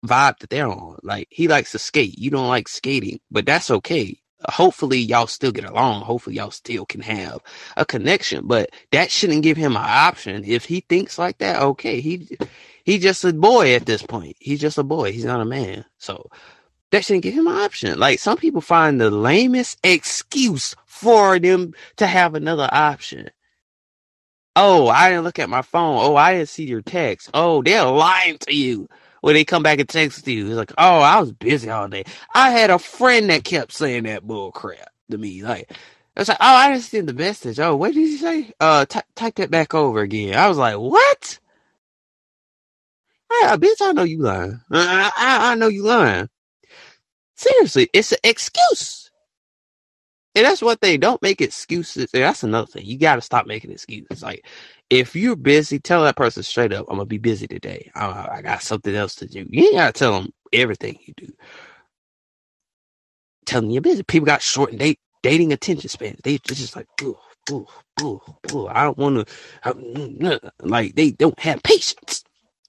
vibe 0.07 0.39
that 0.41 0.51
they're 0.51 0.69
on, 0.69 0.99
like 1.03 1.29
he 1.31 1.49
likes 1.49 1.73
to 1.73 1.79
skate, 1.79 2.19
you 2.19 2.31
don't 2.31 2.49
like 2.49 2.69
skating, 2.69 3.21
but 3.31 3.47
that's 3.47 3.71
okay. 3.71 4.19
Hopefully 4.49 4.99
y'all 4.99 5.27
still 5.27 5.53
get 5.53 5.65
along. 5.65 6.03
Hopefully 6.03 6.37
y'all 6.37 6.51
still 6.51 6.87
can 6.87 7.01
have 7.01 7.41
a 7.77 7.85
connection, 7.85 8.47
but 8.47 8.71
that 8.93 9.11
shouldn't 9.11 9.43
give 9.43 9.57
him 9.57 9.77
an 9.77 9.85
option. 9.85 10.45
If 10.45 10.65
he 10.65 10.81
thinks 10.81 11.19
like 11.19 11.39
that, 11.39 11.63
okay, 11.63 12.01
he 12.01 12.37
he 12.85 12.99
just 12.99 13.25
a 13.25 13.33
boy 13.33 13.75
at 13.75 13.87
this 13.87 14.03
point. 14.03 14.37
He's 14.41 14.61
just 14.61 14.79
a 14.79 14.83
boy. 14.83 15.13
He's 15.13 15.25
not 15.25 15.41
a 15.41 15.45
man. 15.45 15.85
So 15.99 16.31
that 16.91 17.05
shouldn't 17.05 17.25
give 17.25 17.35
him 17.35 17.47
an 17.47 17.57
option. 17.57 17.99
Like 17.99 18.19
some 18.19 18.37
people 18.37 18.61
find 18.61 19.01
the 19.01 19.11
lamest 19.11 19.79
excuse 19.83 20.75
for 20.87 21.39
them 21.39 21.75
to 21.97 22.07
have 22.07 22.35
another 22.35 22.69
option. 22.71 23.31
Oh, 24.57 24.87
I 24.89 25.11
didn't 25.11 25.25
look 25.25 25.41
at 25.41 25.51
my 25.51 25.63
phone. 25.63 25.99
Oh, 26.01 26.15
I 26.15 26.35
didn't 26.35 26.49
see 26.49 26.65
your 26.65 26.83
text. 26.83 27.31
Oh, 27.35 27.63
they're 27.63 27.85
lying 27.85 28.39
to 28.39 28.55
you 28.55 28.89
when 29.25 29.35
they 29.35 29.45
come 29.45 29.65
back 29.65 29.81
and 29.81 29.89
text 29.89 30.29
you. 30.29 30.49
It's 30.49 30.57
like, 30.57 30.73
oh, 30.79 31.01
I 31.01 31.21
was 31.21 31.33
busy 31.33 31.71
all 31.71 31.89
day. 31.89 32.05
I 32.35 32.51
had 32.51 32.71
a 32.71 32.79
friend 32.81 33.31
that 33.31 33.45
kept 33.45 33.73
saying 33.73 34.05
that 34.05 34.25
bull 34.27 34.53
crap 34.53 34.91
to 35.11 35.19
me. 35.19 35.43
Like, 35.45 35.73
it's 36.17 36.29
like, 36.29 36.39
oh, 36.41 36.47
I 36.57 36.71
didn't 36.71 36.85
see 36.85 37.01
the 37.01 37.15
message. 37.15 37.61
Oh, 37.61 37.77
what 37.77 37.95
did 37.95 38.01
he 38.01 38.19
say? 38.19 38.53
Uh, 38.61 38.87
t- 38.87 39.01
type 39.17 39.37
that 39.37 39.51
back 39.51 39.75
over 39.75 40.03
again. 40.03 40.37
I 40.37 40.49
was 40.49 40.59
like, 40.59 40.77
what? 40.77 41.41
Yeah, 43.43 43.57
bitch, 43.57 43.77
I 43.83 43.93
know 43.93 44.05
you 44.05 44.23
lying. 44.23 44.61
I, 44.73 45.13
I, 45.17 45.53
I 45.53 45.57
know 45.57 45.69
you 45.69 45.85
lying. 45.85 46.29
Seriously, 47.37 47.91
it's 47.95 48.13
an 48.13 48.19
excuse. 48.25 49.11
And 50.37 50.47
that's 50.47 50.63
what 50.63 50.81
they 50.81 50.99
don't 50.99 51.23
make 51.23 51.43
excuses. 51.43 52.11
That's 52.13 52.45
another 52.45 52.67
thing. 52.69 52.87
You 52.87 52.99
got 52.99 53.17
to 53.17 53.23
stop 53.23 53.47
making 53.47 53.73
excuses. 53.73 54.23
Like, 54.23 54.47
if 54.95 55.17
you're 55.17 55.37
busy, 55.37 55.81
tell 55.81 56.05
that 56.05 56.17
person 56.17 56.45
straight 56.45 56.73
up, 56.73 56.87
I'm 56.91 56.97
gonna 56.99 57.07
be 57.07 57.19
busy 57.19 57.49
today. 57.49 57.91
I, 57.97 58.29
I 58.39 58.43
got 58.43 58.63
something 58.63 58.95
else 58.95 59.17
to 59.17 59.27
do. 59.29 59.47
You 59.51 59.65
ain't 59.67 59.75
gotta 59.77 59.95
tell 59.95 60.13
them 60.21 60.33
everything 60.53 60.99
you 61.07 61.15
do. 61.17 61.33
Tell 63.47 63.63
them 63.63 63.71
you're 63.71 63.83
busy. 63.83 64.03
People 64.05 64.27
got 64.27 64.43
short 64.43 64.77
date 64.77 65.01
dating 65.23 65.53
attention 65.53 65.89
spans. 65.91 66.21
They 66.25 66.39
just 66.39 66.77
like, 66.77 66.89
ooh, 67.03 67.19
ooh, 67.53 67.67
ooh, 68.03 68.21
ooh. 68.55 68.69
I 68.69 68.85
don't 68.85 68.99
want 68.99 69.27
to. 69.29 69.35
Mm, 69.75 70.25
uh, 70.45 70.51
like 70.63 70.95
they 70.97 71.13
don't 71.13 71.39
have 71.41 71.63
patience. 71.63 72.25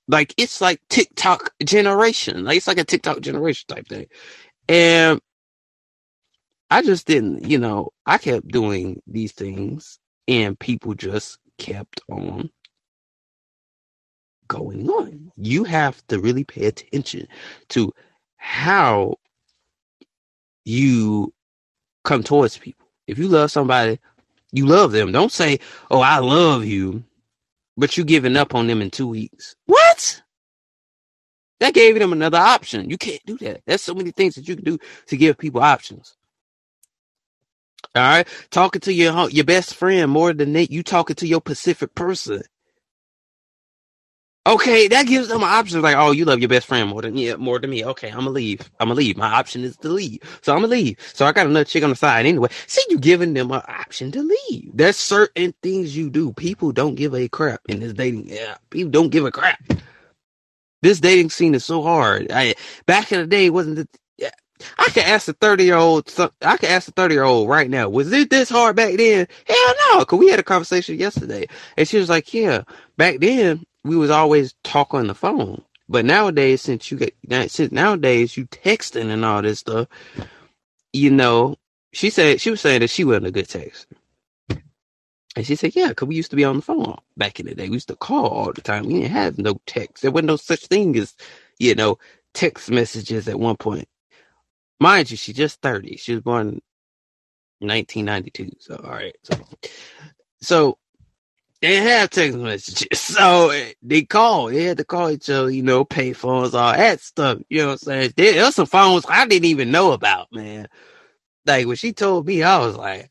Like 0.08 0.34
it's 0.38 0.62
like 0.62 0.82
TikTok 0.90 1.52
generation. 1.66 2.46
Like 2.46 2.58
it's 2.58 2.68
like 2.68 2.80
a 2.80 2.86
TikTok 2.86 3.22
generation 3.22 3.66
type 3.70 3.88
thing. 3.88 4.08
And 4.70 5.22
I 6.70 6.82
just 6.82 7.08
didn't, 7.08 7.50
you 7.50 7.58
know, 7.60 7.92
I 8.06 8.18
kept 8.18 8.48
doing 8.50 9.02
these 9.08 9.32
things 9.34 10.00
and 10.28 10.60
people 10.60 10.94
just 10.96 11.38
kept 11.58 12.02
on 12.10 12.50
going 14.48 14.90
on. 14.90 15.32
You 15.38 15.64
have 15.64 16.06
to 16.08 16.20
really 16.20 16.44
pay 16.44 16.66
attention 16.66 17.28
to 17.70 17.94
how 18.38 19.16
you 20.66 21.34
come 22.04 22.24
towards 22.24 22.58
people. 22.58 22.88
If 23.08 23.18
you 23.18 23.28
love 23.28 23.52
somebody, 23.52 24.00
you 24.52 24.66
love 24.66 24.92
them. 24.92 25.12
Don't 25.12 25.32
say, 25.32 25.60
"Oh, 25.92 26.02
I 26.02 26.20
love 26.20 26.66
you," 26.66 27.04
but 27.78 27.98
you 27.98 28.04
giving 28.04 28.38
up 28.38 28.56
on 28.56 28.68
them 28.68 28.82
in 28.82 28.92
two 28.92 29.08
weeks. 29.08 29.56
What? 29.66 30.22
That 31.60 31.74
gave 31.74 31.98
them 31.98 32.14
another 32.14 32.38
option. 32.38 32.90
You 32.90 32.98
can't 32.98 33.26
do 33.26 33.38
that. 33.40 33.62
There's 33.66 33.82
so 33.82 33.94
many 33.94 34.12
things 34.12 34.36
that 34.36 34.48
you 34.48 34.56
can 34.56 34.66
do 34.66 34.78
to 35.08 35.18
give 35.18 35.38
people 35.38 35.62
options. 35.62 36.16
All 37.96 38.02
right, 38.04 38.28
talking 38.52 38.82
to 38.82 38.94
your 38.94 39.30
your 39.30 39.46
best 39.46 39.76
friend 39.76 40.10
more 40.12 40.34
than 40.34 40.54
Nate, 40.54 40.72
you 40.72 40.84
talking 40.84 41.16
to 41.18 41.28
your 41.28 41.42
specific 41.42 41.94
person. 41.96 42.44
Okay, 44.46 44.90
that 44.90 45.08
gives 45.08 45.30
them 45.30 45.42
an 45.42 45.50
option. 45.50 45.82
Like, 45.82 45.96
oh, 45.98 46.12
you 46.12 46.26
love 46.26 46.40
your 46.40 46.50
best 46.50 46.68
friend 46.68 46.90
more 46.90 47.02
than 47.02 47.18
yeah, 47.18 47.36
more 47.38 47.60
than 47.60 47.70
me. 47.70 47.86
Okay, 47.86 48.10
I'm 48.10 48.20
gonna 48.20 48.32
leave. 48.32 48.60
I'm 48.80 48.90
gonna 48.90 48.96
leave. 48.98 49.16
My 49.18 49.34
option 49.34 49.64
is 49.64 49.78
to 49.78 49.90
leave, 49.90 50.20
so 50.42 50.54
I'm 50.54 50.60
gonna 50.60 50.68
leave. 50.72 50.98
So 51.14 51.26
I 51.26 51.32
got 51.32 51.48
another 51.48 51.64
chick 51.64 51.84
on 51.84 51.92
the 51.92 51.96
side 51.96 52.26
anyway. 52.26 52.50
See, 52.68 52.84
you 52.90 53.00
giving 53.00 53.34
them 53.36 53.52
an 53.52 53.62
option 53.68 54.12
to 54.12 54.22
leave. 54.22 54.72
There's 54.74 54.98
certain 54.98 55.54
things 55.64 55.96
you 55.96 56.10
do. 56.10 56.34
People 56.34 56.74
don't 56.74 56.96
give 56.96 57.16
a 57.16 57.30
crap 57.30 57.62
in 57.70 57.80
this 57.80 57.94
dating. 57.94 58.28
Yeah, 58.28 58.56
people 58.70 58.92
don't 58.92 59.10
give 59.12 59.26
a 59.26 59.32
crap. 59.32 59.64
This 60.82 61.00
dating 61.02 61.32
scene 61.32 61.56
is 61.56 61.66
so 61.66 61.84
hard. 61.84 62.32
I 62.32 62.56
back 62.86 63.12
in 63.12 63.22
the 63.22 63.28
day 63.28 63.50
wasn't. 63.50 63.78
The, 63.78 63.88
I 64.78 64.90
can 64.90 65.06
ask 65.06 65.28
a 65.28 65.34
30 65.34 65.64
year 65.64 65.76
old, 65.76 66.12
I 66.42 66.58
can 66.58 66.70
ask 66.70 66.88
a 66.88 66.92
30 66.92 67.14
year 67.14 67.24
old 67.24 67.50
right 67.50 67.70
now, 67.70 67.90
was 67.90 68.12
it 68.12 68.30
this 68.30 68.50
hard 68.50 68.76
back 68.76 68.96
then? 68.96 69.28
Hell 69.48 69.74
no, 69.94 70.06
cause 70.06 70.20
we 70.20 70.30
had 70.30 70.40
a 70.40 70.44
conversation 70.44 70.98
yesterday 70.98 71.48
and 71.78 71.88
she 71.88 71.98
was 71.98 72.10
like, 72.10 72.34
yeah, 72.34 72.64
back 72.98 73.20
then 73.20 73.66
we 73.84 73.96
was 73.96 74.10
always 74.10 74.54
talk 74.64 74.94
on 74.94 75.08
the 75.08 75.16
phone. 75.16 75.62
But 75.88 76.06
nowadays, 76.06 76.62
since 76.62 76.90
you 76.90 76.98
get, 76.98 77.16
since 77.52 77.72
nowadays 77.72 78.36
you 78.36 78.46
texting 78.48 79.10
and 79.12 79.24
all 79.24 79.42
this 79.42 79.60
stuff, 79.60 79.88
you 80.94 81.12
know, 81.12 81.58
she 81.94 82.10
said, 82.10 82.42
she 82.42 82.50
was 82.50 82.62
saying 82.62 82.80
that 82.80 82.90
she 82.90 83.04
wasn't 83.04 83.28
a 83.28 83.32
good 83.32 83.48
texter. 83.48 83.86
And 85.36 85.46
she 85.46 85.56
said, 85.56 85.76
yeah, 85.76 85.94
cause 85.94 86.08
we 86.08 86.16
used 86.16 86.30
to 86.32 86.38
be 86.38 86.46
on 86.46 86.56
the 86.56 86.62
phone 86.62 86.98
back 87.18 87.40
in 87.40 87.46
the 87.46 87.56
day. 87.56 87.68
We 87.68 87.76
used 87.76 87.90
to 87.90 87.96
call 87.96 88.28
all 88.28 88.54
the 88.54 88.62
time. 88.62 88.86
We 88.86 88.94
didn't 89.02 89.12
have 89.12 89.38
no 89.38 89.60
text. 89.66 90.02
There 90.02 90.12
wasn't 90.12 90.28
no 90.28 90.38
such 90.38 90.66
thing 90.68 90.96
as, 90.98 91.14
you 91.60 91.76
know, 91.76 92.00
text 92.34 92.72
messages 92.72 93.28
at 93.28 93.40
one 93.40 93.58
point. 93.58 93.88
Mind 94.80 95.10
you, 95.10 95.18
she's 95.18 95.36
just 95.36 95.62
30. 95.62 95.98
She 95.98 96.14
was 96.14 96.22
born 96.22 96.62
1992. 97.60 98.52
So, 98.60 98.76
all 98.84 98.92
right. 98.92 99.16
So, 99.24 99.36
so 100.42 100.78
they 101.62 101.76
have 101.78 102.10
text 102.10 102.38
messages. 102.38 102.88
So 103.16 103.52
they 103.82 104.04
call. 104.04 104.48
They 104.48 104.64
had 104.66 104.78
to 104.78 104.84
call 104.84 105.10
each 105.10 105.30
other, 105.30 105.50
you 105.50 105.64
know, 105.64 105.86
pay 105.86 106.12
phones, 106.14 106.54
all 106.54 106.74
that 106.74 107.00
stuff. 107.00 107.40
You 107.50 107.60
know 107.60 107.68
what 107.68 107.72
I'm 107.74 107.78
saying? 107.78 108.14
There, 108.18 108.34
there 108.34 108.52
some 108.52 108.66
phones 108.66 109.06
I 109.08 109.26
didn't 109.26 109.46
even 109.46 109.72
know 109.72 109.94
about, 109.94 110.28
man. 110.34 110.68
Like 111.46 111.66
when 111.66 111.78
she 111.78 111.94
told 111.94 112.28
me, 112.28 112.44
I 112.44 112.60
was 112.60 112.76
like, 112.76 113.10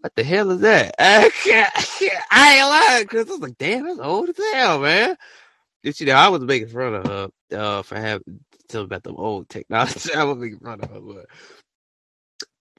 what 0.00 0.14
the 0.14 0.22
hell 0.22 0.50
is 0.52 0.60
that? 0.60 0.94
I, 0.98 1.30
I 2.30 2.56
ain't 2.56 2.68
lying 2.68 3.04
because 3.04 3.28
I 3.28 3.32
was 3.32 3.40
like, 3.40 3.58
damn, 3.58 3.86
that's 3.86 3.98
old 3.98 4.28
as 4.30 4.36
hell, 4.54 4.80
man. 4.80 5.16
And, 5.84 6.00
you 6.00 6.06
know, 6.06 6.14
I 6.14 6.28
was 6.28 6.42
making 6.42 6.68
fun 6.68 6.94
of 6.94 7.06
her 7.06 7.28
uh, 7.52 7.82
for 7.82 7.96
having 7.96 8.40
tell 8.70 8.82
about 8.84 9.04
the 9.04 9.14
old 9.14 9.48
technology. 9.50 10.10
I 10.16 10.24
making 10.34 10.60
fun 10.60 10.80
of 10.82 10.90
her, 10.90 11.00
but, 11.00 11.26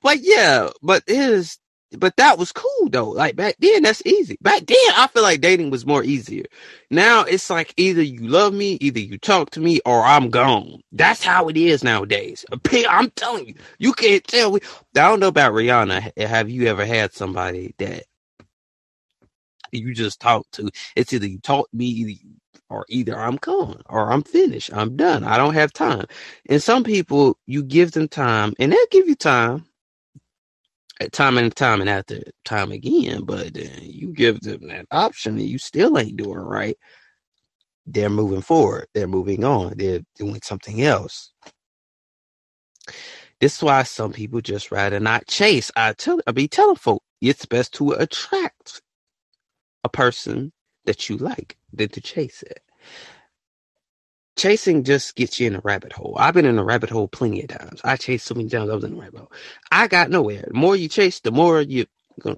but 0.03 0.19
yeah, 0.21 0.69
but 0.83 1.03
is, 1.07 1.59
but 1.97 2.15
that 2.17 2.37
was 2.39 2.51
cool 2.51 2.89
though. 2.89 3.09
Like 3.09 3.35
back 3.35 3.57
then, 3.59 3.83
that's 3.83 4.05
easy. 4.05 4.37
Back 4.41 4.65
then, 4.67 4.77
I 4.95 5.07
feel 5.07 5.23
like 5.23 5.41
dating 5.41 5.71
was 5.71 5.85
more 5.85 6.03
easier. 6.03 6.45
Now 6.91 7.23
it's 7.23 7.49
like 7.49 7.73
either 7.77 8.01
you 8.03 8.21
love 8.27 8.53
me, 8.53 8.77
either 8.81 8.99
you 8.99 9.17
talk 9.19 9.51
to 9.51 9.61
me, 9.61 9.81
or 9.85 10.03
I'm 10.03 10.29
gone. 10.29 10.81
That's 10.93 11.23
how 11.23 11.49
it 11.49 11.57
is 11.57 11.83
nowadays. 11.83 12.45
I'm 12.89 13.11
telling 13.11 13.47
you, 13.49 13.55
you 13.79 13.93
can't 13.93 14.23
tell 14.25 14.53
me. 14.53 14.61
I 14.97 15.09
don't 15.09 15.19
know 15.21 15.29
about 15.29 15.53
Rihanna. 15.53 16.17
Have 16.27 16.49
you 16.49 16.67
ever 16.67 16.85
had 16.85 17.13
somebody 17.13 17.75
that 17.79 18.05
you 19.71 19.93
just 19.93 20.19
talk 20.21 20.47
to? 20.53 20.69
It's 20.95 21.13
either 21.13 21.27
you 21.27 21.39
talk 21.39 21.69
to 21.71 21.77
me, 21.77 21.85
either 21.87 22.11
you 22.11 22.31
or 22.71 22.85
either 22.89 23.17
I'm 23.17 23.37
gone 23.37 23.83
or 23.89 24.11
I'm 24.13 24.23
finished. 24.23 24.71
I'm 24.73 24.97
done. 24.97 25.25
I 25.25 25.37
don't 25.37 25.55
have 25.55 25.73
time. 25.73 26.05
And 26.49 26.63
some 26.63 26.85
people, 26.85 27.37
you 27.47 27.63
give 27.63 27.93
them 27.93 28.09
time 28.09 28.55
and 28.59 28.73
they'll 28.73 28.79
give 28.91 29.07
you 29.09 29.15
time 29.15 29.65
at 31.01 31.13
time 31.13 31.37
and 31.37 31.55
time 31.55 31.81
and 31.81 31.89
after 31.89 32.21
time 32.45 32.71
again, 32.71 33.23
but 33.25 33.55
you 33.83 34.09
give 34.13 34.41
them 34.41 34.67
that 34.69 34.87
option 34.91 35.37
and 35.37 35.47
you 35.47 35.59
still 35.59 35.97
ain't 35.99 36.17
doing 36.17 36.39
right. 36.39 36.77
They're 37.87 38.09
moving 38.09 38.41
forward. 38.41 38.87
They're 38.93 39.07
moving 39.07 39.43
on. 39.45 39.75
They're 39.77 40.01
doing 40.17 40.41
something 40.43 40.81
else. 40.83 41.31
This 43.41 43.57
is 43.57 43.63
why 43.63 43.83
some 43.83 44.13
people 44.13 44.41
just 44.41 44.71
rather 44.71 44.99
not 44.99 45.27
chase. 45.27 45.71
I 45.75 45.93
tell 45.93 46.21
I 46.27 46.31
be 46.33 46.47
telling 46.49 46.77
folk 46.77 47.03
it's 47.21 47.45
best 47.45 47.73
to 47.75 47.91
attract 47.93 48.81
a 49.83 49.89
person 49.89 50.51
that 50.85 51.09
you 51.09 51.17
like 51.17 51.57
than 51.73 51.89
to 51.89 52.01
chase 52.01 52.43
it. 52.43 52.61
Chasing 54.37 54.83
just 54.83 55.15
gets 55.15 55.39
you 55.39 55.47
in 55.47 55.55
a 55.57 55.61
rabbit 55.63 55.93
hole. 55.93 56.15
I've 56.19 56.33
been 56.33 56.45
in 56.45 56.59
a 56.59 56.63
rabbit 56.63 56.89
hole 56.89 57.07
plenty 57.07 57.43
of 57.43 57.49
times. 57.49 57.81
I 57.83 57.97
chased 57.97 58.25
so 58.27 58.35
many 58.35 58.49
times 58.49 58.69
I 58.71 58.75
was 58.75 58.83
in 58.85 58.93
a 58.93 59.01
rabbit 59.01 59.19
hole. 59.19 59.33
I 59.71 59.87
got 59.87 60.09
nowhere. 60.09 60.45
The 60.47 60.55
more 60.55 60.75
you 60.75 60.89
chase, 60.89 61.19
the 61.21 61.31
more 61.31 61.61
you 61.61 61.85
the 62.23 62.37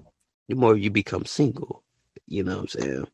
more 0.56 0.76
you 0.76 0.90
become 0.90 1.24
single. 1.26 1.84
You 2.26 2.44
know 2.44 2.56
what 2.58 2.62
I'm 2.62 2.68
saying? 2.82 3.08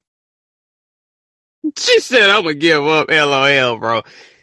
She 1.78 2.00
said, 2.00 2.30
I'm 2.30 2.42
gonna 2.44 2.54
give 2.54 2.86
up. 2.86 3.10
LOL, 3.10 3.78
bro. 3.78 4.02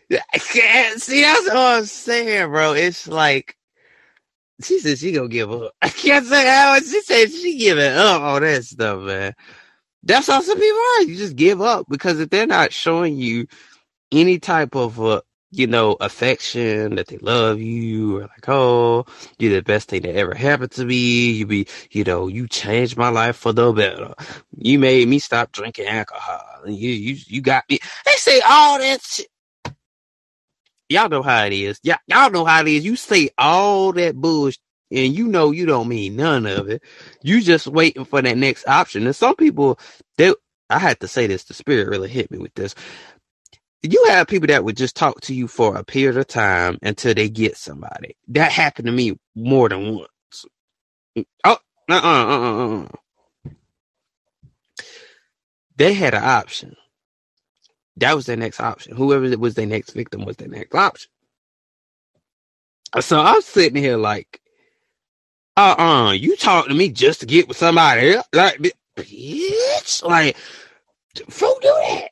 See, 0.39 1.21
that's 1.21 1.47
what 1.47 1.57
I'm 1.57 1.85
saying, 1.85 2.49
bro. 2.49 2.73
It's 2.73 3.07
like 3.07 3.57
she 4.63 4.79
said 4.79 4.99
she 4.99 5.13
gonna 5.13 5.29
give 5.29 5.51
up. 5.51 5.73
I 5.81 5.89
can't 5.89 6.25
say 6.25 6.47
how 6.47 6.79
she 6.79 7.01
said 7.03 7.31
she 7.31 7.57
giving 7.59 7.93
up 7.93 8.21
on 8.21 8.43
that 8.43 8.65
stuff, 8.65 9.01
man. 9.03 9.33
That's 10.07 10.27
how 10.27 10.41
some 10.41 10.59
people 10.59 10.79
are. 10.99 11.03
You 11.03 11.17
just 11.17 11.37
give 11.37 11.61
up 11.61 11.87
because 11.89 12.21
if 12.21 12.31
they're 12.31 12.47
not 12.47 12.73
showing 12.73 13.17
you 13.17 13.47
any 14.13 14.39
type 14.39 14.75
of 14.75 15.01
uh, 15.01 15.21
you 15.51 15.67
know 15.67 15.97
affection 16.01 16.95
that 16.97 17.07
they 17.07 17.17
love 17.19 17.59
you 17.61 18.17
or 18.19 18.21
like 18.23 18.49
oh 18.49 19.05
you're 19.39 19.53
the 19.55 19.63
best 19.63 19.89
thing 19.89 20.03
that 20.03 20.15
ever 20.17 20.35
happened 20.35 20.71
to 20.73 20.85
me. 20.85 21.31
You 21.31 21.47
be 21.47 21.67
you 21.91 22.05
know 22.05 22.29
you 22.29 22.47
changed 22.49 22.97
my 22.97 23.09
life 23.09 23.37
for 23.37 23.53
the 23.53 23.73
better. 23.73 24.15
You 24.57 24.79
made 24.79 25.09
me 25.09 25.19
stop 25.19 25.53
drinking 25.53 25.87
alcohol. 25.87 26.63
You 26.67 26.91
you 26.91 27.17
you 27.27 27.41
got 27.41 27.65
me. 27.71 27.79
They 28.05 28.13
say 28.13 28.41
all 28.47 28.79
that 28.79 29.03
shit 29.03 29.29
y'all 30.89 31.09
know 31.09 31.23
how 31.23 31.45
it 31.45 31.53
is. 31.53 31.79
Yeah 31.83 31.97
y'all 32.07 32.31
know 32.31 32.45
how 32.45 32.61
it 32.61 32.69
is. 32.69 32.85
You 32.85 32.95
say 32.97 33.29
all 33.37 33.93
that 33.93 34.15
bullshit 34.15 34.59
and 34.91 35.15
you 35.15 35.27
know 35.27 35.51
you 35.51 35.65
don't 35.65 35.89
mean 35.89 36.15
none 36.17 36.45
of 36.45 36.69
it. 36.69 36.83
You 37.23 37.41
just 37.41 37.67
waiting 37.67 38.05
for 38.05 38.21
that 38.21 38.38
next 38.38 38.67
option. 38.67 39.05
And 39.05 39.15
some 39.15 39.35
people, 39.35 39.79
they, 40.17 40.33
I 40.69 40.79
had 40.79 40.99
to 41.01 41.07
say 41.09 41.27
this. 41.27 41.45
The 41.45 41.53
spirit 41.55 41.89
really 41.89 42.09
hit 42.09 42.31
me 42.31 42.39
with 42.39 42.53
this. 42.55 42.75
You 43.83 44.05
have 44.09 44.27
people 44.27 44.47
that 44.47 44.63
would 44.65 44.77
just 44.77 44.95
talk 44.97 45.21
to 45.21 45.33
you 45.35 45.47
for 45.47 45.77
a 45.77 45.83
period 45.85 46.17
of 46.17 46.27
time 46.27 46.79
until 46.83 47.13
they 47.13 47.29
get 47.29 47.57
somebody. 47.57 48.17
That 48.29 48.51
happened 48.51 48.88
to 48.88 48.91
me 48.93 49.17
more 49.35 49.69
than 49.69 49.95
once. 49.97 50.45
Oh, 51.45 51.57
uh, 51.89 51.93
uh, 51.93 51.95
uh, 51.95 52.39
uh, 52.39 52.83
uh. 52.83 52.88
They 55.77 55.93
had 55.93 56.13
an 56.15 56.23
option. 56.23 56.75
That 57.97 58.15
was 58.15 58.27
their 58.27 58.38
next 58.38 58.59
option. 58.61 58.95
Whoever 58.95 59.38
was 59.38 59.55
their 59.55 59.67
next 59.67 59.91
victim 59.91 60.25
was 60.25 60.38
their 60.38 60.49
next 60.49 60.75
option. 60.75 61.09
So 63.01 63.19
I'm 63.19 63.41
sitting 63.41 63.81
here 63.81 63.97
like, 63.97 64.41
uh-uh, 65.57 66.11
you 66.11 66.35
talk 66.37 66.67
to 66.67 66.73
me 66.73 66.89
just 66.89 67.19
to 67.21 67.25
get 67.25 67.47
with 67.47 67.57
somebody 67.57 68.13
else. 68.13 68.27
Like, 68.31 68.59
bitch, 68.95 70.03
like, 70.03 70.37
folk 71.29 71.61
do 71.61 71.67
that. 71.67 72.11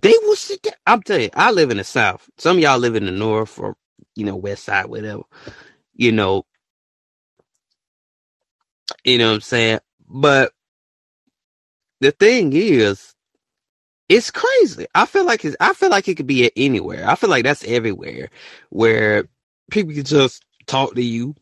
They 0.00 0.14
will 0.22 0.36
sit 0.36 0.62
there. 0.62 0.74
I'm 0.86 1.02
telling 1.02 1.24
you, 1.24 1.30
I 1.34 1.50
live 1.52 1.70
in 1.70 1.76
the 1.76 1.84
South. 1.84 2.28
Some 2.38 2.58
y'all 2.58 2.78
live 2.78 2.96
in 2.96 3.06
the 3.06 3.12
North 3.12 3.58
or, 3.58 3.76
you 4.16 4.24
know, 4.24 4.36
West 4.36 4.64
Side, 4.64 4.86
whatever. 4.86 5.22
You 5.94 6.12
know, 6.12 6.44
you 9.04 9.18
know 9.18 9.28
what 9.28 9.34
I'm 9.34 9.40
saying? 9.42 9.80
But 10.08 10.52
the 12.00 12.12
thing 12.12 12.52
is, 12.54 13.14
it's 14.08 14.30
crazy. 14.30 14.86
I 14.94 15.06
feel 15.06 15.24
like 15.24 15.44
it's, 15.44 15.56
I 15.60 15.74
feel 15.74 15.90
like 15.90 16.08
it 16.08 16.16
could 16.16 16.26
be 16.26 16.50
anywhere. 16.56 17.08
I 17.08 17.14
feel 17.14 17.30
like 17.30 17.44
that's 17.44 17.64
everywhere 17.64 18.30
where 18.70 19.28
people 19.70 19.94
can 19.94 20.04
just 20.04 20.44
talk 20.66 20.94
to 20.94 21.02
you 21.02 21.34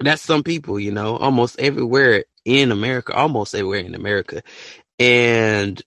that's 0.00 0.22
some 0.22 0.44
people, 0.44 0.80
you 0.80 0.92
know, 0.92 1.18
almost 1.18 1.60
everywhere 1.60 2.24
in 2.46 2.72
America, 2.72 3.14
almost 3.14 3.54
everywhere 3.56 3.80
in 3.80 3.96
America. 3.96 4.42
And 4.98 5.82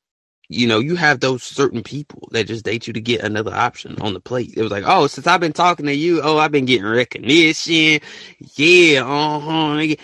you 0.50 0.68
know, 0.68 0.80
you 0.80 0.96
have 0.98 1.20
those 1.22 1.44
certain 1.44 1.84
people 1.84 2.30
that 2.32 2.48
just 2.48 2.66
date 2.66 2.88
you 2.88 2.94
to 2.94 3.02
get 3.02 3.22
another 3.24 3.54
option 3.56 3.98
on 4.02 4.14
the 4.14 4.20
plate. 4.22 4.54
It 4.58 4.64
was 4.64 4.72
like, 4.72 4.84
oh, 4.88 5.08
since 5.08 5.28
I've 5.28 5.42
been 5.42 5.54
talking 5.54 5.88
to 5.88 5.96
you, 5.96 6.22
oh, 6.24 6.38
I've 6.40 6.52
been 6.52 6.66
getting 6.66 6.88
recognition. 6.88 8.02
Yeah, 8.56 9.04
uh 9.06 9.40
huh. 9.40 9.96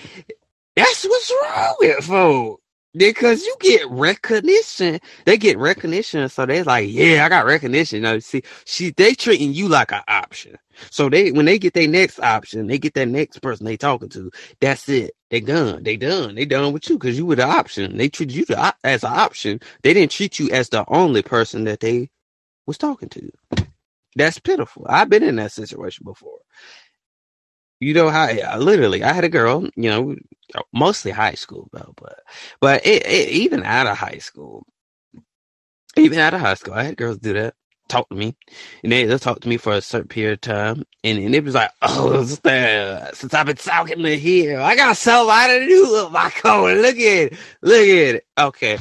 That's 0.75 1.05
what's 1.05 1.31
wrong 1.43 1.75
with 1.81 2.05
folks 2.05 2.63
because 2.95 3.45
you 3.45 3.55
get 3.61 3.89
recognition. 3.89 4.99
They 5.25 5.37
get 5.37 5.57
recognition, 5.59 6.29
so 6.29 6.45
they're 6.45 6.63
like, 6.65 6.89
"Yeah, 6.89 7.25
I 7.25 7.29
got 7.29 7.45
recognition." 7.45 8.03
You 8.03 8.21
see, 8.21 8.43
she 8.65 8.91
they 8.91 9.15
treating 9.15 9.53
you 9.53 9.69
like 9.69 9.91
an 9.93 10.03
option. 10.07 10.57
So 10.91 11.09
they 11.09 11.31
when 11.31 11.45
they 11.45 11.59
get 11.59 11.73
their 11.73 11.87
next 11.89 12.19
option, 12.19 12.67
they 12.67 12.79
get 12.79 12.95
that 12.95 13.07
next 13.07 13.41
person 13.41 13.65
they 13.65 13.77
talking 13.77 14.09
to. 14.09 14.31
That's 14.61 14.89
it. 14.89 15.13
They 15.31 15.41
done. 15.41 15.83
They 15.83 15.97
done. 15.97 16.35
They 16.35 16.45
done 16.45 16.73
with 16.73 16.89
you 16.89 16.97
because 16.99 17.17
you 17.17 17.25
were 17.27 17.37
the 17.37 17.45
option. 17.47 17.97
They 17.97 18.09
treated 18.09 18.35
you 18.35 18.45
as 18.83 19.03
an 19.03 19.13
option. 19.13 19.61
They 19.83 19.93
didn't 19.93 20.11
treat 20.13 20.39
you 20.39 20.49
as 20.51 20.69
the 20.69 20.85
only 20.89 21.23
person 21.23 21.65
that 21.65 21.81
they 21.81 22.09
was 22.67 22.77
talking 22.77 23.09
to. 23.09 23.31
That's 24.15 24.39
pitiful. 24.39 24.85
I've 24.89 25.09
been 25.09 25.23
in 25.23 25.37
that 25.37 25.53
situation 25.53 26.03
before 26.05 26.39
you 27.85 27.93
know 27.93 28.09
how 28.09 28.57
literally 28.57 29.03
I 29.03 29.13
had 29.13 29.23
a 29.23 29.29
girl, 29.29 29.67
you 29.75 29.89
know, 29.91 30.15
mostly 30.73 31.11
high 31.11 31.35
school 31.35 31.69
though, 31.71 31.93
but 31.97 32.19
but 32.59 32.83
it, 32.83 33.05
it, 33.05 33.29
even 33.29 33.61
out 33.61 33.85
of 33.85 33.95
high 33.95 34.17
school, 34.17 34.65
even 35.95 36.17
out 36.17 36.33
of 36.33 36.41
high 36.41 36.55
school, 36.55 36.73
I 36.73 36.81
had 36.81 36.97
girls 36.97 37.19
do 37.19 37.33
that, 37.33 37.53
talk 37.87 38.09
to 38.09 38.15
me, 38.15 38.35
and 38.81 38.91
they 38.91 39.05
they'll 39.05 39.19
talk 39.19 39.39
to 39.41 39.47
me 39.47 39.57
for 39.57 39.73
a 39.73 39.81
certain 39.81 40.07
period 40.07 40.33
of 40.33 40.41
time, 40.41 40.83
and, 41.03 41.19
and 41.19 41.35
it 41.35 41.43
was 41.43 41.53
like, 41.53 41.69
oh, 41.83 42.23
since 42.23 43.33
I've 43.35 43.45
been 43.45 43.55
talking 43.55 44.01
to 44.01 44.17
here, 44.17 44.59
I 44.59 44.75
got 44.75 44.97
somebody 44.97 45.67
new 45.67 45.91
with 46.03 46.11
my 46.11 46.31
code. 46.31 46.77
Look 46.79 46.95
at 46.95 46.99
it, 46.99 47.33
look 47.61 47.81
at 47.81 48.15
it. 48.15 48.25
Okay, 48.35 48.79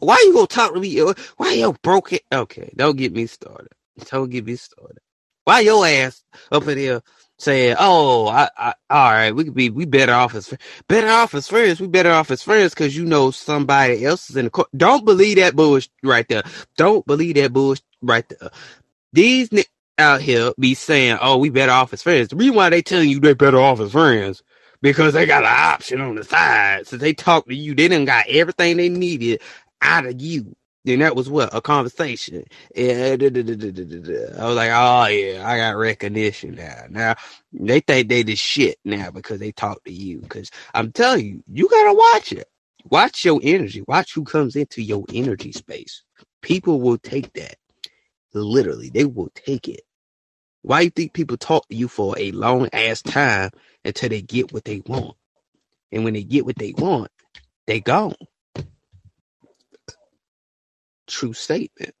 why 0.00 0.20
you 0.24 0.34
gonna 0.34 0.48
talk 0.48 0.74
to 0.74 0.80
me? 0.80 0.98
Why 1.36 1.52
you 1.52 1.72
broke 1.84 2.12
it? 2.14 2.22
Okay, 2.32 2.72
don't 2.74 2.96
get 2.96 3.12
me 3.12 3.26
started. 3.26 3.70
Don't 4.06 4.28
get 4.28 4.44
me 4.44 4.56
started. 4.56 4.98
Why 5.44 5.60
your 5.60 5.86
ass 5.86 6.24
up 6.50 6.66
in 6.66 6.78
here 6.78 7.02
saying, 7.42 7.76
"Oh, 7.78 8.28
I, 8.28 8.48
I, 8.56 8.74
all 8.90 9.12
right, 9.12 9.32
we 9.32 9.44
could 9.44 9.54
be, 9.54 9.70
we 9.70 9.84
better 9.84 10.12
off 10.12 10.34
as 10.34 10.52
better 10.88 11.08
off 11.08 11.34
as 11.34 11.48
friends. 11.48 11.80
We 11.80 11.88
better 11.88 12.10
off 12.10 12.30
as 12.30 12.42
friends 12.42 12.74
because 12.74 12.96
you 12.96 13.04
know 13.04 13.30
somebody 13.30 14.04
else 14.04 14.30
is 14.30 14.36
in 14.36 14.46
the 14.46 14.50
court." 14.50 14.68
Don't 14.76 15.04
believe 15.04 15.36
that 15.36 15.56
bullshit 15.56 15.90
right 16.02 16.26
there. 16.28 16.42
Don't 16.76 17.06
believe 17.06 17.34
that 17.36 17.52
bullshit 17.52 17.84
right 18.00 18.28
there. 18.28 18.50
These 19.12 19.50
niggas 19.50 19.66
out 19.98 20.20
here 20.20 20.52
be 20.58 20.74
saying, 20.74 21.18
"Oh, 21.20 21.38
we 21.38 21.50
better 21.50 21.72
off 21.72 21.92
as 21.92 22.02
friends." 22.02 22.28
The 22.28 22.36
reason 22.36 22.54
why 22.56 22.70
they 22.70 22.82
telling 22.82 23.10
you 23.10 23.20
they 23.20 23.34
better 23.34 23.60
off 23.60 23.80
as 23.80 23.92
friends 23.92 24.42
because 24.82 25.14
they 25.14 25.26
got 25.26 25.44
an 25.44 25.50
option 25.52 26.00
on 26.00 26.16
the 26.16 26.24
side. 26.24 26.86
So 26.86 26.96
they 26.96 27.14
talk 27.14 27.46
to 27.46 27.54
you, 27.54 27.74
they 27.74 27.88
didn't 27.88 28.06
got 28.06 28.26
everything 28.28 28.76
they 28.76 28.88
needed 28.88 29.40
out 29.80 30.06
of 30.06 30.20
you. 30.20 30.54
Then 30.84 31.00
that 31.00 31.16
was 31.16 31.30
what 31.30 31.54
a 31.54 31.62
conversation. 31.62 32.44
Yeah. 32.74 33.14
I 33.14 34.46
was 34.46 34.56
like, 34.56 34.72
oh 34.72 35.06
yeah, 35.08 35.42
I 35.46 35.58
got 35.58 35.76
recognition 35.78 36.56
now. 36.56 36.84
Now 36.90 37.16
they 37.52 37.80
think 37.80 38.08
they 38.10 38.24
the 38.24 38.36
shit 38.36 38.78
now 38.84 39.12
because 39.12 39.40
they 39.40 39.52
talk 39.52 39.84
to 39.84 39.92
you. 39.92 40.20
Because 40.20 40.50
I'm 40.74 40.92
telling 40.92 41.26
you, 41.26 41.44
you 41.52 41.68
gotta 41.70 41.94
watch 41.94 42.32
it. 42.32 42.48
Watch 42.90 43.24
your 43.24 43.40
energy. 43.44 43.84
Watch 43.88 44.14
who 44.14 44.24
comes 44.24 44.56
into 44.56 44.82
your 44.82 45.04
energy 45.14 45.52
space. 45.52 46.02
People 46.42 46.80
will 46.82 46.98
take 46.98 47.32
that. 47.34 47.56
Literally, 48.34 48.90
they 48.90 49.06
will 49.06 49.30
take 49.34 49.68
it. 49.68 49.82
Why 50.62 50.82
you 50.82 50.90
think 50.90 51.14
people 51.14 51.38
talk 51.38 51.68
to 51.68 51.76
you 51.76 51.88
for 51.88 52.18
a 52.18 52.32
long 52.32 52.68
ass 52.72 53.02
time 53.02 53.50
until 53.84 54.10
they 54.10 54.22
get 54.22 54.52
what 54.52 54.64
they 54.64 54.82
want? 54.86 55.16
And 55.92 56.04
when 56.04 56.14
they 56.14 56.24
get 56.24 56.46
what 56.46 56.56
they 56.58 56.74
want, 56.76 57.10
they 57.66 57.80
gone. 57.80 58.14
True 61.12 61.34
statement. 61.34 61.94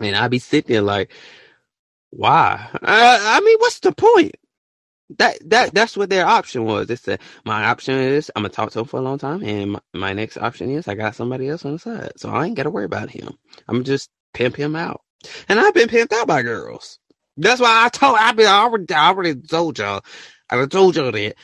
And 0.00 0.16
I 0.16 0.28
be 0.28 0.40
sitting 0.40 0.72
there 0.74 0.82
like, 0.82 1.12
why? 2.10 2.68
I, 2.82 3.38
I 3.38 3.40
mean, 3.40 3.58
what's 3.60 3.80
the 3.80 3.92
point? 3.92 4.34
That 5.18 5.38
that 5.50 5.74
that's 5.74 5.96
what 5.96 6.10
their 6.10 6.26
option 6.26 6.64
was. 6.64 6.88
They 6.88 6.96
said 6.96 7.20
my 7.44 7.64
option 7.66 7.96
is 7.96 8.30
I'm 8.36 8.42
gonna 8.42 8.50
talk 8.52 8.72
to 8.72 8.80
him 8.80 8.86
for 8.86 8.98
a 9.00 9.02
long 9.02 9.18
time, 9.18 9.42
and 9.42 9.72
my, 9.72 9.80
my 9.94 10.12
next 10.14 10.36
option 10.36 10.70
is 10.70 10.88
I 10.88 10.96
got 10.96 11.16
somebody 11.16 11.48
else 11.48 11.64
on 11.64 11.72
the 11.72 11.80
side, 11.80 12.12
so 12.18 12.30
I 12.30 12.46
ain't 12.46 12.56
gotta 12.56 12.70
worry 12.70 12.84
about 12.86 13.10
him. 13.10 13.34
I'm 13.68 13.84
just 13.84 14.10
pimp 14.34 14.56
him 14.56 14.76
out, 14.76 15.02
and 15.48 15.60
I've 15.60 15.74
been 15.74 15.88
pimped 15.88 16.12
out 16.12 16.28
by 16.28 16.42
girls. 16.42 16.98
That's 17.38 17.60
why 17.60 17.86
I 17.86 17.88
told 17.90 18.18
I've 18.20 18.36
been 18.36 18.46
I 18.48 18.62
already, 18.64 18.94
I 18.94 19.08
already 19.08 19.34
told 19.36 19.78
y'all. 19.78 20.02
I 20.50 20.66
told 20.66 20.96
y'all 20.96 21.12
that 21.12 21.36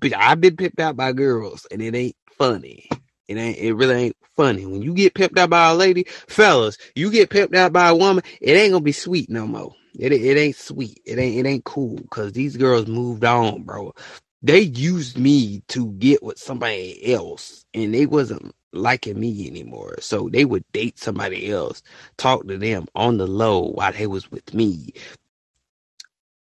been 0.00 0.14
I've 0.14 0.40
been 0.40 0.56
pimped 0.56 0.80
out 0.80 0.96
by 0.96 1.12
girls, 1.12 1.66
and 1.70 1.82
it 1.82 1.94
ain't 1.94 2.16
funny. 2.38 2.88
It 3.28 3.38
ain't. 3.38 3.58
It 3.58 3.74
really 3.74 3.96
ain't 3.96 4.16
funny. 4.36 4.66
When 4.66 4.82
you 4.82 4.94
get 4.94 5.14
pimped 5.14 5.38
out 5.38 5.50
by 5.50 5.70
a 5.70 5.76
lady, 5.76 6.04
fellas, 6.28 6.78
you 6.96 7.10
get 7.12 7.30
pimped 7.30 7.56
out 7.56 7.74
by 7.74 7.90
a 7.90 7.96
woman, 7.96 8.24
it 8.40 8.52
ain't 8.54 8.72
gonna 8.72 8.84
be 8.84 8.92
sweet 8.92 9.30
no 9.30 9.46
more. 9.48 9.74
It 9.98 10.12
it 10.12 10.38
ain't 10.38 10.56
sweet. 10.56 11.00
It 11.06 11.18
ain't 11.18 11.46
it 11.46 11.50
ain't 11.50 11.64
cool 11.64 11.96
because 11.98 12.32
these 12.34 12.56
girls 12.58 12.88
moved 12.88 13.24
on, 13.24 13.64
bro. 13.64 13.94
They 14.42 14.60
used 14.60 15.18
me 15.18 15.62
to 15.70 15.92
get 15.94 16.22
with 16.22 16.38
somebody 16.38 17.12
else, 17.14 17.66
and 17.74 17.94
they 17.94 18.06
wasn't 18.06 18.54
liking 18.74 19.20
me 19.20 19.48
anymore. 19.48 19.96
So 20.00 20.30
they 20.30 20.46
would 20.46 20.64
date 20.72 21.00
somebody 21.00 21.50
else, 21.50 21.82
talk 22.18 22.48
to 22.48 22.58
them 22.58 22.86
on 22.94 23.18
the 23.18 23.26
low 23.28 23.70
while 23.70 23.92
they 23.92 24.06
was 24.08 24.30
with 24.30 24.54
me. 24.54 24.94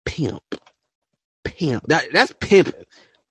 Pimp, 0.06 0.42
pimp. 1.44 1.84
That 1.88 2.06
that's 2.12 2.34
pimping. 2.40 2.85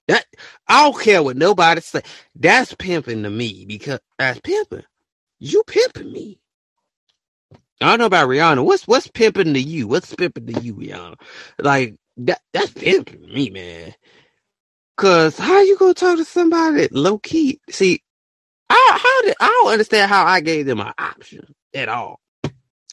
That 0.08 0.26
I 0.68 0.84
don't 0.84 1.02
care 1.02 1.24
what 1.24 1.38
nobody 1.38 1.82
say. 1.82 2.02
That's 2.36 2.76
pimping 2.76 3.24
to 3.24 3.32
me 3.32 3.66
because 3.68 4.00
that's 4.20 4.40
pimping. 4.42 4.84
You 5.40 5.64
pimping 5.68 6.12
me. 6.12 6.40
I 7.82 7.88
don't 7.92 8.00
know 8.00 8.06
about 8.08 8.30
Rihanna. 8.30 8.66
What's 8.66 8.88
what's 8.88 9.08
pimping 9.08 9.54
to 9.54 9.62
you? 9.62 9.88
What's 9.88 10.16
pimping 10.16 10.48
to 10.48 10.62
you, 10.62 10.76
Rihanna? 10.76 11.16
Like 11.60 11.96
that 12.18 12.42
that's 12.54 12.72
pimping 12.72 13.22
to 13.22 13.28
me, 13.28 13.50
man. 13.52 13.96
Cause 14.98 15.38
how 15.40 15.62
you 15.62 15.78
gonna 15.78 15.94
talk 15.96 16.18
to 16.18 16.26
somebody 16.26 16.88
low 16.92 17.20
key? 17.20 17.60
See, 17.70 18.02
I 18.70 19.00
how 19.02 19.24
did 19.24 19.36
I 19.42 19.48
don't 19.48 19.74
understand 19.74 20.10
how 20.12 20.26
I 20.26 20.42
gave 20.42 20.66
them 20.68 20.82
an 20.82 20.94
option 20.98 21.56
at 21.74 21.90
all. 21.90 22.20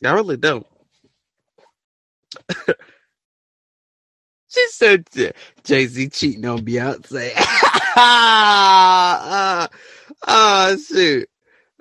I 0.05 0.13
really 0.13 0.37
don't. 0.39 0.67
she 4.53 4.69
said 4.69 5.09
Jay 5.65 5.87
Z 5.87 6.09
cheating 6.11 6.45
on 6.45 6.61
Beyonce. 6.61 7.33
uh, 7.97 9.69
oh 10.29 10.77
shoot. 10.77 11.29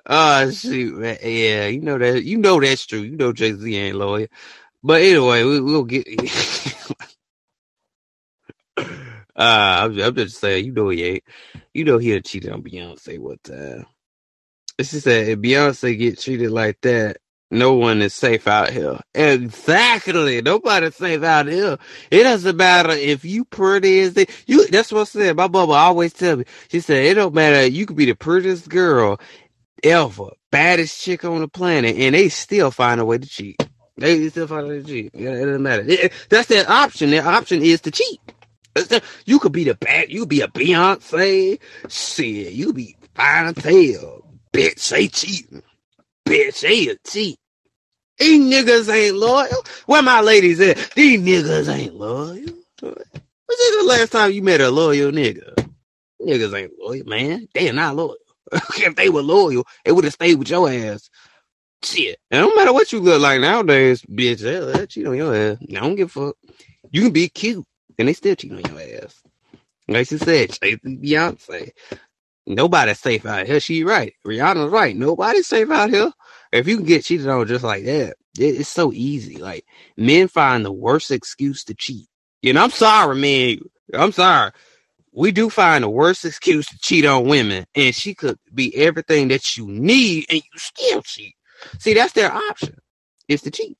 Oh 0.06 0.50
shoot, 0.50 0.98
man. 0.98 1.18
Yeah, 1.22 1.66
you 1.66 1.80
know 1.80 1.98
that 1.98 2.24
you 2.24 2.38
know 2.38 2.60
that's 2.60 2.86
true. 2.86 3.00
You 3.00 3.16
know 3.16 3.32
Jay 3.32 3.52
Z 3.52 3.76
ain't 3.76 3.96
loyal. 3.96 4.28
But 4.82 5.02
anyway, 5.02 5.44
we, 5.44 5.60
will 5.60 5.84
get 5.84 6.06
uh 8.78 8.84
I'm, 9.36 10.00
I'm, 10.00 10.14
just 10.14 10.40
saying, 10.40 10.64
you 10.64 10.72
know 10.72 10.88
he 10.88 11.04
ain't. 11.04 11.24
You 11.74 11.84
know 11.84 11.98
he 11.98 12.20
cheated 12.20 12.52
on 12.52 12.62
Beyonce 12.62 13.18
one 13.18 13.38
time. 13.42 13.86
She 14.78 15.00
said 15.00 15.28
if 15.28 15.38
Beyonce 15.38 15.98
get 15.98 16.18
treated 16.18 16.50
like 16.50 16.80
that, 16.82 17.18
no 17.52 17.74
one 17.74 18.02
is 18.02 18.14
safe 18.14 18.48
out 18.48 18.70
here. 18.70 18.98
Exactly. 19.14 20.42
Nobody's 20.42 20.96
safe 20.96 21.22
out 21.22 21.46
here. 21.46 21.78
It 22.10 22.24
doesn't 22.24 22.56
matter 22.56 22.92
if 22.92 23.24
you 23.24 23.44
pretty 23.44 24.00
as 24.00 24.16
you, 24.46 24.66
that's 24.68 24.90
what 24.90 25.02
I 25.02 25.04
said. 25.04 25.36
My 25.36 25.48
mama 25.48 25.72
always 25.74 26.14
tell 26.14 26.36
me. 26.38 26.44
She 26.70 26.80
said, 26.80 27.04
it 27.04 27.14
don't 27.14 27.34
matter. 27.34 27.66
You 27.66 27.86
could 27.86 27.96
be 27.96 28.06
the 28.06 28.14
prettiest 28.14 28.68
girl 28.70 29.20
ever, 29.84 30.30
baddest 30.50 31.00
chick 31.00 31.24
on 31.24 31.40
the 31.42 31.48
planet, 31.48 31.96
and 31.96 32.14
they 32.14 32.30
still 32.30 32.70
find 32.70 33.00
a 33.00 33.04
way 33.04 33.18
to 33.18 33.28
cheat. 33.28 33.62
They 33.98 34.28
still 34.30 34.46
find 34.46 34.66
a 34.66 34.68
way 34.68 34.78
to 34.82 34.84
cheat. 34.84 35.10
Yeah, 35.14 35.30
it 35.32 35.44
doesn't 35.46 35.62
matter. 35.62 35.84
It, 35.86 36.12
that's 36.30 36.48
their 36.48 36.68
option. 36.70 37.10
Their 37.10 37.26
option 37.26 37.62
is 37.62 37.82
to 37.82 37.90
cheat. 37.90 38.20
You 39.26 39.38
could 39.38 39.52
be 39.52 39.64
the 39.64 39.74
bad, 39.74 40.10
you 40.10 40.26
be 40.26 40.40
a 40.40 40.48
Beyonce. 40.48 41.60
Shit, 41.90 42.52
you 42.54 42.72
be 42.72 42.96
fine 43.14 43.54
as 43.56 43.64
hell. 43.64 44.24
Bitch, 44.52 44.88
they 44.90 45.08
cheating. 45.08 45.62
Bitch, 46.26 46.60
they 46.62 46.88
a 46.88 46.96
cheat. 47.06 47.38
These 48.18 48.40
niggas 48.52 48.92
ain't 48.92 49.16
loyal. 49.16 49.64
Where 49.86 50.02
my 50.02 50.20
ladies 50.20 50.60
at? 50.60 50.78
These 50.94 51.20
niggas 51.20 51.74
ain't 51.74 51.94
loyal. 51.94 52.46
When's 52.80 53.78
the 53.78 53.84
last 53.86 54.12
time 54.12 54.32
you 54.32 54.42
met 54.42 54.60
a 54.60 54.70
loyal 54.70 55.12
nigga? 55.12 55.54
Niggas 56.22 56.58
ain't 56.58 56.72
loyal, 56.80 57.04
man. 57.06 57.48
They 57.54 57.68
are 57.70 57.74
not 57.74 57.96
loyal. 57.96 58.16
if 58.52 58.96
they 58.96 59.10
were 59.10 59.22
loyal, 59.22 59.64
they 59.84 59.92
would 59.92 60.04
have 60.04 60.14
stayed 60.14 60.36
with 60.36 60.50
your 60.50 60.70
ass. 60.70 61.10
Shit. 61.82 62.18
It 62.30 62.36
don't 62.38 62.56
matter 62.56 62.72
what 62.72 62.92
you 62.92 63.00
look 63.00 63.22
like 63.22 63.40
nowadays, 63.40 64.02
bitch. 64.02 64.40
They'll 64.40 64.86
cheat 64.86 65.06
on 65.06 65.16
your 65.16 65.34
ass. 65.34 65.58
I 65.70 65.80
don't 65.80 65.96
give 65.96 66.08
a 66.16 66.26
fuck. 66.28 66.36
You 66.92 67.02
can 67.02 67.12
be 67.12 67.28
cute, 67.28 67.64
and 67.98 68.08
they 68.08 68.14
still 68.14 68.36
cheat 68.36 68.52
on 68.52 68.60
your 68.60 68.80
ass. 69.04 69.22
Like 69.88 70.08
she 70.08 70.18
said, 70.18 70.52
chasing 70.52 71.02
Beyonce. 71.02 71.70
Nobody's 72.46 73.00
safe 73.00 73.26
out 73.26 73.46
here. 73.46 73.60
She 73.60 73.84
right. 73.84 74.14
Rihanna's 74.26 74.70
right. 74.72 74.96
Nobody's 74.96 75.48
safe 75.48 75.70
out 75.70 75.90
here. 75.90 76.12
If 76.52 76.68
you 76.68 76.76
can 76.76 76.86
get 76.86 77.04
cheated 77.04 77.28
on 77.28 77.46
just 77.46 77.64
like 77.64 77.84
that, 77.84 78.16
it, 78.38 78.60
it's 78.60 78.68
so 78.68 78.92
easy. 78.92 79.36
Like 79.36 79.64
men 79.96 80.28
find 80.28 80.64
the 80.64 80.72
worst 80.72 81.10
excuse 81.10 81.64
to 81.64 81.74
cheat. 81.74 82.08
You 82.42 82.52
know, 82.52 82.62
I'm 82.64 82.70
sorry, 82.70 83.16
man. 83.16 83.58
I'm 83.94 84.12
sorry. 84.12 84.52
We 85.12 85.30
do 85.32 85.50
find 85.50 85.84
the 85.84 85.90
worst 85.90 86.24
excuse 86.24 86.66
to 86.66 86.78
cheat 86.78 87.04
on 87.04 87.26
women, 87.26 87.66
and 87.74 87.94
she 87.94 88.14
could 88.14 88.38
be 88.54 88.74
everything 88.76 89.28
that 89.28 89.56
you 89.56 89.66
need, 89.66 90.26
and 90.30 90.38
you 90.38 90.58
still 90.58 91.02
cheat. 91.02 91.34
See, 91.78 91.94
that's 91.94 92.14
their 92.14 92.32
option. 92.32 92.76
Is 93.28 93.42
to 93.42 93.50
cheat. 93.50 93.76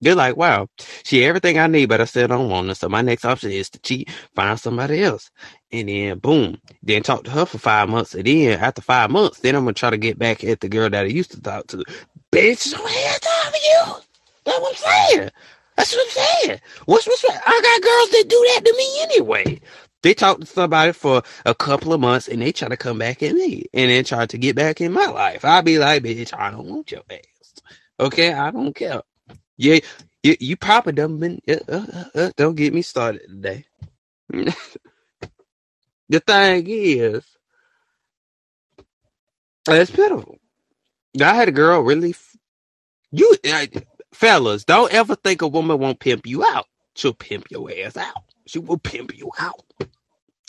They're 0.00 0.14
like, 0.14 0.36
wow, 0.36 0.68
she 1.04 1.24
everything 1.24 1.58
I 1.58 1.66
need, 1.66 1.86
but 1.88 2.00
I 2.00 2.04
still 2.04 2.28
don't 2.28 2.50
want 2.50 2.68
her. 2.68 2.74
So 2.74 2.88
my 2.88 3.02
next 3.02 3.24
option 3.24 3.50
is 3.52 3.70
to 3.70 3.80
cheat, 3.80 4.10
find 4.36 4.58
somebody 4.60 5.02
else. 5.02 5.30
And 5.72 5.88
then 5.88 6.18
boom. 6.20 6.58
Then 6.82 7.02
talk 7.02 7.24
to 7.24 7.30
her 7.32 7.46
for 7.46 7.58
five 7.58 7.88
months. 7.88 8.14
And 8.14 8.26
then 8.26 8.60
after 8.60 8.82
five 8.82 9.10
months, 9.10 9.40
then 9.40 9.56
I'm 9.56 9.64
gonna 9.64 9.74
try 9.74 9.90
to 9.90 9.98
get 9.98 10.18
back 10.18 10.44
at 10.44 10.60
the 10.60 10.68
girl 10.68 10.90
that 10.90 11.04
I 11.04 11.08
used 11.08 11.32
to 11.32 11.42
talk 11.42 11.66
to. 11.68 11.84
Bitch, 12.32 12.72
don't 12.72 12.90
have 12.90 13.20
time 13.20 13.52
for 13.52 13.58
you. 13.58 14.02
That's 14.44 14.60
what 14.60 14.70
I'm 14.70 14.76
saying. 15.18 15.30
That's 15.76 15.94
what 15.94 16.06
I'm 16.06 16.10
saying. 16.44 16.60
What's 16.86 17.06
what's 17.06 17.24
I 17.28 17.60
got 17.62 17.82
girls 17.82 18.10
that 18.10 18.26
do 18.28 18.46
that 18.54 18.64
to 18.64 18.74
me 18.76 19.02
anyway. 19.02 19.60
They 20.02 20.14
talk 20.14 20.40
to 20.40 20.46
somebody 20.46 20.92
for 20.92 21.22
a 21.46 21.54
couple 21.54 21.92
of 21.92 22.00
months 22.00 22.28
and 22.28 22.42
they 22.42 22.52
try 22.52 22.68
to 22.68 22.76
come 22.76 22.98
back 22.98 23.22
at 23.22 23.34
me 23.34 23.66
and 23.74 23.90
then 23.90 24.04
try 24.04 24.26
to 24.26 24.38
get 24.38 24.56
back 24.56 24.80
in 24.80 24.92
my 24.92 25.06
life. 25.06 25.44
I'll 25.44 25.62
be 25.62 25.78
like, 25.78 26.04
bitch, 26.04 26.38
I 26.38 26.52
don't 26.52 26.66
want 26.68 26.92
your 26.92 27.02
ass. 27.10 27.18
Okay, 28.00 28.32
I 28.32 28.50
don't 28.52 28.74
care. 28.74 29.02
Yeah, 29.58 29.80
you, 30.24 30.36
you 30.40 30.56
probably 30.58 30.94
done 30.94 31.18
been. 31.20 31.42
Uh, 31.48 31.56
uh, 31.68 32.04
uh, 32.16 32.30
don't 32.36 32.56
get 32.56 32.74
me 32.74 32.82
started 32.82 33.22
today. 33.28 33.66
the 34.30 36.20
thing 36.20 36.66
is, 36.68 37.24
it's 39.68 39.90
pitiful. 39.90 40.38
I 41.22 41.34
had 41.34 41.48
a 41.48 41.52
girl 41.52 41.82
really. 41.82 42.14
You 43.12 43.36
uh, 43.52 43.66
fellas, 44.12 44.64
don't 44.64 44.92
ever 44.92 45.16
think 45.16 45.42
a 45.42 45.48
woman 45.48 45.78
won't 45.78 46.00
pimp 46.00 46.26
you 46.26 46.44
out. 46.44 46.66
She'll 46.96 47.14
pimp 47.14 47.46
your 47.50 47.70
ass 47.84 47.96
out. 47.96 48.24
She 48.46 48.58
will 48.58 48.78
pimp 48.78 49.16
you 49.16 49.30
out. 49.38 49.64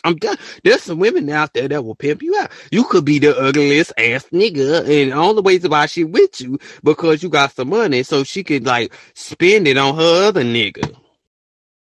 I'm 0.04 0.16
done. 0.18 0.38
There's 0.64 0.84
some 0.84 1.00
women 1.00 1.30
out 1.30 1.54
there 1.54 1.68
that 1.68 1.86
will 1.86 1.96
pimp 1.96 2.24
you 2.24 2.38
out. 2.38 2.52
You 2.72 2.86
could 2.86 3.06
be 3.06 3.20
the 3.20 3.38
ugliest 3.38 3.94
ass 3.98 4.26
nigga, 4.34 4.88
and 5.04 5.14
all 5.14 5.34
the 5.34 5.42
ways 5.42 5.68
why 5.68 5.88
she 5.88 6.04
with 6.04 6.42
you 6.42 6.60
because 6.84 7.24
you 7.24 7.30
got 7.30 7.54
some 7.56 7.70
money, 7.70 8.04
so 8.04 8.24
she 8.24 8.44
could 8.44 8.66
like 8.66 8.94
spend 9.16 9.68
it 9.68 9.78
on 9.78 9.96
her 9.96 10.28
other 10.30 10.44
nigga 10.44 10.96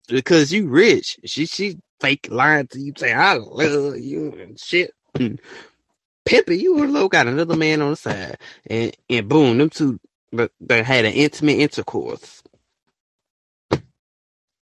because 0.09 0.53
you 0.53 0.67
rich. 0.67 1.19
She 1.25 1.45
she 1.45 1.77
fake 2.01 2.27
lying 2.31 2.67
to 2.67 2.79
you, 2.79 2.93
say 2.97 3.13
I 3.13 3.35
love 3.35 3.97
you 3.99 4.33
and 4.39 4.59
shit. 4.59 4.93
Mm. 5.15 5.25
And 5.27 5.41
pimping 6.25 6.59
you 6.59 6.83
a 6.83 6.85
little 6.85 7.09
got 7.09 7.27
another 7.27 7.57
man 7.57 7.81
on 7.81 7.91
the 7.91 7.97
side, 7.97 8.37
and 8.67 8.95
and 9.09 9.29
boom, 9.29 9.57
them 9.57 9.69
two 9.69 9.99
they 10.61 10.83
had 10.83 11.05
an 11.05 11.13
intimate 11.13 11.59
intercourse, 11.59 12.43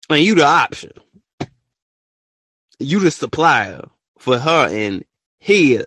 and 0.10 0.22
you 0.24 0.36
the 0.36 0.46
option. 0.46 0.92
You 2.80 3.00
the 3.00 3.12
supplier 3.12 3.86
for 4.20 4.40
her 4.40 4.68
and 4.70 5.06
his 5.40 5.86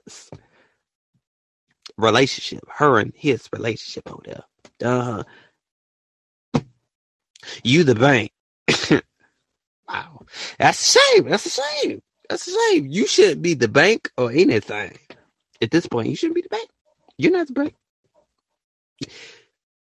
relationship, 1.99 2.65
her 2.71 2.99
and 2.99 3.13
his 3.17 3.49
relationship 3.53 4.11
over 4.11 4.23
there. 4.27 4.45
Uh-huh. 4.91 5.25
You 7.65 7.85
the 7.85 7.95
bank. 7.97 8.33
wow. 9.89 10.27
That's 10.59 10.97
a 10.97 11.01
shame. 11.01 11.29
That's 11.31 11.47
a 11.47 11.51
shame. 11.63 12.03
That's 12.29 12.49
a 12.49 12.53
shame. 12.53 12.87
You 12.89 13.07
shouldn't 13.07 13.43
be 13.43 13.55
the 13.55 13.69
bank 13.69 14.11
or 14.19 14.33
anything. 14.33 14.99
At 15.63 15.71
this 15.71 15.87
point, 15.87 16.09
you 16.11 16.17
shouldn't 16.17 16.37
be 16.37 16.43
the 16.43 16.51
bank. 16.51 16.69
You're 17.19 17.33
not 17.33 17.49
the 17.49 17.55
bank. 17.55 17.75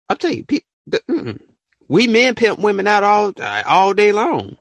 I'll 0.08 0.16
tell 0.16 0.32
you, 0.32 0.44
pe- 0.44 0.60
the, 0.86 1.40
we 1.88 2.06
men 2.08 2.34
pimp 2.36 2.60
women 2.60 2.86
out 2.86 3.04
all 3.04 3.32
all 3.66 3.94
day 3.94 4.12
long. 4.12 4.58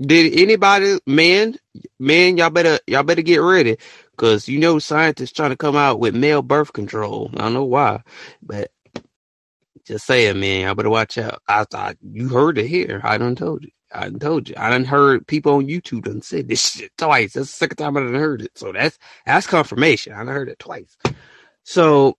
Did 0.00 0.38
anybody, 0.38 0.98
man, 1.06 1.56
man, 1.98 2.36
y'all 2.36 2.50
better 2.50 2.78
y'all 2.86 3.02
better 3.02 3.22
get 3.22 3.38
ready, 3.38 3.78
cause 4.18 4.48
you 4.48 4.58
know 4.58 4.78
scientists 4.78 5.32
trying 5.32 5.50
to 5.50 5.56
come 5.56 5.76
out 5.76 6.00
with 6.00 6.14
male 6.14 6.42
birth 6.42 6.72
control. 6.74 7.30
I 7.34 7.38
don't 7.38 7.54
know 7.54 7.64
why, 7.64 8.02
but 8.42 8.70
just 9.86 10.06
saying, 10.06 10.40
man, 10.40 10.62
y'all 10.66 10.74
better 10.76 10.90
watch 10.90 11.18
out. 11.18 11.42
I 11.48 11.64
thought 11.64 11.96
you 12.02 12.28
heard 12.28 12.58
it 12.58 12.68
here. 12.68 13.00
I 13.04 13.18
done 13.18 13.36
told 13.36 13.64
you. 13.64 13.70
I 13.92 14.04
done 14.10 14.20
told 14.20 14.48
you. 14.48 14.56
I 14.58 14.70
done 14.70 14.84
heard 14.84 15.26
people 15.26 15.54
on 15.54 15.66
YouTube 15.68 16.04
done 16.04 16.22
said 16.22 16.48
this 16.48 16.72
shit 16.72 16.92
twice. 16.98 17.34
That's 17.34 17.48
the 17.50 17.56
second 17.56 17.76
time 17.78 17.96
I 17.96 18.00
done 18.00 18.14
heard 18.14 18.42
it. 18.42 18.52
So 18.56 18.72
that's 18.72 18.98
that's 19.26 19.46
confirmation. 19.46 20.12
I 20.14 20.18
done 20.18 20.28
heard 20.28 20.50
it 20.50 20.58
twice. 20.60 20.96
So 21.64 22.16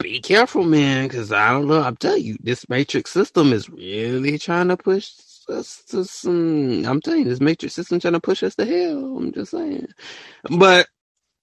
be 0.00 0.20
careful, 0.20 0.64
man, 0.64 1.08
because 1.08 1.32
I 1.32 1.50
don't 1.52 1.68
know. 1.68 1.82
I'm 1.82 1.96
telling 1.96 2.24
you, 2.24 2.36
this 2.42 2.68
matrix 2.68 3.12
system 3.12 3.52
is 3.52 3.70
really 3.70 4.38
trying 4.38 4.68
to 4.68 4.76
push 4.76 5.10
us 5.50 5.82
to 5.90 6.04
some. 6.04 6.84
I'm 6.86 7.00
telling 7.00 7.20
you, 7.20 7.28
this 7.30 7.40
matrix 7.40 7.74
system 7.74 8.00
trying 8.00 8.14
to 8.14 8.20
push 8.20 8.42
us 8.42 8.56
to 8.56 8.66
hell. 8.66 9.18
I'm 9.18 9.32
just 9.32 9.52
saying. 9.52 9.88
But 10.50 10.88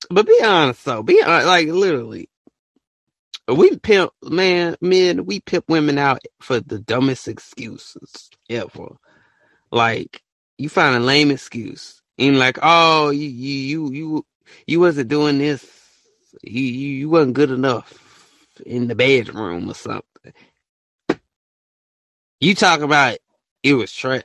but 0.10 0.28
be 0.28 0.42
honest, 0.44 0.86
though. 0.86 1.04
Be 1.04 1.22
honest, 1.24 1.48
like 1.48 1.68
literally. 1.68 2.30
We 3.48 3.78
pimp, 3.78 4.12
man, 4.24 4.76
men, 4.82 5.28
we 5.28 5.42
pimp 5.42 5.66
women 5.70 6.00
out 6.00 6.22
for 6.42 6.62
the 6.62 6.80
dumbest 6.80 7.28
excuses 7.28 8.32
ever. 8.50 8.98
Like, 9.72 10.24
you 10.58 10.70
find 10.70 10.96
a 10.96 11.00
lame 11.00 11.32
excuse. 11.32 12.02
And 12.20 12.40
like, 12.40 12.60
oh, 12.64 13.12
you, 13.12 13.28
you, 13.30 13.92
you, 13.94 14.26
you 14.68 14.80
wasn't 14.82 15.10
doing 15.10 15.40
this. 15.40 15.66
You, 16.44 16.64
you, 16.64 16.90
you 16.98 17.10
wasn't 17.10 17.36
good 17.36 17.52
enough 17.52 18.00
in 18.66 18.88
the 18.88 18.96
bedroom 18.96 19.70
or 19.70 19.76
something. 19.76 20.34
You 22.40 22.56
talk 22.56 22.82
about 22.82 23.18
it 23.66 23.76
was 23.76 23.94
trash. 23.94 24.24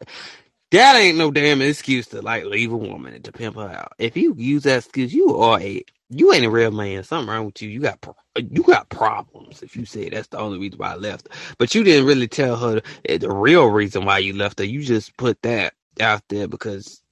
That 0.72 0.96
ain't 0.96 1.18
no 1.18 1.32
damn 1.32 1.62
excuse 1.62 2.08
to 2.08 2.22
like 2.22 2.44
leave 2.44 2.72
a 2.74 2.78
woman 2.78 3.14
and 3.14 3.24
to 3.24 3.32
pimp 3.32 3.56
her 3.56 3.70
out. 3.70 3.94
If 3.98 4.18
you 4.18 4.34
use 4.38 4.64
that 4.64 4.80
excuse, 4.80 5.14
you 5.14 5.36
are 5.38 5.60
a 5.60 5.82
you 6.10 6.34
ain't 6.34 6.46
a 6.46 6.50
real 6.50 6.72
man. 6.72 7.04
Something 7.04 7.30
wrong 7.34 7.46
with 7.46 7.62
you. 7.62 7.70
You 7.70 7.80
got 7.80 8.00
you 8.36 8.62
got 8.64 8.90
problems. 8.90 9.62
If 9.64 9.76
you 9.78 9.86
say 9.86 10.10
that's 10.10 10.28
the 10.28 10.38
only 10.40 10.60
reason 10.60 10.78
why 10.80 10.92
I 10.92 10.96
left, 10.96 11.30
but 11.58 11.74
you 11.74 11.84
didn't 11.84 12.06
really 12.06 12.28
tell 12.28 12.58
her 12.58 12.76
the 12.76 12.82
eh, 13.06 13.18
the 13.18 13.32
real 13.32 13.68
reason 13.68 14.04
why 14.04 14.18
you 14.18 14.34
left 14.34 14.60
her. 14.60 14.66
You 14.66 14.82
just 14.84 15.16
put 15.16 15.42
that 15.42 15.74
out 16.00 16.22
there 16.28 16.48
because 16.48 17.02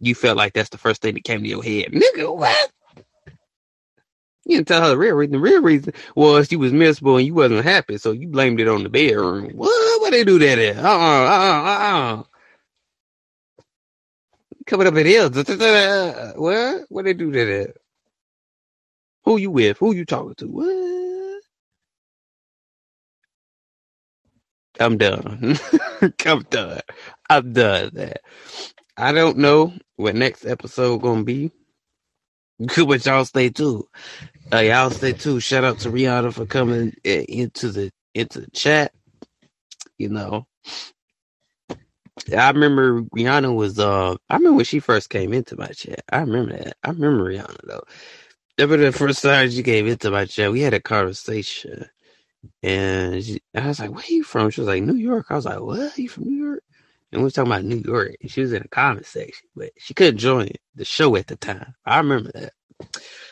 you 0.00 0.14
felt 0.14 0.38
like 0.38 0.54
that's 0.54 0.70
the 0.70 0.78
first 0.78 1.02
thing 1.02 1.14
that 1.14 1.24
came 1.24 1.42
to 1.42 1.48
your 1.48 1.64
head. 1.64 1.92
Nigga, 1.92 2.36
what? 2.36 2.72
You 4.48 4.58
didn't 4.58 4.68
tell 4.68 4.82
her 4.82 4.90
the 4.90 4.98
real 4.98 5.16
reason. 5.16 5.32
The 5.34 5.40
real 5.40 5.62
reason 5.62 5.94
was 6.16 6.52
you 6.52 6.60
was 6.60 6.72
miserable 6.74 7.18
and 7.18 7.26
you 7.26 7.34
wasn't 7.34 7.64
happy, 7.64 7.98
so 7.98 8.12
you 8.12 8.28
blamed 8.28 8.60
it 8.60 8.68
on 8.68 8.84
the 8.84 8.90
bedroom. 8.90 9.52
What? 9.56 10.02
What 10.02 10.12
they 10.12 10.24
do 10.24 10.40
that 10.40 10.58
at? 10.60 10.78
Uh 10.78 10.88
uh 10.88 11.26
uh 11.26 11.64
uh. 11.64 12.16
uh. 12.20 12.24
Up 14.88 14.96
in 14.96 15.06
here. 15.06 15.30
What? 16.36 16.82
What 16.90 17.06
they 17.06 17.14
do 17.14 17.32
that 17.32 17.48
at? 17.48 17.76
Who 19.24 19.38
you 19.38 19.50
with? 19.52 19.78
Who 19.78 19.94
you 19.94 20.04
talking 20.06 20.34
to? 20.36 20.46
What? 20.46 21.42
I'm 24.80 24.98
done. 24.98 25.58
I'm 26.26 26.42
done. 26.50 26.80
I'm 27.30 27.52
done 27.52 27.90
that. 27.94 28.22
I 28.96 29.12
don't 29.12 29.38
know 29.38 29.74
what 29.96 30.14
next 30.16 30.46
episode 30.46 30.98
gonna 31.02 31.24
be. 31.24 31.52
Good, 32.66 32.88
but 32.88 33.06
y'all 33.06 33.24
stay 33.24 33.50
too. 33.50 33.88
Uh, 34.52 34.58
y'all 34.58 34.90
stay 34.90 35.12
too. 35.14 35.40
Shout 35.40 35.64
out 35.64 35.80
to 35.80 35.90
Rihanna 35.90 36.32
for 36.34 36.46
coming 36.46 36.94
into 37.04 37.70
the 37.70 37.90
into 38.14 38.40
the 38.42 38.50
chat. 38.52 38.92
You 39.98 40.10
know, 40.10 40.46
I 42.36 42.50
remember 42.50 43.02
Rihanna 43.02 43.54
was. 43.54 43.78
Uh, 43.78 44.16
I 44.30 44.36
remember 44.36 44.56
when 44.58 44.64
she 44.66 44.80
first 44.80 45.10
came 45.10 45.32
into 45.32 45.56
my 45.56 45.68
chat. 45.68 46.02
I 46.12 46.20
remember 46.20 46.52
that. 46.58 46.76
I 46.84 46.90
remember 46.90 47.24
Rihanna 47.32 47.58
though. 47.64 47.84
Was 48.58 48.80
the 48.80 48.92
first 48.92 49.22
time 49.22 49.50
she 49.50 49.62
came 49.64 49.86
into 49.88 50.10
my 50.10 50.26
chat. 50.26 50.52
We 50.52 50.60
had 50.62 50.74
a 50.74 50.80
conversation, 50.80 51.86
and 52.62 53.24
she, 53.24 53.40
I 53.54 53.68
was 53.68 53.80
like, 53.80 53.92
"Where 53.94 54.04
you 54.08 54.24
from?" 54.24 54.50
She 54.50 54.62
was 54.62 54.68
like, 54.68 54.82
"New 54.84 54.96
York." 54.96 55.26
I 55.30 55.36
was 55.36 55.46
like, 55.46 55.60
"What? 55.60 55.98
You 55.98 56.08
from 56.08 56.24
New 56.24 56.44
York?" 56.46 56.64
And 57.12 57.20
we 57.20 57.24
was 57.24 57.32
talking 57.32 57.50
about 57.50 57.64
New 57.64 57.82
York. 57.84 58.16
And 58.20 58.30
she 58.30 58.40
was 58.40 58.52
in 58.52 58.62
the 58.62 58.68
comment 58.68 59.06
section, 59.06 59.48
but 59.56 59.70
she 59.78 59.94
couldn't 59.94 60.18
join 60.18 60.50
the 60.74 60.84
show 60.84 61.16
at 61.16 61.26
the 61.26 61.36
time. 61.36 61.74
I 61.86 61.98
remember 61.98 62.30
that. 62.32 62.52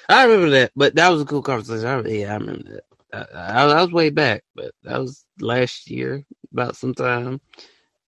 I 0.08 0.24
remember 0.24 0.50
that. 0.50 0.72
But 0.74 0.94
that 0.94 1.08
was 1.10 1.22
a 1.22 1.26
cool 1.26 1.42
conversation. 1.42 1.86
I, 1.86 2.08
yeah, 2.08 2.32
I 2.32 2.36
remember 2.36 2.80
that. 3.12 3.28
I, 3.34 3.38
I, 3.38 3.64
I 3.64 3.82
was 3.82 3.92
way 3.92 4.10
back, 4.10 4.44
but 4.54 4.72
that 4.84 4.98
was 4.98 5.24
last 5.40 5.90
year, 5.90 6.24
about 6.52 6.76
sometime. 6.76 7.40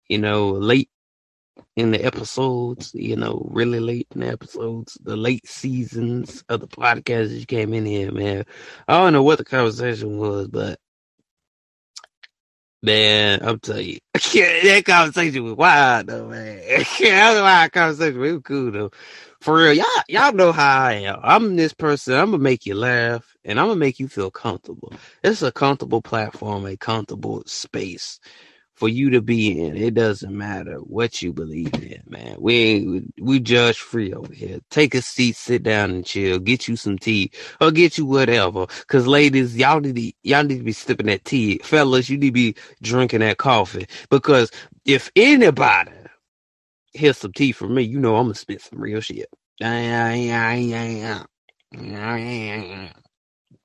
You 0.08 0.18
know, 0.18 0.50
late 0.50 0.90
in 1.76 1.90
the 1.90 2.04
episodes. 2.04 2.92
You 2.94 3.16
know, 3.16 3.46
really 3.50 3.80
late 3.80 4.06
in 4.14 4.20
the 4.20 4.28
episodes, 4.28 4.96
the 5.02 5.16
late 5.16 5.46
seasons 5.46 6.44
of 6.48 6.60
the 6.60 6.68
podcast. 6.68 7.38
You 7.38 7.46
came 7.46 7.74
in 7.74 7.84
here, 7.84 8.12
man. 8.12 8.44
I 8.86 8.98
don't 8.98 9.12
know 9.12 9.22
what 9.24 9.38
the 9.38 9.44
conversation 9.44 10.18
was, 10.18 10.48
but 10.48 10.78
Man, 12.82 13.40
I'm 13.42 13.60
telling 13.60 13.88
you, 13.88 13.98
that 14.14 14.84
conversation 14.86 15.44
was 15.44 15.54
wild 15.54 16.08
though, 16.08 16.28
man. 16.28 16.58
that 16.68 17.30
was 17.30 17.38
a 17.38 17.42
wild 17.42 17.72
conversation. 17.72 18.20
Was 18.20 18.40
cool 18.44 18.72
though. 18.72 18.92
For 19.42 19.56
real, 19.58 19.74
y'all, 19.74 19.86
y'all 20.08 20.32
know 20.32 20.52
how 20.52 20.84
I 20.86 20.94
am. 20.94 21.20
I'm 21.22 21.56
this 21.56 21.74
person. 21.74 22.14
I'm 22.14 22.32
gonna 22.32 22.42
make 22.42 22.66
you 22.66 22.76
laugh, 22.76 23.36
and 23.44 23.60
I'm 23.60 23.68
gonna 23.68 23.80
make 23.80 24.00
you 24.00 24.08
feel 24.08 24.32
comfortable. 24.32 24.94
It's 25.24 25.42
a 25.42 25.52
comfortable 25.52 26.02
platform, 26.02 26.66
a 26.66 26.78
comfortable 26.78 27.44
space 27.46 28.18
for 28.78 28.88
you 28.88 29.10
to 29.10 29.22
be 29.22 29.60
in. 29.60 29.76
It 29.76 29.94
doesn't 29.94 30.36
matter 30.36 30.76
what 30.76 31.22
you 31.22 31.32
believe 31.32 31.74
in, 31.74 32.02
man. 32.08 32.36
We 32.38 33.02
we 33.20 33.40
judge 33.40 33.78
free 33.80 34.12
over 34.14 34.32
here. 34.32 34.60
Take 34.70 34.94
a 34.94 35.02
seat, 35.02 35.36
sit 35.36 35.64
down 35.64 35.90
and 35.90 36.06
chill. 36.06 36.38
Get 36.38 36.68
you 36.68 36.76
some 36.76 36.98
tea 36.98 37.32
or 37.60 37.72
get 37.72 37.98
you 37.98 38.06
whatever. 38.06 38.66
Cause 38.88 39.06
ladies, 39.08 39.56
y'all 39.56 39.80
need 39.80 39.96
to 39.96 40.12
y'all 40.22 40.44
need 40.44 40.58
to 40.58 40.64
be 40.64 40.72
sipping 40.72 41.06
that 41.06 41.24
tea. 41.24 41.58
Fellas, 41.64 42.08
you 42.08 42.18
need 42.18 42.28
to 42.28 42.32
be 42.32 42.56
drinking 42.82 43.20
that 43.20 43.38
coffee. 43.38 43.86
Because 44.10 44.52
if 44.86 45.10
anybody 45.16 45.92
hears 46.92 47.18
some 47.18 47.32
tea 47.32 47.52
from 47.52 47.74
me, 47.74 47.82
you 47.82 48.00
know 48.00 48.16
I'm 48.16 48.24
gonna 48.26 48.34
spit 48.36 48.62
some 48.62 48.80
real 48.80 49.00
shit. 49.00 49.28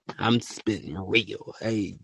I'm 0.19 0.41
spitting 0.41 0.97
real. 1.07 1.55
Hey, 1.61 1.95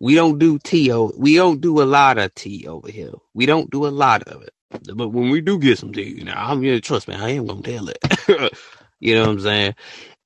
we 0.00 0.14
don't 0.14 0.38
do 0.38 0.58
tea. 0.58 0.92
o- 0.92 1.12
We 1.16 1.36
don't 1.36 1.60
do 1.60 1.82
a 1.82 1.84
lot 1.84 2.18
of 2.18 2.34
tea 2.34 2.66
over 2.68 2.90
here. 2.90 3.12
We 3.34 3.46
don't 3.46 3.70
do 3.70 3.86
a 3.86 3.90
lot 3.90 4.24
of 4.24 4.42
it. 4.42 4.50
But 4.96 5.10
when 5.10 5.30
we 5.30 5.40
do 5.40 5.58
get 5.58 5.78
some 5.78 5.92
tea, 5.92 6.22
now 6.24 6.34
I'm 6.50 6.60
gonna 6.62 6.80
trust 6.80 7.08
me. 7.08 7.14
I 7.14 7.30
am 7.30 7.46
gonna 7.46 7.62
tell 7.62 7.88
it. 7.88 7.98
you 9.00 9.14
know 9.14 9.22
what 9.22 9.30
I'm 9.30 9.40
saying? 9.40 9.74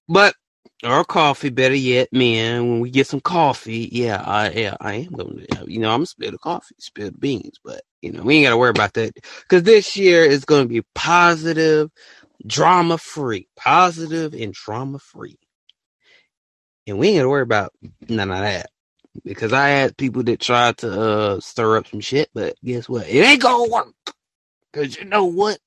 But 0.08 0.34
or 0.84 1.04
coffee, 1.04 1.50
better 1.50 1.74
yet, 1.74 2.08
man. 2.12 2.68
When 2.70 2.80
we 2.80 2.90
get 2.90 3.06
some 3.06 3.20
coffee, 3.20 3.88
yeah, 3.92 4.22
I 4.24 4.50
yeah, 4.50 4.76
I 4.80 4.94
am 4.94 5.12
gonna. 5.12 5.44
You 5.66 5.80
know, 5.80 5.90
I'm 5.92 6.06
spill 6.06 6.32
the 6.32 6.38
coffee, 6.38 6.74
spill 6.78 7.10
the 7.12 7.18
beans. 7.18 7.58
But 7.64 7.82
you 8.02 8.12
know, 8.12 8.22
we 8.22 8.36
ain't 8.36 8.46
gotta 8.46 8.58
worry 8.58 8.70
about 8.70 8.94
that 8.94 9.14
because 9.42 9.64
this 9.64 9.96
year 9.96 10.24
is 10.24 10.44
gonna 10.44 10.66
be 10.66 10.82
positive, 10.94 11.90
drama 12.46 12.98
free, 12.98 13.48
positive 13.56 14.34
and 14.34 14.54
drama 14.54 14.98
free, 15.00 15.38
and 16.86 16.98
we 16.98 17.08
ain't 17.10 17.18
gotta 17.18 17.28
worry 17.30 17.42
about 17.42 17.72
none 18.08 18.30
of 18.32 18.38
that 18.40 18.70
because 19.24 19.52
I 19.52 19.68
had 19.68 19.96
people 19.96 20.22
that 20.24 20.40
tried 20.40 20.78
to 20.78 21.00
uh, 21.00 21.40
stir 21.40 21.78
up 21.78 21.86
some 21.88 22.00
shit, 22.00 22.30
but 22.34 22.56
guess 22.64 22.88
what? 22.88 23.08
It 23.08 23.20
ain't 23.20 23.42
gonna 23.42 23.70
work. 23.70 23.94
Cause 24.72 24.96
you 24.96 25.04
know 25.04 25.24
what? 25.24 25.58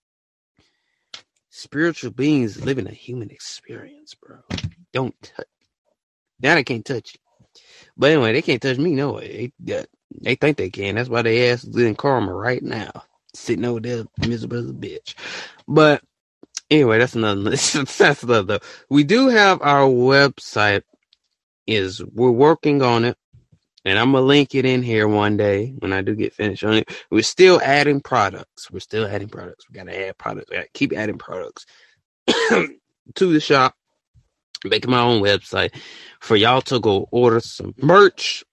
spiritual 1.49 2.11
beings 2.11 2.63
living 2.63 2.87
a 2.87 2.91
human 2.91 3.29
experience, 3.29 4.15
bro. 4.15 4.37
Don't 4.93 5.15
touch. 5.21 5.45
Now 6.41 6.55
they 6.55 6.63
can't 6.63 6.85
touch 6.85 7.13
you. 7.13 7.19
But 7.97 8.11
anyway, 8.11 8.33
they 8.33 8.41
can't 8.41 8.61
touch 8.61 8.77
me 8.77 8.91
no 8.91 9.13
way. 9.13 9.51
They, 9.59 9.85
they 10.21 10.35
think 10.35 10.57
they 10.57 10.69
can. 10.69 10.95
That's 10.95 11.09
why 11.09 11.21
they 11.21 11.49
ass 11.49 11.65
in 11.65 11.95
karma 11.95 12.33
right 12.33 12.63
now. 12.63 12.91
Sitting 13.33 13.65
over 13.65 13.79
there 13.79 14.05
miserable 14.25 14.57
as 14.57 14.69
a 14.69 14.73
bitch. 14.73 15.15
But 15.67 16.01
anyway, 16.71 16.99
that's 16.99 17.15
another 17.15 17.41
that's 17.51 18.23
another. 18.23 18.59
We 18.89 19.03
do 19.03 19.27
have 19.27 19.61
our 19.61 19.87
website. 19.87 20.83
Is 21.67 22.03
we're 22.03 22.31
working 22.31 22.81
on 22.81 23.05
it. 23.05 23.17
And 23.85 23.97
I'm 23.97 24.11
gonna 24.11 24.25
link 24.25 24.55
it 24.55 24.65
in 24.65 24.83
here 24.83 25.07
one 25.07 25.37
day 25.37 25.73
when 25.79 25.93
I 25.93 26.01
do 26.01 26.15
get 26.15 26.33
finished 26.33 26.63
on 26.63 26.73
it. 26.75 26.89
We're 27.09 27.23
still 27.23 27.59
adding 27.63 28.01
products. 28.01 28.69
We're 28.71 28.79
still 28.79 29.05
adding 29.07 29.29
products. 29.29 29.65
We 29.69 29.75
gotta 29.75 30.07
add 30.07 30.17
products. 30.17 30.49
We 30.51 30.57
gotta 30.57 30.69
keep 30.73 30.93
adding 30.93 31.17
products 31.17 31.65
to 32.27 32.69
the 33.33 33.39
shop. 33.39 33.75
Making 34.65 34.91
my 34.91 35.01
own 35.01 35.21
website 35.21 35.75
for 36.21 36.35
y'all 36.35 36.61
to 36.63 36.79
go 36.79 37.07
order 37.11 37.39
some 37.41 37.75
merch. 37.81 38.43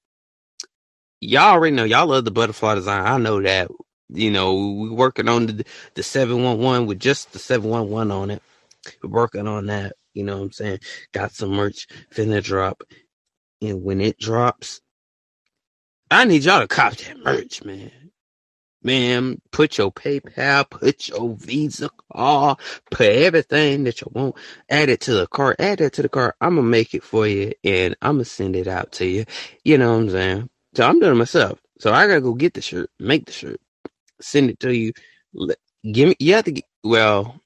Y'all 1.21 1.53
already 1.55 1.77
know 1.77 1.85
y'all 1.85 2.07
love 2.09 2.25
the 2.25 2.31
butterfly 2.33 2.77
design. 2.77 3.07
I 3.07 3.19
know 3.19 3.43
that. 3.43 3.71
You 4.11 4.31
know, 4.31 4.55
we're 4.55 4.93
working 4.95 5.29
on 5.29 5.47
the 5.47 5.67
the 5.95 6.03
711 6.05 6.87
with 6.87 7.01
just 7.01 7.33
the 7.33 7.41
711 7.41 8.13
on 8.13 8.31
it. 8.31 8.43
We're 9.03 9.11
working 9.11 9.49
on 9.49 9.67
that. 9.67 9.95
You 10.15 10.25
know 10.25 10.39
what 10.39 10.45
I'm 10.45 10.53
saying? 10.53 10.81
Got 11.13 11.33
some 11.33 11.51
merch 11.51 11.89
finna 12.15 12.43
drop. 12.43 12.83
And 13.63 13.83
when 13.85 14.01
it 14.01 14.19
drops, 14.19 14.81
I 16.11 16.25
need 16.25 16.45
y'all 16.45 16.61
to 16.61 16.69
cop 16.69 16.97
that 16.97 17.19
merch, 17.25 17.65
man. 17.65 17.93
Man, 18.83 19.43
put 19.53 19.79
your 19.79 19.93
PayPal, 19.93 20.71
put 20.71 21.09
your 21.09 21.37
Visa 21.37 21.91
card, 22.15 22.59
put 22.91 23.09
everything 23.09 23.85
that 23.85 24.01
you 24.01 24.09
want, 24.15 24.37
add 24.71 24.89
it 24.89 25.03
to 25.03 25.15
the 25.15 25.29
cart, 25.29 25.57
add 25.61 25.81
that 25.81 25.95
to 25.95 26.03
the 26.03 26.09
cart. 26.09 26.37
I'm 26.41 26.57
gonna 26.57 26.69
make 26.69 26.95
it 26.95 27.05
for 27.05 27.29
you 27.29 27.53
and 27.65 27.97
I'm 28.03 28.15
gonna 28.17 28.27
send 28.27 28.57
it 28.57 28.69
out 28.69 28.93
to 28.95 29.07
you. 29.07 29.27
You 29.65 29.79
know 29.79 29.93
what 29.93 29.99
I'm 30.05 30.11
saying? 30.11 30.51
So 30.77 30.87
I'm 30.89 31.01
doing 31.01 31.13
it 31.13 31.17
myself. 31.17 31.61
So 31.81 31.93
I 31.93 32.09
gotta 32.09 32.23
go 32.23 32.35
get 32.35 32.55
the 32.55 32.63
shirt, 32.63 32.91
make 33.01 33.27
the 33.27 33.33
shirt, 33.33 33.61
send 34.21 34.51
it 34.51 34.61
to 34.61 34.75
you. 34.77 34.95
Give 35.93 36.11
me, 36.11 36.17
you 36.21 36.35
have 36.35 36.45
to 36.47 36.53
get, 36.53 36.65
well, 36.85 37.41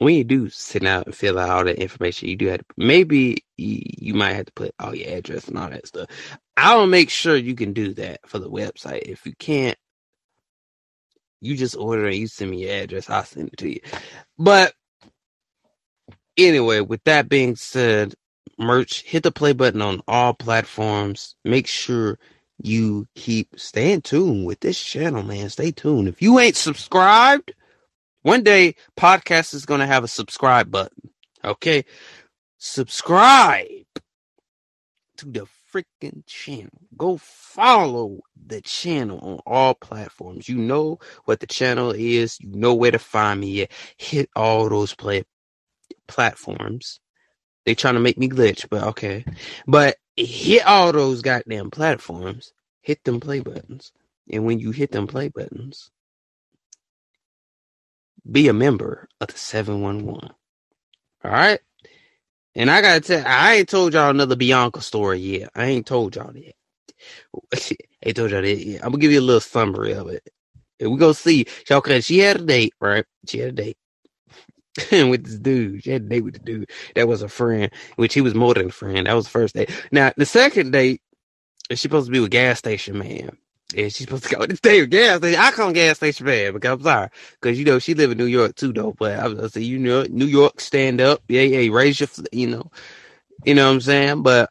when 0.00 0.14
you 0.16 0.24
do 0.24 0.50
sit 0.50 0.84
out 0.84 1.06
and 1.06 1.14
fill 1.14 1.38
out 1.38 1.50
all 1.50 1.64
that 1.64 1.78
information, 1.80 2.28
you 2.28 2.36
do 2.36 2.48
have 2.48 2.60
to, 2.60 2.66
maybe 2.76 3.44
you 3.56 4.14
might 4.14 4.34
have 4.34 4.46
to 4.46 4.52
put 4.52 4.74
all 4.80 4.94
your 4.94 5.16
address 5.16 5.48
and 5.48 5.58
all 5.58 5.70
that 5.70 5.86
stuff. 5.86 6.08
I'll 6.56 6.86
make 6.86 7.10
sure 7.10 7.36
you 7.36 7.54
can 7.54 7.72
do 7.72 7.94
that 7.94 8.20
for 8.26 8.38
the 8.38 8.50
website. 8.50 9.02
If 9.02 9.26
you 9.26 9.34
can't, 9.38 9.76
you 11.40 11.56
just 11.56 11.76
order 11.76 12.06
and 12.06 12.16
you 12.16 12.26
send 12.26 12.50
me 12.50 12.64
your 12.66 12.74
address, 12.82 13.10
I'll 13.10 13.24
send 13.24 13.48
it 13.48 13.56
to 13.58 13.68
you. 13.68 13.80
But 14.38 14.74
anyway, 16.36 16.80
with 16.80 17.02
that 17.04 17.28
being 17.28 17.56
said, 17.56 18.14
merch, 18.58 19.02
hit 19.02 19.22
the 19.22 19.32
play 19.32 19.52
button 19.52 19.82
on 19.82 20.02
all 20.06 20.34
platforms. 20.34 21.34
Make 21.44 21.66
sure 21.66 22.18
you 22.62 23.06
keep 23.14 23.58
staying 23.58 24.02
tuned 24.02 24.46
with 24.46 24.60
this 24.60 24.80
channel, 24.80 25.22
man. 25.22 25.50
Stay 25.50 25.72
tuned. 25.72 26.08
If 26.08 26.22
you 26.22 26.38
ain't 26.38 26.56
subscribed, 26.56 27.52
one 28.22 28.42
day 28.42 28.76
podcast 28.96 29.54
is 29.54 29.66
gonna 29.66 29.86
have 29.86 30.04
a 30.04 30.08
subscribe 30.08 30.70
button. 30.70 31.10
Okay. 31.44 31.84
Subscribe 32.58 33.66
to 35.18 35.26
the 35.26 35.46
freaking 35.74 36.24
channel. 36.26 36.70
Go 36.96 37.16
follow 37.16 38.20
the 38.46 38.60
channel 38.60 39.18
on 39.20 39.40
all 39.46 39.74
platforms. 39.74 40.48
You 40.48 40.56
know 40.56 40.98
what 41.24 41.40
the 41.40 41.46
channel 41.46 41.92
is. 41.92 42.38
You 42.40 42.56
know 42.56 42.74
where 42.74 42.92
to 42.92 42.98
find 42.98 43.40
me. 43.40 43.66
Hit 43.96 44.30
all 44.36 44.68
those 44.68 44.94
play 44.94 45.24
platforms. 46.06 47.00
They 47.66 47.74
trying 47.74 47.94
to 47.94 48.00
make 48.00 48.18
me 48.18 48.28
glitch, 48.28 48.68
but 48.68 48.84
okay. 48.84 49.24
But 49.66 49.96
hit 50.16 50.66
all 50.66 50.92
those 50.92 51.22
goddamn 51.22 51.70
platforms. 51.70 52.52
Hit 52.80 53.02
them 53.04 53.20
play 53.20 53.40
buttons. 53.40 53.92
And 54.30 54.44
when 54.44 54.58
you 54.58 54.70
hit 54.70 54.92
them 54.92 55.06
play 55.06 55.28
buttons, 55.28 55.90
be 58.30 58.48
a 58.48 58.52
member 58.52 59.08
of 59.20 59.28
the 59.28 59.38
711. 59.38 60.30
All 61.24 61.30
right? 61.30 61.60
And 62.56 62.70
I 62.70 62.82
gotta 62.82 63.00
tell 63.00 63.24
I 63.26 63.56
ain't 63.56 63.68
told 63.68 63.94
y'all 63.94 64.10
another 64.10 64.36
Bianca 64.36 64.80
story 64.82 65.20
yet. 65.20 65.50
I 65.54 65.66
ain't 65.66 65.86
told 65.86 66.16
y'all 66.16 66.32
that. 66.32 66.54
I 68.06 68.12
told 68.12 68.32
y'all 68.32 68.42
that. 68.42 68.56
Yet. 68.58 68.84
I'm 68.84 68.90
gonna 68.92 69.00
give 69.00 69.12
you 69.12 69.20
a 69.20 69.22
little 69.22 69.40
summary 69.40 69.92
of 69.92 70.08
it. 70.08 70.28
And 70.80 70.92
we 70.92 70.98
gonna 70.98 71.14
see. 71.14 71.46
Y'all 71.70 71.80
cause 71.80 72.06
she 72.06 72.20
had 72.20 72.40
a 72.40 72.44
date, 72.44 72.74
right? 72.80 73.04
She 73.28 73.38
had 73.40 73.50
a 73.50 73.52
date. 73.52 73.78
with 74.92 75.24
this 75.24 75.38
dude. 75.38 75.84
She 75.84 75.90
had 75.90 76.02
a 76.02 76.06
date 76.06 76.24
with 76.24 76.34
the 76.34 76.40
dude. 76.40 76.70
That 76.96 77.08
was 77.08 77.22
a 77.22 77.28
friend, 77.28 77.70
which 77.96 78.14
he 78.14 78.20
was 78.22 78.34
more 78.34 78.54
than 78.54 78.68
a 78.68 78.72
friend. 78.72 79.06
That 79.06 79.14
was 79.14 79.24
the 79.26 79.30
first 79.30 79.54
date. 79.54 79.70
Now 79.92 80.12
the 80.16 80.26
second 80.26 80.72
date, 80.72 81.00
is 81.70 81.80
supposed 81.80 82.06
to 82.06 82.12
be 82.12 82.20
with 82.20 82.30
gas 82.30 82.58
station 82.58 82.98
man. 82.98 83.36
And 83.76 83.92
she's 83.92 84.06
supposed 84.06 84.24
to 84.24 84.34
go 84.34 84.46
to 84.46 84.56
the 84.62 84.86
gas 84.86 85.18
station. 85.18 85.40
I 85.40 85.50
call 85.50 85.68
him 85.68 85.74
gas 85.74 85.96
station 85.96 86.26
man 86.26 86.52
because 86.52 86.72
I'm 86.72 86.82
sorry. 86.82 87.08
Because, 87.40 87.58
you 87.58 87.64
know, 87.64 87.78
she 87.78 87.94
live 87.94 88.12
in 88.12 88.18
New 88.18 88.26
York 88.26 88.54
too, 88.54 88.72
though. 88.72 88.94
But 88.98 89.18
I 89.18 89.28
was 89.28 89.52
say, 89.52 89.62
you 89.62 89.78
know, 89.78 90.04
New 90.04 90.26
York, 90.26 90.60
stand 90.60 91.00
up. 91.00 91.22
Yeah, 91.28 91.42
yeah, 91.42 91.74
raise 91.74 92.00
your, 92.00 92.08
you 92.32 92.48
know, 92.48 92.70
you 93.44 93.54
know 93.54 93.66
what 93.66 93.74
I'm 93.74 93.80
saying? 93.80 94.22
But 94.22 94.50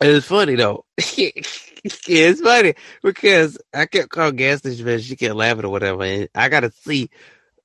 it's 0.00 0.26
funny, 0.26 0.54
though. 0.56 0.84
it's 0.98 2.40
funny 2.40 2.74
because 3.02 3.58
I 3.74 3.86
kept 3.86 4.10
calling 4.10 4.36
gas 4.36 4.58
station 4.58 4.86
man. 4.86 5.00
She 5.00 5.16
kept 5.16 5.34
laughing 5.34 5.64
or 5.64 5.70
whatever. 5.70 6.02
And 6.04 6.28
I 6.34 6.48
got 6.48 6.60
to 6.60 6.70
see 6.70 7.10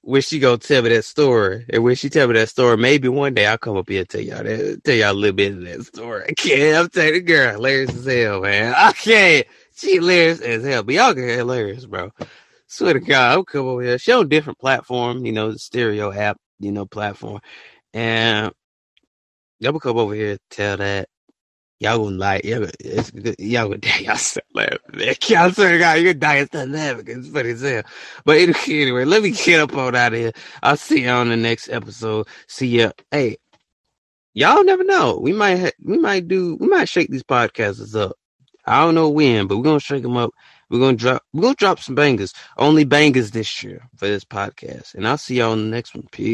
when 0.06 0.22
she 0.22 0.38
gonna 0.38 0.58
tell 0.60 0.84
me 0.84 0.90
that 0.90 1.04
story, 1.04 1.66
and 1.70 1.84
when 1.84 1.96
she 1.96 2.10
tell 2.10 2.28
me 2.28 2.36
that 2.36 2.50
story, 2.50 2.78
maybe 2.78 3.08
one 3.08 3.34
day 3.34 3.48
I'll 3.48 3.58
come 3.58 3.76
up 3.76 3.90
here 3.90 4.02
and 4.02 4.10
tell 4.10 4.22
y'all 4.22 4.44
that, 4.44 4.82
tell 4.84 4.96
y'all 4.96 5.12
a 5.12 5.14
little 5.14 5.36
bit 5.36 5.54
of 5.54 5.62
that 5.62 5.84
story. 5.84 6.26
I 6.30 6.34
can't. 6.34 6.78
I'm 6.78 6.90
telling 6.90 7.14
the 7.14 7.22
girl, 7.22 7.54
hilarious 7.54 7.96
as 7.96 8.06
hell, 8.06 8.42
man. 8.42 8.74
I 8.78 8.92
can't. 8.94 9.48
She 9.76 9.96
hilarious 9.96 10.42
as 10.42 10.66
hell. 10.66 10.84
But 10.84 10.96
y'all 10.96 11.14
get 11.14 11.30
hilarious, 11.38 11.86
bro. 11.86 12.12
Swear 12.68 12.94
to 12.96 13.02
God, 13.02 13.32
I'll 13.34 13.46
come 13.46 13.68
over 13.68 13.84
here. 13.84 14.00
She 14.00 14.12
on 14.14 14.30
different 14.30 14.60
platform, 14.60 15.26
you 15.26 15.32
know, 15.34 15.52
the 15.54 15.60
stereo 15.60 16.12
app, 16.14 16.38
you 16.60 16.72
know, 16.72 16.86
platform. 16.86 17.42
And 17.94 18.54
y'all 19.60 19.80
come 19.80 19.98
over 19.98 20.16
here 20.16 20.38
tell 20.52 20.78
that. 20.78 21.10
Y'all 21.80 22.00
gonna 22.06 22.18
like 22.18 22.46
y'all, 22.46 22.68
it's, 22.80 23.12
y'all 23.40 23.66
gonna 23.70 23.78
die 23.80 24.00
y'all 24.00 24.18
start 24.18 24.46
laughing. 24.56 24.80
I 25.38 25.52
swear 25.54 25.74
to 25.74 25.80
God, 25.80 26.00
you're 26.02 26.16
and 26.40 26.48
start 26.48 26.70
laughing 26.70 27.06
it's 27.08 27.30
funny 27.30 27.52
as 27.52 27.62
hell. 27.62 27.84
But 28.26 28.40
anyway, 28.82 29.06
let 29.06 29.24
me 29.24 29.32
get 29.32 29.62
up 29.62 29.76
on 29.78 29.96
out 29.96 30.14
of 30.14 30.20
here. 30.20 30.34
I'll 30.64 30.78
see 30.78 31.04
you 31.04 31.10
on 31.10 31.30
the 31.30 31.38
next 31.38 31.70
episode. 31.70 32.28
See 32.48 32.68
ya. 32.70 32.94
Hey, 33.12 33.38
y'all 34.34 34.64
never 34.64 34.84
know. 34.86 35.20
We 35.22 35.34
might 35.34 35.60
ha- 35.60 35.72
we 35.84 35.98
might 36.00 36.28
do 36.28 36.58
we 36.58 36.68
might 36.68 36.90
shake 36.90 37.10
these 37.12 37.24
podcasts 37.24 37.96
up. 37.96 38.18
I 38.66 38.82
don't 38.84 38.96
know 38.96 39.10
when, 39.10 39.48
but 39.48 39.58
we're 39.58 39.64
gonna 39.64 39.80
shake 39.80 40.04
them 40.04 40.18
up. 40.18 40.32
We're 40.70 40.80
gonna 40.80 40.98
drop. 40.98 41.24
We're 41.34 41.44
gonna 41.44 41.56
drop 41.56 41.80
some 41.80 41.96
bangers. 41.96 42.34
Only 42.58 42.86
bangers 42.86 43.32
this 43.32 43.64
year 43.64 43.88
for 43.98 44.08
this 44.08 44.26
podcast. 44.26 44.96
And 44.96 45.08
I'll 45.08 45.18
see 45.18 45.38
y'all 45.38 45.52
on 45.54 45.70
the 45.70 45.76
next 45.76 45.96
one. 45.96 46.08
Peace. 46.12 46.34